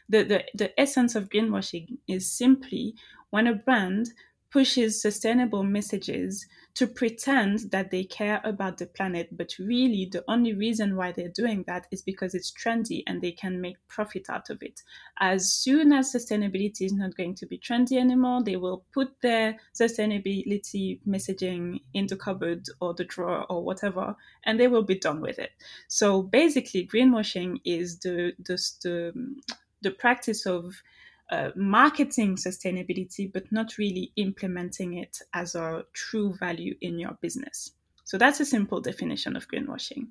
the 0.08 0.22
the, 0.22 0.44
the 0.54 0.80
essence 0.80 1.14
of 1.14 1.28
greenwashing 1.28 1.98
is 2.08 2.32
simply 2.32 2.94
when 3.28 3.46
a 3.46 3.54
brand 3.54 4.12
pushes 4.50 5.02
sustainable 5.02 5.62
messages 5.62 6.46
to 6.74 6.86
pretend 6.86 7.70
that 7.70 7.90
they 7.90 8.04
care 8.04 8.40
about 8.44 8.78
the 8.78 8.86
planet, 8.86 9.28
but 9.36 9.54
really 9.58 10.08
the 10.10 10.24
only 10.26 10.54
reason 10.54 10.96
why 10.96 11.12
they're 11.12 11.28
doing 11.28 11.64
that 11.66 11.86
is 11.90 12.00
because 12.00 12.34
it's 12.34 12.50
trendy 12.50 13.02
and 13.06 13.20
they 13.20 13.32
can 13.32 13.60
make 13.60 13.76
profit 13.88 14.30
out 14.30 14.48
of 14.48 14.62
it. 14.62 14.80
As 15.20 15.52
soon 15.52 15.92
as 15.92 16.12
sustainability 16.12 16.82
is 16.82 16.94
not 16.94 17.14
going 17.14 17.34
to 17.36 17.46
be 17.46 17.58
trendy 17.58 17.98
anymore, 17.98 18.42
they 18.42 18.56
will 18.56 18.84
put 18.94 19.20
their 19.20 19.58
sustainability 19.74 21.00
messaging 21.06 21.80
in 21.92 22.06
the 22.06 22.16
cupboard 22.16 22.66
or 22.80 22.94
the 22.94 23.04
drawer 23.04 23.44
or 23.50 23.62
whatever, 23.62 24.16
and 24.44 24.58
they 24.58 24.68
will 24.68 24.82
be 24.82 24.98
done 24.98 25.20
with 25.20 25.38
it. 25.38 25.50
So 25.88 26.22
basically, 26.22 26.86
greenwashing 26.86 27.60
is 27.64 27.98
the 27.98 28.32
the, 28.38 28.56
the, 28.82 29.34
the 29.82 29.90
practice 29.90 30.46
of 30.46 30.82
uh, 31.32 31.50
marketing 31.56 32.36
sustainability, 32.36 33.32
but 33.32 33.50
not 33.50 33.78
really 33.78 34.12
implementing 34.16 34.98
it 34.98 35.18
as 35.32 35.54
a 35.54 35.84
true 35.94 36.34
value 36.34 36.74
in 36.82 36.98
your 36.98 37.16
business. 37.22 37.72
So 38.04 38.18
that's 38.18 38.40
a 38.40 38.44
simple 38.44 38.82
definition 38.82 39.34
of 39.34 39.48
greenwashing. 39.48 40.08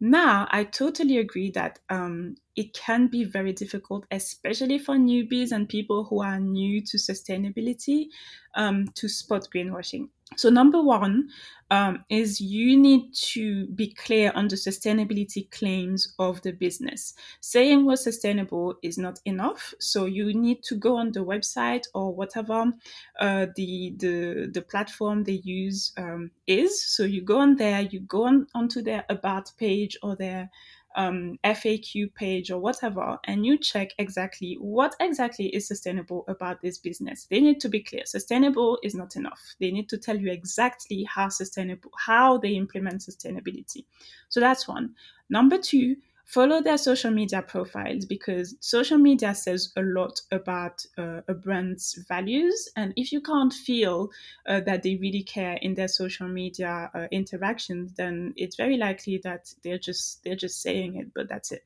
Now, 0.00 0.48
I 0.50 0.64
totally 0.64 1.18
agree 1.18 1.50
that 1.52 1.78
um, 1.88 2.34
it 2.56 2.72
can 2.72 3.06
be 3.06 3.22
very 3.22 3.52
difficult, 3.52 4.06
especially 4.10 4.78
for 4.78 4.96
newbies 4.96 5.52
and 5.52 5.68
people 5.68 6.04
who 6.04 6.22
are 6.22 6.40
new 6.40 6.80
to 6.86 6.96
sustainability, 6.96 8.06
um, 8.54 8.88
to 8.96 9.08
spot 9.08 9.46
greenwashing. 9.54 10.08
So, 10.36 10.48
number 10.48 10.80
one 10.80 11.28
um, 11.70 12.04
is 12.08 12.40
you 12.40 12.78
need 12.78 13.12
to 13.14 13.66
be 13.66 13.92
clear 13.92 14.32
on 14.34 14.48
the 14.48 14.56
sustainability 14.56 15.50
claims 15.50 16.14
of 16.18 16.40
the 16.42 16.52
business. 16.52 17.14
Saying 17.40 17.84
we're 17.84 17.96
sustainable 17.96 18.76
is 18.82 18.96
not 18.96 19.18
enough. 19.24 19.74
So, 19.80 20.06
you 20.06 20.32
need 20.32 20.62
to 20.64 20.76
go 20.76 20.96
on 20.96 21.12
the 21.12 21.24
website 21.24 21.86
or 21.94 22.14
whatever 22.14 22.72
uh, 23.18 23.46
the, 23.56 23.94
the, 23.98 24.50
the 24.52 24.62
platform 24.62 25.24
they 25.24 25.40
use 25.44 25.92
um, 25.96 26.30
is. 26.46 26.82
So, 26.82 27.02
you 27.02 27.22
go 27.22 27.38
on 27.38 27.56
there, 27.56 27.82
you 27.82 28.00
go 28.00 28.24
on 28.24 28.46
onto 28.54 28.82
their 28.82 29.04
About 29.08 29.50
page 29.58 29.98
or 30.02 30.16
their 30.16 30.50
um, 30.96 31.38
FAQ 31.44 32.14
page 32.14 32.50
or 32.50 32.58
whatever, 32.58 33.18
and 33.24 33.46
you 33.46 33.58
check 33.58 33.90
exactly 33.98 34.56
what 34.60 34.94
exactly 35.00 35.46
is 35.46 35.66
sustainable 35.68 36.24
about 36.28 36.60
this 36.62 36.78
business. 36.78 37.26
They 37.30 37.40
need 37.40 37.60
to 37.60 37.68
be 37.68 37.80
clear. 37.80 38.04
Sustainable 38.06 38.78
is 38.82 38.94
not 38.94 39.16
enough. 39.16 39.40
They 39.60 39.70
need 39.70 39.88
to 39.90 39.98
tell 39.98 40.16
you 40.16 40.30
exactly 40.30 41.04
how 41.04 41.28
sustainable, 41.28 41.90
how 41.96 42.38
they 42.38 42.50
implement 42.50 43.02
sustainability. 43.02 43.84
So 44.28 44.40
that's 44.40 44.66
one. 44.66 44.94
Number 45.28 45.58
two, 45.58 45.96
follow 46.30 46.62
their 46.62 46.78
social 46.78 47.10
media 47.10 47.42
profiles 47.42 48.06
because 48.06 48.54
social 48.60 48.98
media 48.98 49.34
says 49.34 49.72
a 49.76 49.82
lot 49.82 50.20
about 50.30 50.86
uh, 50.96 51.20
a 51.26 51.34
brand's 51.34 51.94
values. 52.08 52.68
And 52.76 52.92
if 52.94 53.10
you 53.10 53.20
can't 53.20 53.52
feel 53.52 54.10
uh, 54.46 54.60
that 54.60 54.84
they 54.84 54.94
really 54.94 55.24
care 55.24 55.58
in 55.60 55.74
their 55.74 55.88
social 55.88 56.28
media 56.28 56.88
uh, 56.94 57.08
interactions 57.10 57.94
then 57.94 58.32
it's 58.36 58.54
very 58.54 58.76
likely 58.76 59.18
that 59.24 59.52
they're 59.64 59.78
just 59.78 60.22
they're 60.22 60.36
just 60.36 60.62
saying 60.62 60.96
it 60.96 61.12
but 61.14 61.28
that's 61.28 61.50
it. 61.50 61.64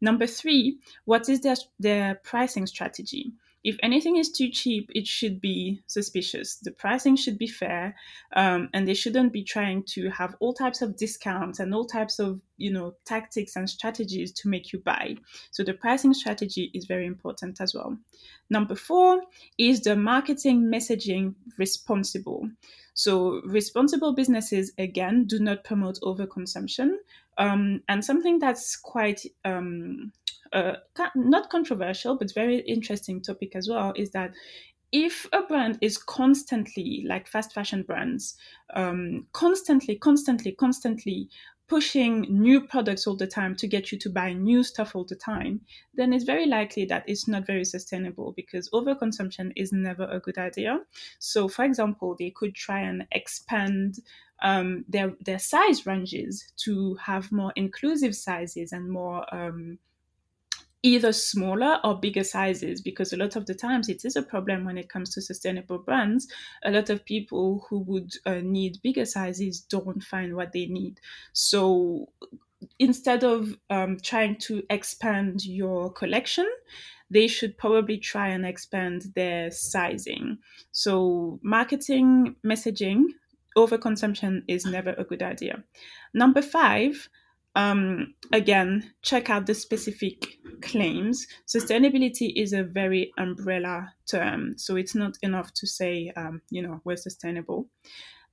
Number 0.00 0.26
3 0.26 0.78
what 1.04 1.28
is 1.28 1.40
their 1.42 1.56
their 1.78 2.16
pricing 2.16 2.66
strategy 2.66 3.32
if 3.64 3.76
anything 3.82 4.16
is 4.16 4.30
too 4.30 4.48
cheap, 4.48 4.90
it 4.94 5.06
should 5.06 5.40
be 5.40 5.82
suspicious. 5.86 6.56
The 6.56 6.72
pricing 6.72 7.14
should 7.14 7.38
be 7.38 7.46
fair, 7.46 7.94
um, 8.34 8.68
and 8.74 8.88
they 8.88 8.94
shouldn't 8.94 9.32
be 9.32 9.44
trying 9.44 9.84
to 9.94 10.10
have 10.10 10.34
all 10.40 10.52
types 10.52 10.82
of 10.82 10.96
discounts 10.96 11.60
and 11.60 11.72
all 11.72 11.84
types 11.84 12.18
of 12.18 12.40
you 12.56 12.72
know 12.72 12.94
tactics 13.04 13.54
and 13.56 13.70
strategies 13.70 14.32
to 14.32 14.48
make 14.48 14.72
you 14.72 14.80
buy. 14.80 15.16
So 15.52 15.62
the 15.62 15.74
pricing 15.74 16.12
strategy 16.12 16.70
is 16.74 16.86
very 16.86 17.06
important 17.06 17.60
as 17.60 17.74
well. 17.74 17.96
Number 18.50 18.74
four 18.74 19.22
is 19.58 19.80
the 19.82 19.96
marketing 19.96 20.62
messaging 20.62 21.34
responsible. 21.56 22.48
So 22.94 23.40
responsible 23.44 24.12
businesses 24.12 24.72
again 24.76 25.24
do 25.26 25.38
not 25.38 25.64
promote 25.64 26.00
overconsumption, 26.02 26.96
um, 27.38 27.82
and 27.88 28.04
something 28.04 28.40
that's 28.40 28.76
quite 28.76 29.22
um, 29.44 30.12
not 31.14 31.50
controversial 31.50 32.16
but 32.16 32.34
very 32.34 32.58
interesting 32.60 33.20
topic 33.20 33.56
as 33.56 33.68
well 33.68 33.92
is 33.96 34.10
that 34.10 34.32
if 34.92 35.26
a 35.32 35.42
brand 35.42 35.78
is 35.80 35.96
constantly 35.96 37.02
like 37.06 37.26
fast 37.26 37.52
fashion 37.52 37.82
brands 37.82 38.36
um, 38.74 39.26
constantly 39.32 39.96
constantly 39.96 40.52
constantly 40.52 41.28
pushing 41.72 42.26
new 42.28 42.60
products 42.60 43.06
all 43.06 43.16
the 43.16 43.26
time 43.26 43.56
to 43.56 43.66
get 43.66 43.90
you 43.90 43.98
to 43.98 44.10
buy 44.10 44.30
new 44.34 44.62
stuff 44.62 44.94
all 44.94 45.04
the 45.04 45.16
time 45.16 45.58
then 45.94 46.12
it's 46.12 46.24
very 46.24 46.44
likely 46.44 46.84
that 46.84 47.02
it's 47.06 47.26
not 47.26 47.46
very 47.46 47.64
sustainable 47.64 48.34
because 48.36 48.68
overconsumption 48.70 49.50
is 49.56 49.72
never 49.72 50.04
a 50.04 50.20
good 50.20 50.36
idea. 50.36 50.78
So 51.18 51.48
for 51.48 51.64
example 51.64 52.14
they 52.18 52.28
could 52.28 52.54
try 52.54 52.80
and 52.80 53.06
expand 53.12 54.00
um, 54.42 54.84
their 54.86 55.14
their 55.24 55.38
size 55.38 55.86
ranges 55.86 56.52
to 56.64 56.96
have 56.96 57.32
more 57.32 57.54
inclusive 57.56 58.14
sizes 58.14 58.72
and 58.72 58.90
more 58.90 59.24
um, 59.34 59.78
either 60.82 61.12
smaller 61.12 61.78
or 61.84 61.98
bigger 61.98 62.24
sizes 62.24 62.80
because 62.80 63.12
a 63.12 63.16
lot 63.16 63.36
of 63.36 63.46
the 63.46 63.54
times 63.54 63.88
it 63.88 64.04
is 64.04 64.16
a 64.16 64.22
problem 64.22 64.64
when 64.64 64.76
it 64.76 64.88
comes 64.88 65.14
to 65.14 65.22
sustainable 65.22 65.78
brands. 65.78 66.26
A 66.64 66.70
lot 66.70 66.90
of 66.90 67.04
people 67.04 67.64
who 67.68 67.80
would 67.80 68.12
uh, 68.26 68.40
need 68.42 68.82
bigger 68.82 69.04
sizes 69.04 69.60
don't 69.60 70.02
find 70.02 70.34
what 70.34 70.52
they 70.52 70.66
need. 70.66 71.00
So 71.32 72.08
instead 72.78 73.22
of 73.24 73.56
um, 73.70 73.98
trying 74.02 74.36
to 74.36 74.62
expand 74.70 75.44
your 75.44 75.92
collection 75.92 76.48
they 77.12 77.28
should 77.28 77.58
probably 77.58 77.98
try 77.98 78.28
and 78.28 78.46
expand 78.46 79.12
their 79.14 79.50
sizing. 79.50 80.38
So 80.72 81.38
marketing 81.42 82.36
messaging 82.44 83.04
overconsumption 83.56 84.42
is 84.48 84.64
never 84.64 84.94
a 84.96 85.04
good 85.04 85.22
idea. 85.22 85.62
Number 86.14 86.40
five 86.40 87.10
um, 87.54 88.14
again, 88.32 88.92
check 89.02 89.28
out 89.30 89.46
the 89.46 89.54
specific 89.54 90.38
claims. 90.62 91.26
Sustainability 91.46 92.32
is 92.34 92.52
a 92.52 92.62
very 92.62 93.12
umbrella 93.18 93.92
term, 94.10 94.54
so 94.56 94.76
it's 94.76 94.94
not 94.94 95.16
enough 95.22 95.52
to 95.54 95.66
say, 95.66 96.12
um, 96.16 96.40
you 96.50 96.62
know, 96.62 96.80
we're 96.84 96.96
sustainable. 96.96 97.66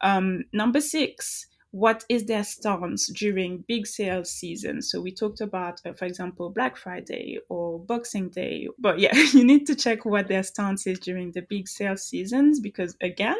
Um, 0.01 0.45
number 0.53 0.79
six, 0.79 1.47
what 1.71 2.03
is 2.09 2.25
their 2.25 2.43
stance 2.43 3.07
during 3.13 3.63
big 3.67 3.85
sales 3.85 4.31
season? 4.31 4.81
So 4.81 5.01
we 5.01 5.11
talked 5.11 5.39
about, 5.39 5.79
uh, 5.85 5.93
for 5.93 6.05
example, 6.05 6.49
Black 6.49 6.75
Friday 6.75 7.39
or 7.47 7.79
Boxing 7.79 8.29
Day. 8.29 8.67
But 8.79 8.99
yeah, 8.99 9.13
you 9.33 9.43
need 9.43 9.67
to 9.67 9.75
check 9.75 10.03
what 10.03 10.27
their 10.27 10.43
stance 10.43 10.87
is 10.87 10.99
during 10.99 11.31
the 11.31 11.43
big 11.43 11.67
sales 11.67 12.03
seasons 12.03 12.59
because, 12.59 12.95
again, 13.01 13.37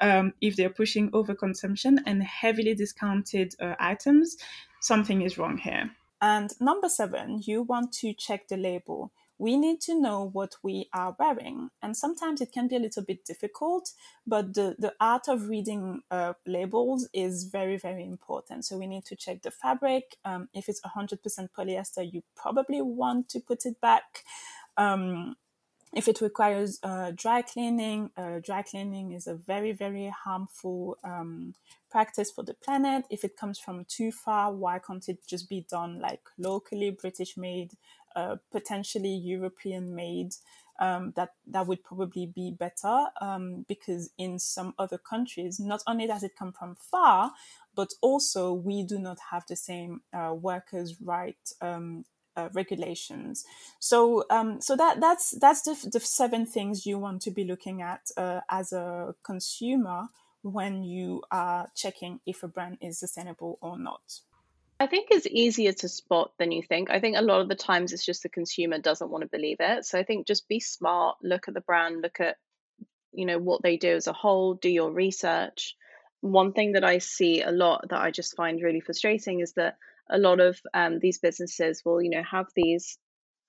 um, 0.00 0.32
if 0.40 0.56
they're 0.56 0.70
pushing 0.70 1.10
overconsumption 1.10 1.98
and 2.06 2.22
heavily 2.22 2.74
discounted 2.74 3.54
uh, 3.60 3.74
items, 3.78 4.36
something 4.80 5.22
is 5.22 5.38
wrong 5.38 5.58
here. 5.58 5.90
And 6.20 6.52
number 6.60 6.88
seven, 6.88 7.42
you 7.44 7.62
want 7.62 7.92
to 7.94 8.12
check 8.12 8.48
the 8.48 8.56
label. 8.56 9.12
We 9.40 9.56
need 9.56 9.80
to 9.82 10.00
know 10.00 10.30
what 10.32 10.56
we 10.64 10.88
are 10.92 11.14
wearing. 11.16 11.70
And 11.80 11.96
sometimes 11.96 12.40
it 12.40 12.50
can 12.50 12.66
be 12.66 12.74
a 12.74 12.80
little 12.80 13.04
bit 13.04 13.24
difficult, 13.24 13.92
but 14.26 14.54
the, 14.54 14.74
the 14.78 14.94
art 15.00 15.28
of 15.28 15.48
reading 15.48 16.02
uh, 16.10 16.32
labels 16.44 17.08
is 17.12 17.44
very, 17.44 17.76
very 17.76 18.04
important. 18.04 18.64
So 18.64 18.76
we 18.76 18.88
need 18.88 19.04
to 19.06 19.16
check 19.16 19.42
the 19.42 19.52
fabric. 19.52 20.16
Um, 20.24 20.48
if 20.54 20.68
it's 20.68 20.80
100% 20.80 21.18
polyester, 21.56 22.12
you 22.12 22.24
probably 22.34 22.82
want 22.82 23.28
to 23.28 23.40
put 23.40 23.64
it 23.64 23.80
back. 23.80 24.24
Um, 24.76 25.36
if 25.94 26.08
it 26.08 26.20
requires 26.20 26.78
uh, 26.82 27.12
dry 27.14 27.42
cleaning, 27.42 28.10
uh, 28.16 28.40
dry 28.42 28.62
cleaning 28.62 29.12
is 29.12 29.26
a 29.26 29.34
very, 29.34 29.72
very 29.72 30.12
harmful 30.24 30.98
um, 31.02 31.54
practice 31.90 32.30
for 32.30 32.44
the 32.44 32.54
planet. 32.54 33.04
If 33.10 33.24
it 33.24 33.36
comes 33.36 33.58
from 33.58 33.86
too 33.86 34.12
far, 34.12 34.52
why 34.52 34.78
can't 34.80 35.08
it 35.08 35.26
just 35.26 35.48
be 35.48 35.66
done 35.70 36.00
like 36.00 36.20
locally, 36.36 36.90
British 36.90 37.36
made, 37.36 37.72
uh, 38.14 38.36
potentially 38.52 39.14
European 39.14 39.94
made? 39.94 40.34
Um, 40.80 41.12
that 41.16 41.30
that 41.48 41.66
would 41.66 41.82
probably 41.82 42.26
be 42.26 42.52
better 42.52 43.06
um, 43.20 43.64
because 43.66 44.10
in 44.16 44.38
some 44.38 44.74
other 44.78 44.96
countries, 44.96 45.58
not 45.58 45.82
only 45.88 46.06
does 46.06 46.22
it 46.22 46.36
come 46.38 46.52
from 46.52 46.76
far, 46.76 47.32
but 47.74 47.88
also 48.00 48.52
we 48.52 48.84
do 48.84 49.00
not 49.00 49.18
have 49.32 49.42
the 49.48 49.56
same 49.56 50.02
uh, 50.12 50.32
workers' 50.34 51.00
right 51.00 51.36
um, 51.60 52.04
uh, 52.38 52.48
regulations. 52.54 53.44
So, 53.80 54.24
um, 54.30 54.60
so 54.60 54.76
that 54.76 55.00
that's 55.00 55.32
that's 55.40 55.62
the, 55.62 55.90
the 55.90 56.00
seven 56.00 56.46
things 56.46 56.86
you 56.86 56.98
want 56.98 57.22
to 57.22 57.30
be 57.30 57.44
looking 57.44 57.82
at 57.82 58.02
uh, 58.16 58.40
as 58.48 58.72
a 58.72 59.14
consumer 59.24 60.08
when 60.42 60.84
you 60.84 61.22
are 61.32 61.68
checking 61.74 62.20
if 62.26 62.42
a 62.42 62.48
brand 62.48 62.78
is 62.80 63.00
sustainable 63.00 63.58
or 63.60 63.76
not. 63.78 64.20
I 64.80 64.86
think 64.86 65.08
it's 65.10 65.26
easier 65.26 65.72
to 65.72 65.88
spot 65.88 66.30
than 66.38 66.52
you 66.52 66.62
think. 66.62 66.88
I 66.90 67.00
think 67.00 67.16
a 67.16 67.22
lot 67.22 67.40
of 67.40 67.48
the 67.48 67.56
times 67.56 67.92
it's 67.92 68.06
just 68.06 68.22
the 68.22 68.28
consumer 68.28 68.78
doesn't 68.78 69.10
want 69.10 69.22
to 69.22 69.28
believe 69.28 69.56
it. 69.58 69.84
So 69.84 69.98
I 69.98 70.04
think 70.04 70.28
just 70.28 70.46
be 70.46 70.60
smart, 70.60 71.16
look 71.20 71.48
at 71.48 71.54
the 71.54 71.60
brand, 71.60 72.02
look 72.02 72.20
at 72.20 72.36
you 73.12 73.26
know 73.26 73.38
what 73.38 73.62
they 73.62 73.76
do 73.76 73.96
as 73.96 74.06
a 74.06 74.12
whole, 74.12 74.54
do 74.54 74.68
your 74.68 74.92
research. 74.92 75.74
One 76.20 76.52
thing 76.52 76.72
that 76.72 76.84
I 76.84 76.98
see 76.98 77.42
a 77.42 77.50
lot 77.50 77.88
that 77.90 78.00
I 78.00 78.10
just 78.12 78.36
find 78.36 78.62
really 78.62 78.80
frustrating 78.80 79.40
is 79.40 79.52
that 79.54 79.76
a 80.10 80.18
lot 80.18 80.40
of 80.40 80.58
um, 80.74 80.98
these 80.98 81.18
businesses 81.18 81.82
will, 81.84 82.00
you 82.02 82.10
know, 82.10 82.22
have 82.22 82.46
these 82.54 82.98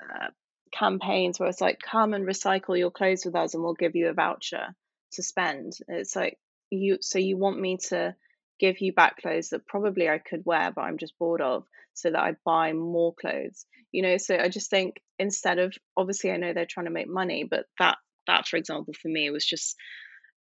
uh, 0.02 0.28
campaigns 0.72 1.40
where 1.40 1.50
it's 1.50 1.62
like, 1.62 1.80
come 1.80 2.14
and 2.14 2.28
recycle 2.28 2.78
your 2.78 2.92
clothes 2.92 3.26
with 3.26 3.36
us 3.36 3.54
and 3.54 3.64
we'll 3.64 3.74
give 3.74 3.96
you 3.96 4.10
a 4.10 4.14
voucher 4.14 4.76
to 5.14 5.24
spend. 5.24 5.74
It's 5.88 6.16
like, 6.16 6.38
you, 6.70 6.98
so 7.02 7.18
you 7.20 7.38
want 7.38 7.60
me 7.60 7.78
to 7.90 8.16
give 8.60 8.82
you 8.82 8.94
back 8.94 9.22
clothes 9.22 9.50
that 9.50 9.66
probably 9.66 10.10
I 10.10 10.20
could 10.20 10.44
wear, 10.46 10.72
but 10.76 10.82
I'm 10.82 10.98
just 10.98 11.18
bored 11.18 11.42
of, 11.42 11.64
so 11.94 12.12
that 12.12 12.20
I 12.20 12.36
buy 12.46 12.74
more 12.74 13.14
clothes, 13.16 13.66
you 13.92 14.02
know? 14.04 14.18
So 14.18 14.38
I 14.38 14.50
just 14.50 14.70
think 14.70 15.02
instead 15.18 15.60
of, 15.60 15.74
obviously, 15.98 16.32
I 16.32 16.38
know 16.38 16.54
they're 16.54 16.66
trying 16.70 16.86
to 16.86 16.92
make 16.92 17.10
money, 17.10 17.46
but 17.50 17.66
that, 17.80 17.98
that, 18.28 18.48
for 18.48 18.58
example, 18.58 18.94
for 18.94 19.08
me 19.08 19.30
was 19.32 19.46
just 19.46 19.76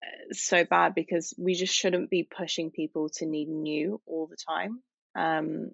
uh, 0.02 0.32
so 0.32 0.64
bad 0.64 0.94
because 0.94 1.34
we 1.36 1.54
just 1.54 1.74
shouldn't 1.74 2.10
be 2.10 2.22
pushing 2.22 2.70
people 2.70 3.10
to 3.16 3.26
need 3.26 3.48
new 3.48 4.00
all 4.06 4.28
the 4.28 4.36
time. 4.48 4.82
Um, 5.18 5.70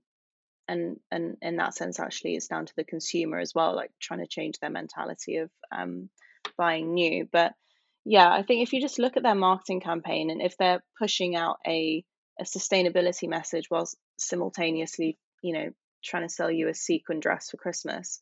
and 0.68 0.98
and 1.10 1.36
in 1.42 1.56
that 1.56 1.74
sense 1.74 1.98
actually 1.98 2.34
it's 2.36 2.48
down 2.48 2.66
to 2.66 2.72
the 2.76 2.84
consumer 2.84 3.38
as 3.38 3.54
well 3.54 3.74
like 3.74 3.90
trying 4.00 4.20
to 4.20 4.26
change 4.26 4.58
their 4.58 4.70
mentality 4.70 5.36
of 5.36 5.50
um, 5.70 6.08
buying 6.56 6.94
new. 6.94 7.28
But 7.30 7.52
yeah 8.04 8.30
i 8.30 8.42
think 8.42 8.62
if 8.62 8.72
you 8.72 8.80
just 8.80 8.98
look 8.98 9.16
at 9.16 9.22
their 9.22 9.34
marketing 9.34 9.80
campaign 9.80 10.30
and 10.30 10.42
if 10.42 10.56
they're 10.56 10.82
pushing 10.98 11.36
out 11.36 11.58
a 11.66 12.04
a 12.40 12.44
sustainability 12.44 13.28
message 13.28 13.70
whilst 13.70 13.96
simultaneously 14.18 15.18
you 15.42 15.52
know 15.52 15.70
trying 16.02 16.26
to 16.26 16.32
sell 16.32 16.50
you 16.50 16.68
a 16.68 16.74
sequin 16.74 17.20
dress 17.20 17.50
for 17.50 17.58
christmas 17.58 18.20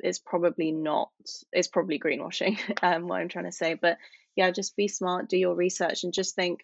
it's 0.00 0.18
probably 0.18 0.72
not 0.72 1.10
it's 1.52 1.68
probably 1.68 1.98
greenwashing 1.98 2.58
um 2.82 3.08
what 3.08 3.20
i'm 3.20 3.28
trying 3.28 3.44
to 3.44 3.52
say. 3.52 3.74
But 3.74 3.98
yeah 4.36 4.50
just 4.50 4.76
be 4.76 4.88
smart 4.88 5.28
do 5.28 5.36
your 5.36 5.54
research 5.54 6.04
and 6.04 6.12
just 6.12 6.34
think 6.34 6.60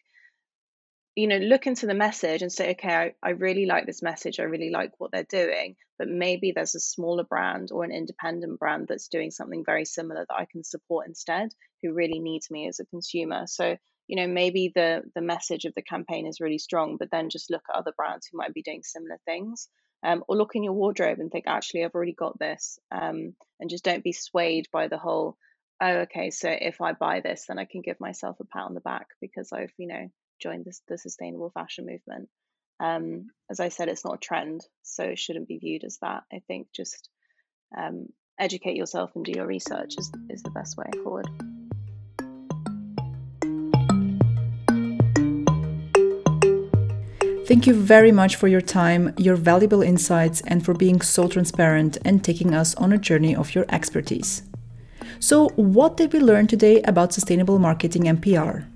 you 1.16 1.26
know 1.26 1.38
look 1.38 1.66
into 1.66 1.86
the 1.86 1.94
message 1.94 2.42
and 2.42 2.52
say 2.52 2.70
okay 2.70 2.94
I, 2.94 3.14
I 3.22 3.30
really 3.30 3.66
like 3.66 3.86
this 3.86 4.02
message 4.02 4.38
i 4.38 4.44
really 4.44 4.70
like 4.70 4.92
what 4.98 5.10
they're 5.10 5.24
doing 5.24 5.76
but 5.98 6.08
maybe 6.08 6.52
there's 6.52 6.74
a 6.74 6.80
smaller 6.80 7.24
brand 7.24 7.70
or 7.72 7.84
an 7.84 7.92
independent 7.92 8.58
brand 8.58 8.86
that's 8.88 9.08
doing 9.08 9.30
something 9.30 9.64
very 9.64 9.84
similar 9.84 10.24
that 10.28 10.36
i 10.36 10.46
can 10.50 10.62
support 10.62 11.08
instead 11.08 11.50
who 11.82 11.92
really 11.92 12.18
needs 12.18 12.50
me 12.50 12.68
as 12.68 12.80
a 12.80 12.86
consumer. 12.86 13.46
So 13.46 13.76
you 14.06 14.16
know 14.16 14.26
maybe 14.26 14.72
the 14.74 15.02
the 15.14 15.20
message 15.20 15.66
of 15.66 15.74
the 15.76 15.82
campaign 15.82 16.26
is 16.26 16.40
really 16.40 16.58
strong 16.58 16.96
but 16.98 17.12
then 17.12 17.30
just 17.30 17.48
look 17.48 17.62
at 17.70 17.78
other 17.78 17.92
brands 17.96 18.26
who 18.26 18.38
might 18.38 18.52
be 18.52 18.62
doing 18.62 18.82
similar 18.82 19.20
things 19.24 19.68
um, 20.02 20.24
or 20.26 20.36
look 20.36 20.56
in 20.56 20.64
your 20.64 20.72
wardrobe 20.72 21.20
and 21.20 21.30
think 21.30 21.44
actually 21.46 21.84
i've 21.84 21.94
already 21.94 22.12
got 22.12 22.36
this 22.36 22.80
um, 22.90 23.36
and 23.60 23.70
just 23.70 23.84
don't 23.84 24.02
be 24.02 24.12
swayed 24.12 24.66
by 24.72 24.88
the 24.88 24.98
whole 24.98 25.36
oh 25.80 25.98
okay 25.98 26.30
so 26.30 26.48
if 26.50 26.80
i 26.80 26.92
buy 26.92 27.20
this 27.20 27.44
then 27.46 27.60
i 27.60 27.64
can 27.64 27.82
give 27.82 28.00
myself 28.00 28.36
a 28.40 28.44
pat 28.46 28.64
on 28.64 28.74
the 28.74 28.80
back 28.80 29.06
because 29.20 29.52
i've 29.52 29.72
you 29.78 29.86
know 29.86 30.10
joined 30.40 30.66
the 30.88 30.98
sustainable 30.98 31.50
fashion 31.50 31.86
movement 31.86 32.28
um, 32.80 33.26
as 33.50 33.60
i 33.60 33.68
said 33.68 33.88
it's 33.88 34.04
not 34.04 34.14
a 34.14 34.18
trend 34.18 34.62
so 34.82 35.04
it 35.04 35.18
shouldn't 35.18 35.48
be 35.48 35.58
viewed 35.58 35.84
as 35.84 35.98
that 36.00 36.22
i 36.32 36.40
think 36.46 36.68
just 36.74 37.08
um, 37.76 38.06
educate 38.38 38.76
yourself 38.76 39.10
and 39.14 39.24
do 39.24 39.32
your 39.32 39.46
research 39.46 39.94
is, 39.98 40.10
is 40.28 40.42
the 40.42 40.50
best 40.50 40.76
way 40.76 40.90
forward 41.04 41.28
Thank 47.50 47.66
you 47.66 47.74
very 47.74 48.12
much 48.12 48.36
for 48.36 48.46
your 48.46 48.60
time, 48.60 49.12
your 49.18 49.34
valuable 49.34 49.82
insights, 49.82 50.40
and 50.42 50.64
for 50.64 50.72
being 50.72 51.00
so 51.00 51.26
transparent 51.26 51.98
and 52.04 52.22
taking 52.22 52.54
us 52.54 52.76
on 52.76 52.92
a 52.92 52.96
journey 52.96 53.34
of 53.34 53.56
your 53.56 53.66
expertise. 53.70 54.42
So, 55.18 55.48
what 55.56 55.96
did 55.96 56.12
we 56.12 56.20
learn 56.20 56.46
today 56.46 56.80
about 56.82 57.12
sustainable 57.12 57.58
marketing 57.58 58.06
and 58.06 58.22
PR? 58.22 58.69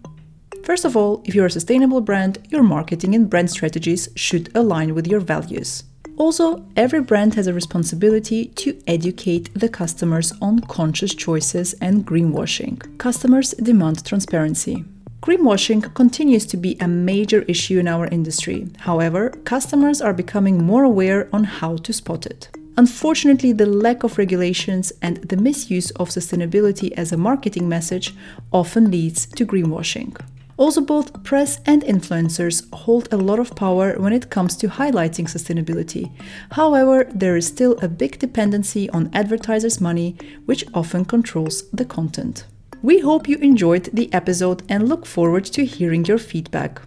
First 0.64 0.86
of 0.86 0.96
all, 0.96 1.20
if 1.26 1.34
you're 1.34 1.44
a 1.44 1.50
sustainable 1.50 2.00
brand, 2.00 2.38
your 2.48 2.62
marketing 2.62 3.14
and 3.14 3.28
brand 3.28 3.50
strategies 3.50 4.08
should 4.16 4.50
align 4.56 4.94
with 4.94 5.06
your 5.06 5.20
values. 5.20 5.84
Also, 6.16 6.64
every 6.74 7.02
brand 7.02 7.34
has 7.34 7.46
a 7.46 7.52
responsibility 7.52 8.46
to 8.46 8.82
educate 8.86 9.52
the 9.52 9.68
customers 9.68 10.32
on 10.40 10.60
conscious 10.60 11.14
choices 11.14 11.74
and 11.82 12.06
greenwashing. 12.06 12.96
Customers 12.96 13.50
demand 13.50 14.06
transparency. 14.06 14.86
Greenwashing 15.20 15.92
continues 15.92 16.46
to 16.46 16.56
be 16.56 16.78
a 16.80 16.88
major 16.88 17.42
issue 17.42 17.78
in 17.78 17.86
our 17.86 18.06
industry. 18.06 18.66
However, 18.78 19.30
customers 19.44 20.00
are 20.00 20.14
becoming 20.14 20.64
more 20.64 20.84
aware 20.84 21.28
on 21.30 21.44
how 21.44 21.76
to 21.76 21.92
spot 21.92 22.24
it. 22.24 22.48
Unfortunately, 22.78 23.52
the 23.52 23.66
lack 23.66 24.02
of 24.02 24.16
regulations 24.16 24.94
and 25.02 25.18
the 25.18 25.36
misuse 25.36 25.90
of 25.92 26.08
sustainability 26.08 26.90
as 26.92 27.12
a 27.12 27.18
marketing 27.18 27.68
message 27.68 28.14
often 28.50 28.90
leads 28.90 29.26
to 29.26 29.44
greenwashing. 29.44 30.18
Also, 30.56 30.80
both 30.80 31.24
press 31.24 31.60
and 31.66 31.82
influencers 31.82 32.72
hold 32.72 33.12
a 33.12 33.16
lot 33.16 33.40
of 33.40 33.56
power 33.56 33.94
when 33.98 34.12
it 34.12 34.30
comes 34.30 34.56
to 34.56 34.68
highlighting 34.68 35.26
sustainability. 35.26 36.12
However, 36.52 37.04
there 37.12 37.36
is 37.36 37.46
still 37.46 37.76
a 37.82 37.88
big 37.88 38.18
dependency 38.18 38.88
on 38.90 39.10
advertisers' 39.12 39.80
money, 39.80 40.16
which 40.46 40.64
often 40.72 41.04
controls 41.04 41.68
the 41.70 41.84
content. 41.84 42.44
We 42.82 43.00
hope 43.00 43.28
you 43.28 43.38
enjoyed 43.38 43.90
the 43.92 44.12
episode 44.12 44.62
and 44.68 44.88
look 44.88 45.06
forward 45.06 45.46
to 45.46 45.64
hearing 45.64 46.04
your 46.04 46.18
feedback. 46.18 46.82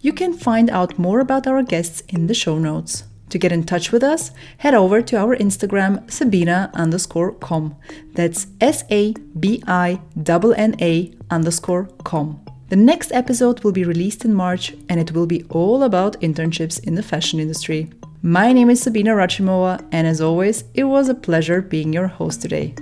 You 0.00 0.12
can 0.12 0.32
find 0.34 0.70
out 0.70 0.98
more 0.98 1.20
about 1.20 1.46
our 1.46 1.62
guests 1.62 2.02
in 2.08 2.26
the 2.26 2.34
show 2.34 2.58
notes. 2.58 3.04
To 3.30 3.38
get 3.38 3.52
in 3.52 3.64
touch 3.64 3.92
with 3.92 4.02
us, 4.02 4.32
head 4.58 4.74
over 4.74 5.00
to 5.02 5.16
our 5.16 5.36
Instagram, 5.36 6.10
Sabina 6.10 6.70
underscore 6.74 7.32
com. 7.32 7.76
That's 8.14 8.48
S 8.60 8.84
A 8.90 9.14
B 9.38 9.62
I 9.66 10.00
N 10.16 10.76
A 10.80 11.12
underscore 11.30 11.88
com. 12.04 12.44
The 12.70 12.76
next 12.76 13.10
episode 13.10 13.64
will 13.64 13.72
be 13.72 13.82
released 13.82 14.24
in 14.24 14.32
March 14.32 14.76
and 14.88 15.00
it 15.00 15.10
will 15.10 15.26
be 15.26 15.42
all 15.48 15.82
about 15.82 16.20
internships 16.20 16.78
in 16.84 16.94
the 16.94 17.02
fashion 17.02 17.40
industry. 17.40 17.90
My 18.22 18.52
name 18.52 18.70
is 18.70 18.80
Sabina 18.80 19.10
Rachimova, 19.10 19.84
and 19.90 20.06
as 20.06 20.20
always, 20.20 20.62
it 20.74 20.84
was 20.84 21.08
a 21.08 21.14
pleasure 21.14 21.62
being 21.62 21.92
your 21.92 22.06
host 22.06 22.42
today. 22.42 22.76